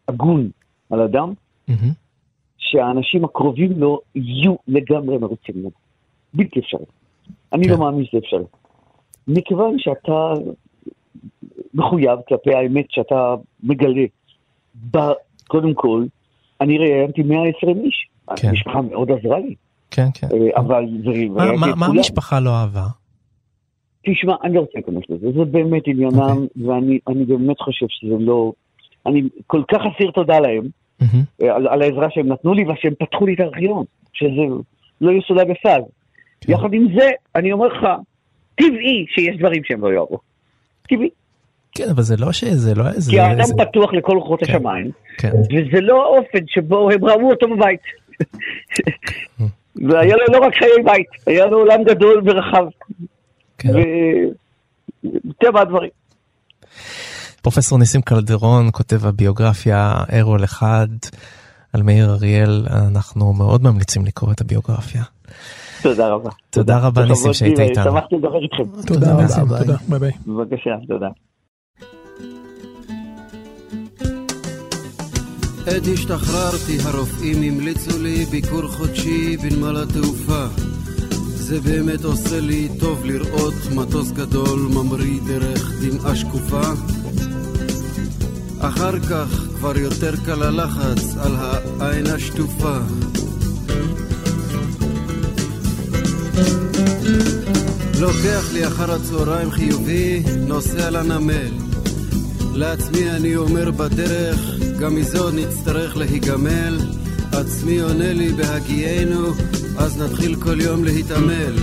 הגון 0.07 0.49
על 0.89 1.01
אדם, 1.01 1.33
mm-hmm. 1.69 1.73
שהאנשים 2.71 3.25
הקרובים 3.25 3.71
לו 3.79 3.99
יהיו 4.15 4.55
לגמרי 4.67 5.17
מרוצים 5.17 5.55
ממנו. 5.55 5.71
בלתי 6.33 6.59
אפשרי. 6.59 6.85
אני 7.53 7.67
לא 7.67 7.73
כן. 7.73 7.79
לא 7.79 7.85
מאמין 7.85 8.05
שזה 8.05 8.17
אפשרי. 8.17 8.43
מכיוון 9.27 9.75
שאתה 9.77 10.33
מחויב 11.73 12.19
כלפי 12.27 12.55
האמת 12.55 12.85
שאתה 12.89 13.35
מגלה, 13.63 14.05
קודם 15.47 15.73
כל, 15.73 16.05
אני 16.61 16.77
ראיינתי 16.77 17.23
120 17.23 17.77
איש. 17.77 18.09
כן. 18.35 18.47
המשפחה 18.47 18.81
מאוד 18.81 19.11
עזרה 19.11 19.39
לי. 19.39 19.55
כן, 19.91 20.07
כן. 20.13 20.27
אה, 20.33 20.59
אבל... 20.59 20.85
מה 21.75 21.85
המשפחה 21.85 22.39
לא 22.39 22.49
אהבה? 22.49 22.85
תשמע, 24.05 24.35
אני 24.43 24.53
לא 24.53 24.59
רוצה 24.59 24.71
להיכנס 24.75 25.03
לזה, 25.09 25.27
זה 25.31 25.45
באמת 25.45 25.83
עניינם, 25.85 26.19
okay. 26.19 26.61
אוקיי. 26.61 26.99
ואני 27.07 27.25
באמת 27.25 27.59
חושב 27.59 27.85
שזה 27.89 28.15
לא... 28.19 28.51
אני 29.05 29.21
כל 29.47 29.63
כך 29.71 29.81
אסיר 29.95 30.11
תודה 30.11 30.39
להם, 30.39 30.63
mm-hmm. 31.01 31.45
על, 31.45 31.67
על 31.67 31.81
העזרה 31.81 32.07
שהם 32.09 32.27
נתנו 32.27 32.53
לי, 32.53 32.63
ושהם 32.63 32.93
פתחו 32.99 33.25
לי 33.25 33.33
את 33.33 33.39
הארכיון, 33.39 33.85
שזה 34.13 34.41
לא 35.01 35.11
יסודה 35.11 35.43
בסד. 35.43 35.81
כן. 36.41 36.51
יחד 36.51 36.73
עם 36.73 36.87
זה, 36.97 37.09
אני 37.35 37.51
אומר 37.51 37.67
לך, 37.67 37.87
טבעי 38.55 39.05
שיש 39.09 39.37
דברים 39.37 39.63
שהם 39.63 39.81
לא 39.81 39.93
יאהבו. 39.93 40.19
טבעי. 40.89 41.09
כן, 41.75 41.89
אבל 41.89 42.01
זה 42.01 42.15
לא 42.17 42.31
שזה, 42.31 42.75
לא 42.75 42.87
איזה... 42.87 43.11
כי 43.11 43.19
האדם 43.19 43.43
זה... 43.43 43.53
פתוח 43.57 43.93
לכל 43.93 44.17
רוחות 44.17 44.43
כן, 44.43 44.55
השמיים, 44.55 44.91
כן. 45.17 45.31
וזה 45.31 45.81
לא 45.81 46.03
האופן 46.03 46.39
שבו 46.47 46.91
הם 46.91 47.05
ראו 47.05 47.29
אותו 47.29 47.47
בבית. 47.47 47.81
והיה 49.89 50.15
לו 50.15 50.23
לא 50.33 50.45
רק 50.45 50.55
חיי 50.55 50.83
בית, 50.85 51.07
היה 51.27 51.45
לו 51.45 51.57
עולם 51.57 51.83
גדול 51.83 52.21
ורחב. 52.25 52.65
כן. 53.57 53.69
וטבע 55.03 55.61
הדברים. 55.61 55.89
פרופסור 57.41 57.77
ניסים 57.77 58.01
קלדרון 58.01 58.69
כותב 58.71 59.05
הביוגרפיה 59.05 59.93
ארול 60.13 60.43
אחד 60.43 60.87
על 61.73 61.83
מאיר 61.83 62.11
אריאל, 62.11 62.65
אנחנו 62.69 63.33
מאוד 63.33 63.63
ממליצים 63.63 64.05
לקרוא 64.05 64.31
את 64.31 64.41
הביוגרפיה. 64.41 65.03
תודה 65.81 66.07
רבה. 66.07 66.29
תודה 66.49 66.77
רבה 66.79 67.05
ניסים 67.05 67.33
שהיית 67.33 67.59
איתנו. 67.59 67.83
שמחתי 67.83 68.15
לדבר 68.15 68.43
איתכם. 68.43 68.81
תודה 68.87 69.13
רבה, 69.13 69.59
תודה, 69.59 69.77
ביי 69.87 69.99
ביי. 69.99 70.11
בבקשה, 70.27 70.71
תודה. 70.87 71.07
עת 75.67 75.83
השתחררתי 75.93 76.77
הרופאים 76.85 77.43
המליצו 77.43 78.03
לי 78.03 78.25
ביקור 78.25 78.67
חודשי 78.67 79.37
בנמל 79.37 79.83
התעופה 79.83 80.45
זה 81.49 81.59
באמת 81.59 82.03
עושה 82.03 82.39
לי 82.39 82.69
טוב 82.79 83.05
לראות 83.05 83.53
מטוס 83.75 84.11
גדול 84.11 84.59
ממריא 84.59 85.19
דרך 85.27 85.71
דמעה 85.81 86.15
שקופה 86.15 86.61
אחר 88.59 88.99
כך 88.99 89.27
כבר 89.57 89.77
יותר 89.77 90.13
קל 90.25 90.43
הלחץ 90.43 91.15
על 91.17 91.35
העין 91.79 92.07
השטופה. 92.07 92.77
לוקח 97.99 98.53
לי 98.53 98.67
אחר 98.67 98.91
הצהריים 98.91 99.51
חיובי, 99.51 100.23
נוסע 100.47 100.89
לנמל. 100.89 101.51
לעצמי 102.53 103.11
אני 103.11 103.35
אומר 103.35 103.71
בדרך, 103.71 104.39
גם 104.79 104.95
מזה 104.95 105.19
עוד 105.19 105.33
נצטרך 105.33 105.97
להיגמל. 105.97 106.79
עצמי 107.31 107.79
עונה 107.81 108.13
לי 108.13 108.33
בהגיינו 108.33 109.33
אז 109.79 109.97
נתחיל 109.97 110.35
כל 110.35 110.61
יום 110.61 110.83
להתעמל. 110.83 111.55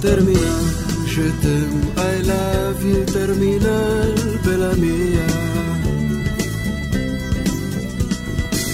טרמינל 0.00 0.64
שתם, 1.06 1.80
I 1.96 2.26
love 2.26 2.82
you, 2.82 3.12
טרמינל 3.12 4.14
בלמיה. 4.44 5.26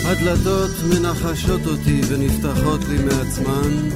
הדלתות 0.04 0.70
מנחשות 0.90 1.66
אותי 1.66 2.00
ונפתחות 2.08 2.80
לי 2.88 2.98
מעצמן. 3.04 3.90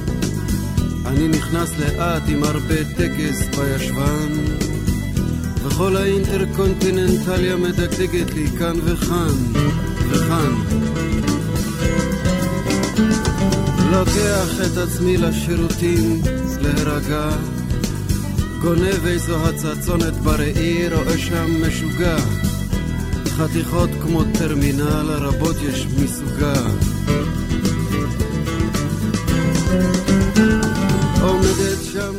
אני 1.05 1.27
נכנס 1.27 1.69
לאט 1.79 2.23
עם 2.27 2.43
הרבה 2.43 2.83
טקס 2.97 3.47
בישבן. 3.57 4.29
וכל 5.63 5.95
האינטרקונטיננטליה 5.95 7.55
מדגדגת 7.55 8.33
לי 8.33 8.47
כאן 8.59 8.75
וכאן 8.85 9.35
וכאן. 10.09 10.53
לוקח 13.91 14.49
את 14.65 14.77
עצמי 14.77 15.17
לשירותים 15.17 16.21
להירגע. 16.61 17.29
גונב 18.61 19.05
איזו 19.05 19.47
הצצונת 19.47 20.13
בראי, 20.13 20.89
רואה 20.89 21.17
שם 21.17 21.67
משוגע. 21.67 22.17
חתיכות 23.25 23.89
כמו 24.01 24.23
טרמינל, 24.23 25.09
הרבות 25.09 25.55
יש 25.69 25.85
מסוגה. 25.85 26.53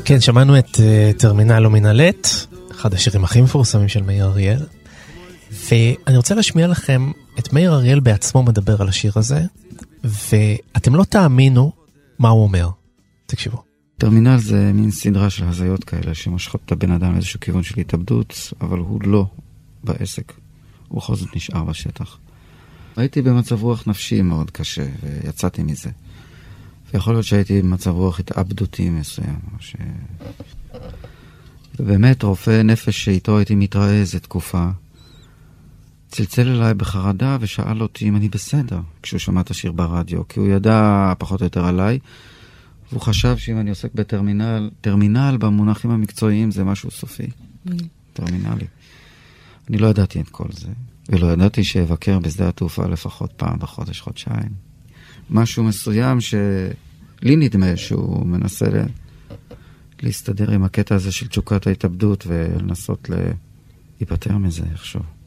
כן, 0.04 0.20
שמענו 0.20 0.58
את 0.58 0.74
uh, 0.74 1.18
טרמינל 1.18 1.66
ומנהלת, 1.66 2.46
אחד 2.70 2.94
השירים 2.94 3.24
הכי 3.24 3.40
מפורסמים 3.40 3.88
של 3.88 4.02
מאיר 4.02 4.24
אריאל. 4.24 4.62
ואני 5.50 6.16
רוצה 6.16 6.34
להשמיע 6.34 6.66
לכם 6.66 7.10
את 7.38 7.52
מאיר 7.52 7.74
אריאל 7.74 8.00
בעצמו 8.00 8.42
מדבר 8.42 8.82
על 8.82 8.88
השיר 8.88 9.12
הזה, 9.16 9.40
ואתם 10.04 10.94
לא 10.94 11.04
תאמינו 11.04 11.72
מה 12.18 12.28
הוא 12.28 12.42
אומר. 12.42 12.68
תקשיבו. 13.26 13.62
טרמינל 13.98 14.38
זה 14.38 14.72
מין 14.74 14.90
סדרה 14.90 15.30
של 15.30 15.44
הזיות 15.44 15.84
כאלה 15.84 16.14
שמושכות 16.14 16.60
את 16.66 16.72
הבן 16.72 16.90
אדם 16.90 17.12
לאיזשהו 17.12 17.40
כיוון 17.40 17.62
של 17.62 17.80
התאבדות, 17.80 18.52
אבל 18.60 18.78
הוא 18.78 19.00
לא 19.02 19.26
בעסק, 19.84 20.32
הוא 20.88 21.00
בכל 21.00 21.16
זאת 21.16 21.36
נשאר 21.36 21.64
בשטח. 21.64 22.18
הייתי 22.96 23.22
במצב 23.22 23.62
רוח 23.62 23.86
נפשי 23.86 24.22
מאוד 24.22 24.50
קשה, 24.50 24.86
ויצאתי 25.02 25.62
מזה. 25.62 25.90
ויכול 26.94 27.14
להיות 27.14 27.24
שהייתי 27.24 27.62
במצב 27.62 27.90
רוח 27.90 28.20
התאבדותי 28.20 28.90
מסוים. 28.90 29.38
ש... 29.58 29.76
ובאמת, 31.78 32.22
רופא 32.22 32.62
נפש 32.62 33.04
שאיתו 33.04 33.38
הייתי 33.38 33.54
מתראה 33.54 33.92
איזה 33.92 34.20
תקופה, 34.20 34.68
צלצל 36.10 36.48
אליי 36.48 36.74
בחרדה 36.74 37.36
ושאל 37.40 37.82
אותי 37.82 38.08
אם 38.08 38.16
אני 38.16 38.28
בסדר 38.28 38.80
כשהוא 39.02 39.18
שמע 39.18 39.40
את 39.40 39.50
השיר 39.50 39.72
ברדיו, 39.72 40.28
כי 40.28 40.40
הוא 40.40 40.48
ידע 40.48 41.12
פחות 41.18 41.40
או 41.40 41.46
יותר 41.46 41.64
עליי, 41.64 41.98
והוא 42.90 43.00
חשב 43.00 43.36
שאם 43.36 43.60
אני 43.60 43.70
עוסק 43.70 43.94
בטרמינל, 43.94 44.70
טרמינל 44.80 45.36
במונחים 45.40 45.90
המקצועיים 45.90 46.50
זה 46.50 46.64
משהו 46.64 46.90
סופי, 46.90 47.26
mm. 47.66 47.70
טרמינלי. 48.12 48.66
אני 49.70 49.78
לא 49.78 49.86
ידעתי 49.86 50.20
את 50.20 50.28
כל 50.28 50.48
זה, 50.52 50.68
ולא 51.08 51.32
ידעתי 51.32 51.64
שאבקר 51.64 52.18
בשדה 52.18 52.48
התעופה 52.48 52.86
לפחות 52.86 53.32
פעם 53.36 53.58
בחודש, 53.58 54.00
חודשיים. 54.00 54.50
משהו 55.30 55.64
מסוים 55.64 56.20
שלי 56.20 57.36
נדמה 57.36 57.76
שהוא 57.76 58.26
מנסה 58.26 58.66
ל... 58.66 58.82
להסתדר 60.02 60.50
עם 60.50 60.64
הקטע 60.64 60.94
הזה 60.94 61.12
של 61.12 61.28
תשוקת 61.28 61.66
ההתאבדות 61.66 62.24
ולנסות 62.26 63.10
להיפטר 64.00 64.38
מזה 64.38 64.62
איכשהו. 64.72 65.19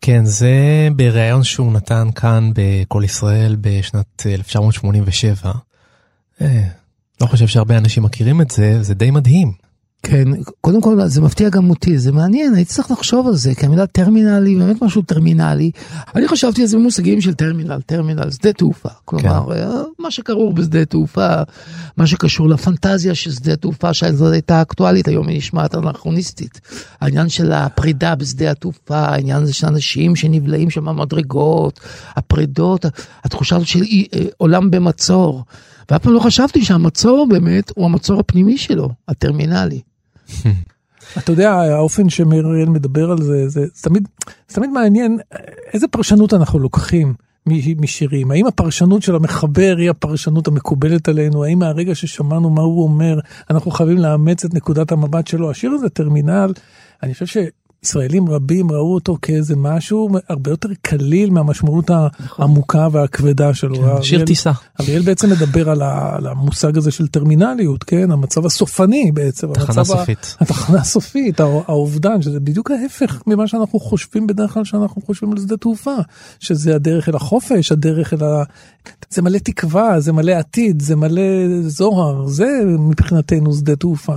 כן, 0.00 0.24
זה 0.24 0.88
בריאיון 0.96 1.44
שהוא 1.44 1.72
נתן 1.72 2.08
כאן 2.14 2.50
בקול 2.54 3.04
ישראל 3.04 3.56
בשנת 3.60 4.26
1987. 4.26 5.52
אה, 6.40 6.62
לא 7.20 7.26
חושב 7.26 7.46
שהרבה 7.46 7.78
אנשים 7.78 8.02
מכירים 8.02 8.40
את 8.40 8.50
זה, 8.50 8.82
זה 8.82 8.94
די 8.94 9.10
מדהים. 9.10 9.63
כן, 10.04 10.24
קודם 10.60 10.80
כל 10.80 11.06
זה 11.06 11.20
מפתיע 11.20 11.48
גם 11.48 11.70
אותי, 11.70 11.98
זה 11.98 12.12
מעניין, 12.12 12.54
הייתי 12.54 12.72
צריך 12.72 12.90
לחשוב 12.90 13.26
על 13.26 13.34
זה, 13.34 13.54
כי 13.54 13.66
המילה 13.66 13.86
טרמינלי, 13.86 14.54
באמת 14.54 14.82
משהו 14.82 15.02
טרמינלי. 15.02 15.70
אני 16.16 16.28
חשבתי 16.28 16.60
על 16.60 16.66
זה 16.66 16.76
במושגים 16.76 17.20
של 17.20 17.34
טרמינל, 17.34 17.80
טרמינל, 17.86 18.30
שדה 18.30 18.52
תעופה. 18.52 18.88
כלומר, 19.04 19.46
כן. 19.54 19.68
מה 19.98 20.10
שכרוך 20.10 20.54
בשדה 20.54 20.84
תעופה, 20.84 21.28
מה 21.96 22.06
שקשור 22.06 22.48
לפנטזיה 22.48 23.14
של 23.14 23.30
שדה 23.30 23.56
תעופה, 23.56 23.94
שזאת 23.94 24.32
הייתה 24.32 24.62
אקטואלית, 24.62 25.08
היום 25.08 25.28
היא 25.28 25.36
נשמעת 25.36 25.74
אנכרוניסטית. 25.74 26.60
העניין 27.00 27.28
של 27.28 27.52
הפרידה 27.52 28.14
בשדה 28.14 28.50
התעופה, 28.50 28.98
העניין 28.98 29.42
הזה 29.42 29.52
של 29.54 29.66
אנשים 29.66 30.16
שנבלעים 30.16 30.70
שם 30.70 30.84
במדרגות, 30.84 31.80
הפרידות, 32.16 32.86
התחושה 33.24 33.56
הזאת 33.56 33.68
של 33.68 33.82
אה, 33.82 34.20
עולם 34.36 34.70
במצור. 34.70 35.44
ואף 35.90 36.02
פעם 36.02 36.12
לא 36.12 36.20
חשבתי 36.20 36.64
שהמצור 36.64 37.26
באמת 37.30 37.72
הוא 37.74 37.84
המצור 37.84 38.20
הפנימי 38.20 38.58
שלו, 38.58 38.90
הטרמינלי. 39.08 39.80
אתה 41.18 41.32
יודע, 41.32 41.52
האופן 41.52 42.08
שמאיר 42.08 42.46
אריאל 42.46 42.68
מדבר 42.68 43.10
על 43.10 43.22
זה, 43.22 43.48
זה, 43.48 43.66
תמיד, 43.82 44.08
זה 44.48 44.54
תמיד 44.54 44.70
מעניין 44.70 45.18
איזה 45.72 45.88
פרשנות 45.88 46.34
אנחנו 46.34 46.58
לוקחים 46.58 47.14
משירים. 47.80 48.30
האם 48.30 48.46
הפרשנות 48.46 49.02
של 49.02 49.14
המחבר 49.14 49.74
היא 49.78 49.90
הפרשנות 49.90 50.48
המקובלת 50.48 51.08
עלינו? 51.08 51.44
האם 51.44 51.58
מהרגע 51.58 51.94
ששמענו 51.94 52.50
מה 52.50 52.62
הוא 52.62 52.82
אומר, 52.82 53.18
אנחנו 53.50 53.70
חייבים 53.70 53.98
לאמץ 53.98 54.44
את 54.44 54.54
נקודת 54.54 54.92
המבט 54.92 55.26
שלו? 55.26 55.50
השיר 55.50 55.70
הזה, 55.70 55.88
טרמינל, 55.88 56.52
אני 57.02 57.12
חושב 57.12 57.26
ש... 57.26 57.36
ישראלים 57.84 58.28
רבים 58.28 58.70
ראו 58.70 58.94
אותו 58.94 59.16
כאיזה 59.22 59.56
משהו 59.56 60.08
הרבה 60.28 60.50
יותר 60.50 60.68
קליל 60.82 61.30
מהמשמעות. 61.30 61.90
העמוקה 62.38 62.88
והכבדה 62.92 63.54
שלו. 63.54 63.76
כן, 63.76 64.02
שיר 64.02 64.24
טיסה. 64.24 64.52
אריאל 64.80 65.02
בעצם 65.02 65.30
מדבר 65.30 65.70
על, 65.70 65.82
ה, 65.82 66.16
על 66.16 66.26
המושג 66.26 66.76
הזה 66.76 66.90
של 66.90 67.08
טרמינליות, 67.08 67.84
כן? 67.84 68.10
המצב 68.10 68.46
הסופני 68.46 69.12
בעצם. 69.12 69.52
תחנה 69.52 69.84
סופית. 69.84 70.36
ה, 70.40 70.44
התחנה 70.44 70.80
הסופית, 70.80 71.40
האובדן, 71.40 72.22
שזה 72.22 72.40
בדיוק 72.40 72.70
ההפך 72.70 73.22
ממה 73.26 73.46
שאנחנו 73.46 73.80
חושבים 73.80 74.26
בדרך 74.26 74.54
כלל 74.54 74.64
שאנחנו 74.64 75.02
חושבים 75.02 75.32
על 75.32 75.38
שדה 75.38 75.56
תעופה, 75.56 75.96
שזה 76.40 76.74
הדרך 76.74 77.08
אל 77.08 77.16
החופש, 77.16 77.72
הדרך 77.72 78.12
אל 78.12 78.24
ה... 78.24 78.42
זה 79.10 79.22
מלא 79.22 79.38
תקווה, 79.38 80.00
זה 80.00 80.12
מלא 80.12 80.32
עתיד, 80.32 80.82
זה 80.82 80.96
מלא 80.96 81.22
זוהר, 81.60 82.26
זה 82.26 82.46
מבחינתנו 82.78 83.54
שדה 83.54 83.76
תעופה. 83.76 84.14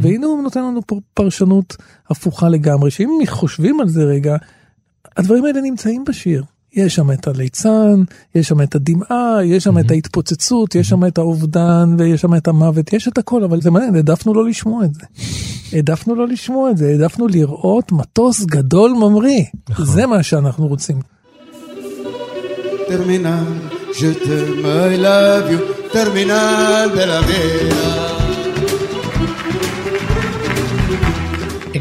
והנה 0.00 0.26
הוא 0.26 0.42
נותן 0.42 0.60
לנו 0.60 0.80
פה 0.86 1.00
פרשנות 1.14 1.76
הפוכה 2.10 2.48
לגמרי, 2.48 2.90
שאם 2.90 3.08
חושבים 3.26 3.80
על 3.80 3.88
זה 3.88 4.04
רגע, 4.04 4.36
הדברים 5.16 5.44
האלה 5.44 5.60
נמצאים 5.60 6.04
בשיר. 6.04 6.44
יש 6.74 6.94
שם 6.94 7.12
את 7.12 7.26
הליצן, 7.26 8.02
יש 8.34 8.48
שם 8.48 8.62
את 8.62 8.74
הדמעה, 8.74 9.38
יש 9.44 9.64
שם 9.64 9.78
את 9.78 9.90
ההתפוצצות, 9.90 10.74
יש 10.74 10.88
שם 10.88 11.06
את 11.06 11.18
האובדן 11.18 11.96
ויש 11.98 12.20
שם 12.20 12.34
את 12.34 12.48
המוות, 12.48 12.92
יש 12.92 13.08
את 13.08 13.18
הכל, 13.18 13.44
אבל 13.44 13.60
זה 13.60 13.70
מעניין, 13.70 13.94
העדפנו 13.94 14.34
לא 14.34 14.48
לשמוע 14.48 14.84
את 14.84 14.94
זה. 14.94 15.00
העדפנו 15.72 16.14
לא 16.14 16.28
לשמוע 16.28 16.70
את 16.70 16.76
זה, 16.76 16.88
העדפנו 16.88 17.28
לראות 17.28 17.92
מטוס 17.92 18.44
גדול 18.44 18.92
ממריא. 18.92 19.44
נכון. 19.68 19.84
זה 19.84 20.06
מה 20.06 20.22
שאנחנו 20.22 20.66
רוצים. 20.66 21.00
טרמינל, 22.88 23.44
je 23.92 24.24
t'aime, 24.24 24.64
I 24.64 24.96
love 25.04 25.50
you, 25.50 25.92
טרמינל 25.92 26.90
בלוויה. 26.94 28.13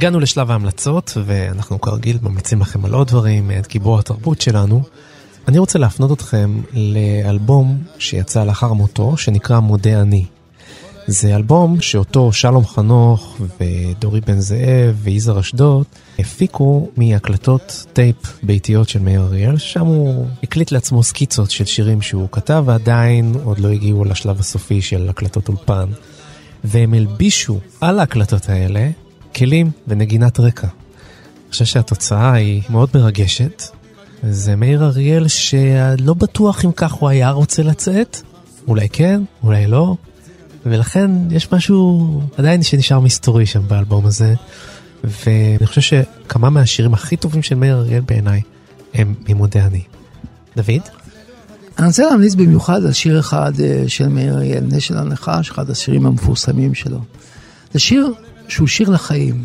הגענו 0.03 0.19
לשלב 0.19 0.51
ההמלצות, 0.51 1.17
ואנחנו 1.25 1.81
כרגיל 1.81 2.17
ממליצים 2.21 2.61
לכם 2.61 2.85
על 2.85 2.93
עוד 2.93 3.07
דברים 3.07 3.51
את 3.51 3.67
גיבור 3.67 3.99
התרבות 3.99 4.41
שלנו. 4.41 4.83
אני 5.47 5.57
רוצה 5.57 5.79
להפנות 5.79 6.11
אתכם 6.11 6.61
לאלבום 6.73 7.77
שיצא 7.99 8.43
לאחר 8.43 8.73
מותו, 8.73 9.17
שנקרא 9.17 9.59
מודה 9.59 10.01
אני. 10.01 10.25
זה 11.07 11.35
אלבום 11.35 11.81
שאותו 11.81 12.31
שלום 12.33 12.65
חנוך 12.65 13.37
ודורי 13.59 14.21
בן 14.21 14.39
זאב 14.39 14.95
ויזהר 14.95 15.39
אשדוד 15.39 15.85
הפיקו 16.19 16.89
מהקלטות 16.97 17.85
טייפ 17.93 18.15
ביתיות 18.43 18.89
של 18.89 18.99
מאיר 18.99 19.21
אריאל, 19.21 19.57
שם 19.57 19.85
הוא 19.85 20.25
הקליט 20.43 20.71
לעצמו 20.71 21.03
סקיצות 21.03 21.51
של 21.51 21.65
שירים 21.65 22.01
שהוא 22.01 22.27
כתב 22.31 22.63
ועדיין 22.65 23.35
עוד 23.43 23.59
לא 23.59 23.69
הגיעו 23.69 24.05
לשלב 24.05 24.39
הסופי 24.39 24.81
של 24.81 25.09
הקלטות 25.09 25.47
אולפן. 25.47 25.89
והם 26.63 26.93
הלבישו 26.93 27.59
על 27.81 27.99
ההקלטות 27.99 28.49
האלה 28.49 28.89
כלים 29.35 29.71
ונגינת 29.87 30.39
רקע. 30.39 30.67
אני 30.67 31.51
חושב 31.51 31.65
שהתוצאה 31.65 32.33
היא 32.33 32.61
מאוד 32.69 32.89
מרגשת. 32.95 33.63
זה 34.29 34.55
מאיר 34.55 34.83
אריאל 34.83 35.27
שלא 35.27 36.13
בטוח 36.13 36.65
אם 36.65 36.71
כך 36.71 36.91
הוא 36.91 37.09
היה 37.09 37.31
רוצה 37.31 37.63
לצאת, 37.63 38.17
אולי 38.67 38.89
כן, 38.89 39.21
אולי 39.43 39.67
לא, 39.67 39.95
ולכן 40.65 41.11
יש 41.31 41.51
משהו 41.51 42.21
עדיין 42.37 42.63
שנשאר 42.63 42.99
מסתורי 42.99 43.45
שם 43.45 43.67
באלבום 43.67 44.05
הזה, 44.05 44.35
ואני 45.03 45.67
חושב 45.67 45.81
שכמה 45.81 46.49
מהשירים 46.49 46.93
הכי 46.93 47.17
טובים 47.17 47.43
של 47.43 47.55
מאיר 47.55 47.77
אריאל 47.77 48.01
בעיניי 48.01 48.41
הם 48.93 49.15
ממודי 49.29 49.61
אני. 49.61 49.83
דוד? 50.55 50.81
אני 51.77 51.87
רוצה 51.87 52.03
להמליץ 52.05 52.35
במיוחד 52.35 52.85
על 52.85 52.93
שיר 52.93 53.19
אחד 53.19 53.51
אה, 53.59 53.83
של 53.87 54.07
מאיר 54.07 54.33
אריאל, 54.33 54.63
נשל 54.63 54.97
הנחש, 54.97 55.49
אחד 55.49 55.69
השירים 55.69 56.05
המפורסמים 56.05 56.73
שלו. 56.73 56.99
זה 57.73 57.79
שיר 57.79 58.13
שהוא 58.47 58.67
שיר 58.67 58.89
לחיים. 58.89 59.43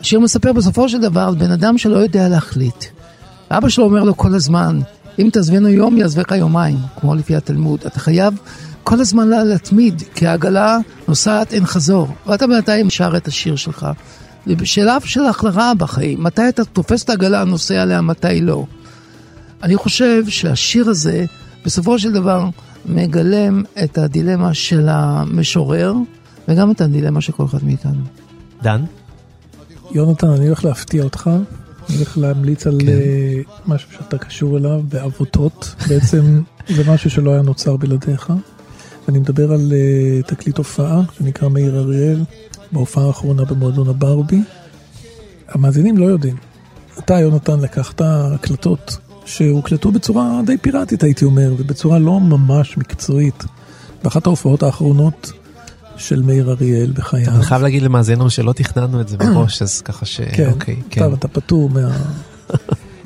השיר 0.00 0.20
מספר 0.20 0.52
בסופו 0.52 0.88
של 0.88 1.00
דבר 1.00 1.20
על 1.20 1.34
בן 1.34 1.50
אדם 1.50 1.78
שלא 1.78 1.96
יודע 1.96 2.28
להחליט. 2.28 2.84
אבא 3.50 3.68
שלו 3.68 3.84
אומר 3.84 4.02
לו 4.02 4.16
כל 4.16 4.34
הזמן, 4.34 4.80
אם 5.18 5.28
תעזבנו 5.32 5.68
יום, 5.68 5.96
יעזבך 5.96 6.32
יומיים, 6.32 6.78
כמו 7.00 7.14
לפי 7.14 7.36
התלמוד. 7.36 7.80
אתה 7.86 8.00
חייב 8.00 8.34
כל 8.82 9.00
הזמן 9.00 9.28
להתמיד, 9.28 10.02
כי 10.14 10.26
העגלה 10.26 10.78
נוסעת 11.08 11.52
אין 11.52 11.66
חזור. 11.66 12.08
ואתה 12.26 12.46
בינתיים 12.46 12.90
שר 12.90 13.16
את 13.16 13.28
השיר 13.28 13.56
שלך. 13.56 13.86
בשלב 14.46 15.02
של 15.04 15.24
הכלרה 15.24 15.72
בחיים, 15.74 16.22
מתי 16.22 16.48
אתה 16.48 16.64
תופס 16.64 17.04
את 17.04 17.10
העגלה, 17.10 17.44
נוסע 17.44 17.82
עליה, 17.82 18.00
מתי 18.00 18.40
לא. 18.40 18.64
אני 19.62 19.76
חושב 19.76 20.24
שהשיר 20.28 20.88
הזה, 20.88 21.24
בסופו 21.64 21.98
של 21.98 22.12
דבר, 22.12 22.48
מגלם 22.86 23.62
את 23.84 23.98
הדילמה 23.98 24.54
של 24.54 24.88
המשורר, 24.88 25.94
וגם 26.48 26.70
את 26.70 26.80
הדילמה 26.80 27.20
של 27.20 27.32
כל 27.32 27.44
אחד 27.44 27.64
מאיתנו. 27.64 28.02
דן? 28.62 28.84
יונתן, 29.90 30.28
אני 30.28 30.46
הולך 30.46 30.64
להפתיע 30.64 31.04
אותך. 31.04 31.30
אני 31.88 31.96
הולך 31.96 32.18
להמליץ 32.18 32.66
על 32.66 32.78
כן. 32.80 32.88
אה, 32.88 33.40
משהו 33.66 33.92
שאתה 33.92 34.18
קשור 34.18 34.58
אליו 34.58 34.80
בעבותות. 34.88 35.74
בעצם 35.88 36.42
זה 36.68 36.90
משהו 36.90 37.10
שלא 37.10 37.30
היה 37.30 37.42
נוצר 37.42 37.76
בלעדיך. 37.76 38.32
אני 39.08 39.18
מדבר 39.18 39.52
על 39.52 39.72
uh, 39.72 40.26
תקליט 40.26 40.58
הופעה 40.58 41.02
שנקרא 41.18 41.48
מאיר 41.48 41.78
אריאל, 41.78 42.24
בהופעה 42.72 43.06
האחרונה 43.06 43.44
במועדון 43.44 43.88
הברבי. 43.88 44.42
המאזינים 45.48 45.98
לא 45.98 46.04
יודעים. 46.04 46.36
אתה, 46.98 47.14
יונתן, 47.14 47.60
לקחת 47.60 48.00
הקלטות 48.04 48.98
שהוקלטו 49.24 49.92
בצורה 49.92 50.40
די 50.46 50.56
פיראטית, 50.58 51.02
הייתי 51.02 51.24
אומר, 51.24 51.54
ובצורה 51.58 51.98
לא 51.98 52.20
ממש 52.20 52.78
מקצועית. 52.78 53.44
באחת 54.04 54.26
ההופעות 54.26 54.62
האחרונות 54.62 55.32
של 55.96 56.22
מאיר 56.22 56.50
אריאל 56.50 56.92
בחייו. 56.94 57.28
אני 57.34 57.44
חייב 57.44 57.62
להגיד 57.62 57.82
למאזינו 57.82 58.30
שלא 58.30 58.52
תכננו 58.52 59.00
את 59.00 59.08
זה 59.08 59.16
בראש, 59.16 59.62
אז 59.62 59.82
ככה 59.82 60.06
ש... 60.06 60.20
כן, 60.20 60.50
אוקיי, 60.50 60.76
כן. 60.90 61.00
טוב, 61.00 61.12
אתה 61.12 61.28
פטור 61.28 61.70
מה... 61.70 61.96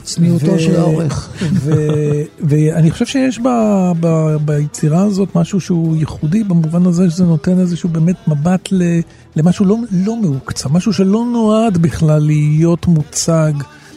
צניעותו 0.02 0.58
של 0.58 0.76
העורך. 0.76 1.30
ואני 2.40 2.90
חושב 2.90 3.06
שיש 3.06 3.38
ב, 3.38 3.48
ב, 4.00 4.36
ביצירה 4.44 5.02
הזאת 5.02 5.28
משהו 5.34 5.60
שהוא 5.60 5.96
ייחודי 5.96 6.44
במובן 6.44 6.86
הזה 6.86 7.10
שזה 7.10 7.24
נותן 7.24 7.58
איזשהו 7.58 7.88
באמת 7.88 8.28
מבט 8.28 8.68
ל, 8.72 8.82
למשהו 9.36 9.64
לא, 9.64 9.76
לא 9.92 10.16
מעוקצה, 10.16 10.68
משהו 10.68 10.92
שלא 10.92 11.24
נועד 11.32 11.78
בכלל 11.78 12.22
להיות 12.22 12.86
מוצג 12.86 13.52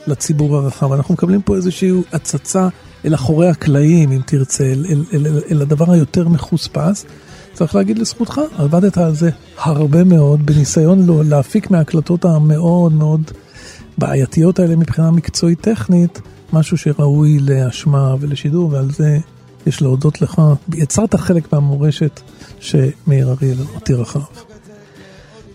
לציבור 0.07 0.57
הרחב. 0.57 0.91
אנחנו 0.91 1.13
מקבלים 1.13 1.41
פה 1.41 1.55
איזושהי 1.55 1.91
הצצה 2.13 2.67
אל 3.05 3.15
אחורי 3.15 3.49
הקלעים, 3.49 4.11
אם 4.11 4.21
תרצה, 4.25 4.63
אל, 4.63 4.85
אל, 4.89 5.03
אל, 5.13 5.27
אל, 5.27 5.41
אל 5.51 5.61
הדבר 5.61 5.91
היותר 5.91 6.27
מחוספס. 6.27 7.05
צריך 7.53 7.75
להגיד 7.75 7.99
לזכותך, 7.99 8.41
עבדת 8.57 8.97
על 8.97 9.15
זה 9.15 9.29
הרבה 9.57 10.03
מאוד, 10.03 10.45
בניסיון 10.45 11.05
לא, 11.05 11.21
להפיק 11.25 11.71
מההקלטות 11.71 12.25
המאוד 12.25 12.93
מאוד 12.93 13.31
בעייתיות 13.97 14.59
האלה 14.59 14.75
מבחינה 14.75 15.11
מקצועית 15.11 15.61
טכנית, 15.61 16.21
משהו 16.53 16.77
שראוי 16.77 17.39
להשמעה 17.39 18.15
ולשידור, 18.19 18.69
ועל 18.71 18.91
זה 18.91 19.17
יש 19.65 19.81
להודות 19.81 20.21
לך. 20.21 20.41
יצרת 20.73 21.15
חלק 21.15 21.53
מהמורשת 21.53 22.21
שמאיר 22.59 23.31
אריאל 23.31 23.57
הותיר 23.73 24.01
אחריו. 24.01 24.25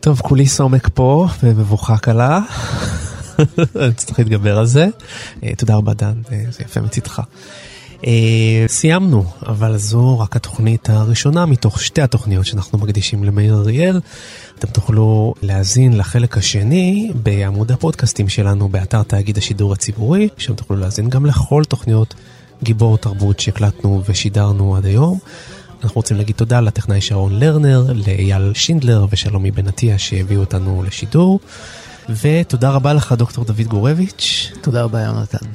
טוב, 0.01 0.21
כולי 0.21 0.47
סומק 0.47 0.89
פה 0.95 1.27
ומבוכה 1.43 1.99
קלה. 1.99 2.41
אני 3.77 3.95
צריך 3.95 4.19
להתגבר 4.19 4.59
על 4.59 4.67
זה. 4.67 4.87
אה, 5.45 5.55
תודה 5.55 5.75
רבה 5.75 5.95
דן, 5.95 6.23
אה, 6.33 6.45
זה 6.51 6.63
יפה 6.65 6.81
מצידך. 6.81 7.23
אה, 8.07 8.65
סיימנו, 8.67 9.25
אבל 9.47 9.77
זו 9.77 10.19
רק 10.19 10.37
התוכנית 10.37 10.91
הראשונה 10.91 11.47
מתוך 11.47 11.83
שתי 11.83 12.03
התוכניות 12.03 12.47
שאנחנו 12.47 12.79
מקדישים 12.79 13.25
למאיר 13.25 13.55
אריאל. 13.55 14.01
אתם 14.59 14.69
תוכלו 14.69 15.35
להאזין 15.43 15.97
לחלק 15.97 16.39
השני 16.39 17.13
בעמוד 17.23 17.73
הפודקאסטים 17.73 18.29
שלנו 18.29 18.69
באתר 18.69 19.03
תאגיד 19.03 19.39
השידור 19.39 19.73
הציבורי, 19.73 20.29
שם 20.37 20.55
תוכלו 20.55 20.77
להאזין 20.77 21.09
גם 21.09 21.27
לכל 21.27 21.65
תוכניות 21.65 22.15
גיבור 22.63 22.99
תרבות 22.99 23.41
שהקלטנו 23.41 24.03
ושידרנו 24.09 24.77
עד 24.77 24.87
היום. 24.87 25.19
אנחנו 25.83 25.99
רוצים 25.99 26.17
להגיד 26.17 26.37
תודה 26.37 26.61
לטכנאי 26.61 27.01
שרון 27.01 27.39
לרנר, 27.39 27.93
לאייל 28.07 28.55
שינדלר 28.55 29.07
ושלומי 29.11 29.51
בן 29.51 29.69
עטיה 29.69 29.99
שהביאו 29.99 30.41
אותנו 30.41 30.83
לשידור. 30.87 31.41
ותודה 32.23 32.71
רבה 32.71 32.93
לך 32.93 33.13
דוקטור 33.13 33.45
דוד 33.45 33.67
גורביץ'. 33.67 34.53
תודה 34.61 34.83
רבה 34.83 35.01
יונתן. 35.01 35.47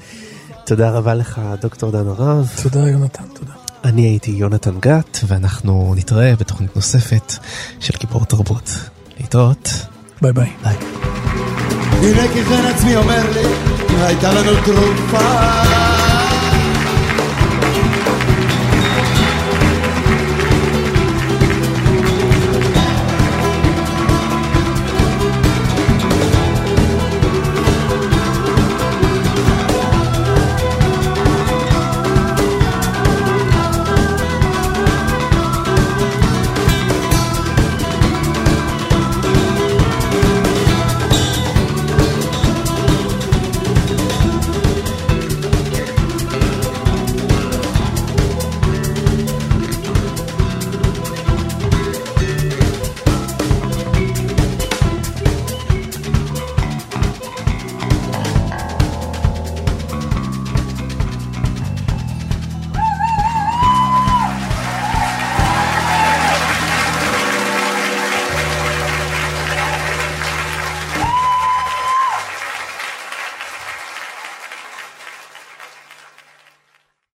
תודה 0.66 0.89
רבה 0.89 1.14
לך 1.14 1.41
דוקטור 1.61 1.91
דן 1.91 2.07
הרב. 2.07 2.49
תודה 2.64 2.80
יונתן, 2.80 3.24
תודה. 3.34 3.53
אני 3.84 4.01
הייתי 4.01 4.32
יונתן 4.32 4.80
גת 4.80 5.20
ואנחנו 5.28 5.93
נתראה 5.97 6.36
בתוכנית 6.36 6.76
נוספת 6.76 7.34
של 7.80 7.93
גיבור 7.99 8.26
תרבות. 8.26 8.70
להתראות. 9.20 9.70
ביי 10.22 10.34
ביי. 10.34 10.51
ביי. 10.64 10.76
הנה 12.01 12.28
ככן 12.28 12.66
עצמי 12.76 12.95
אומר 12.95 13.32
לי, 13.34 13.45
אם 13.89 13.99
הייתה 13.99 14.34
לנו 14.34 14.51
תרופה 14.66 15.83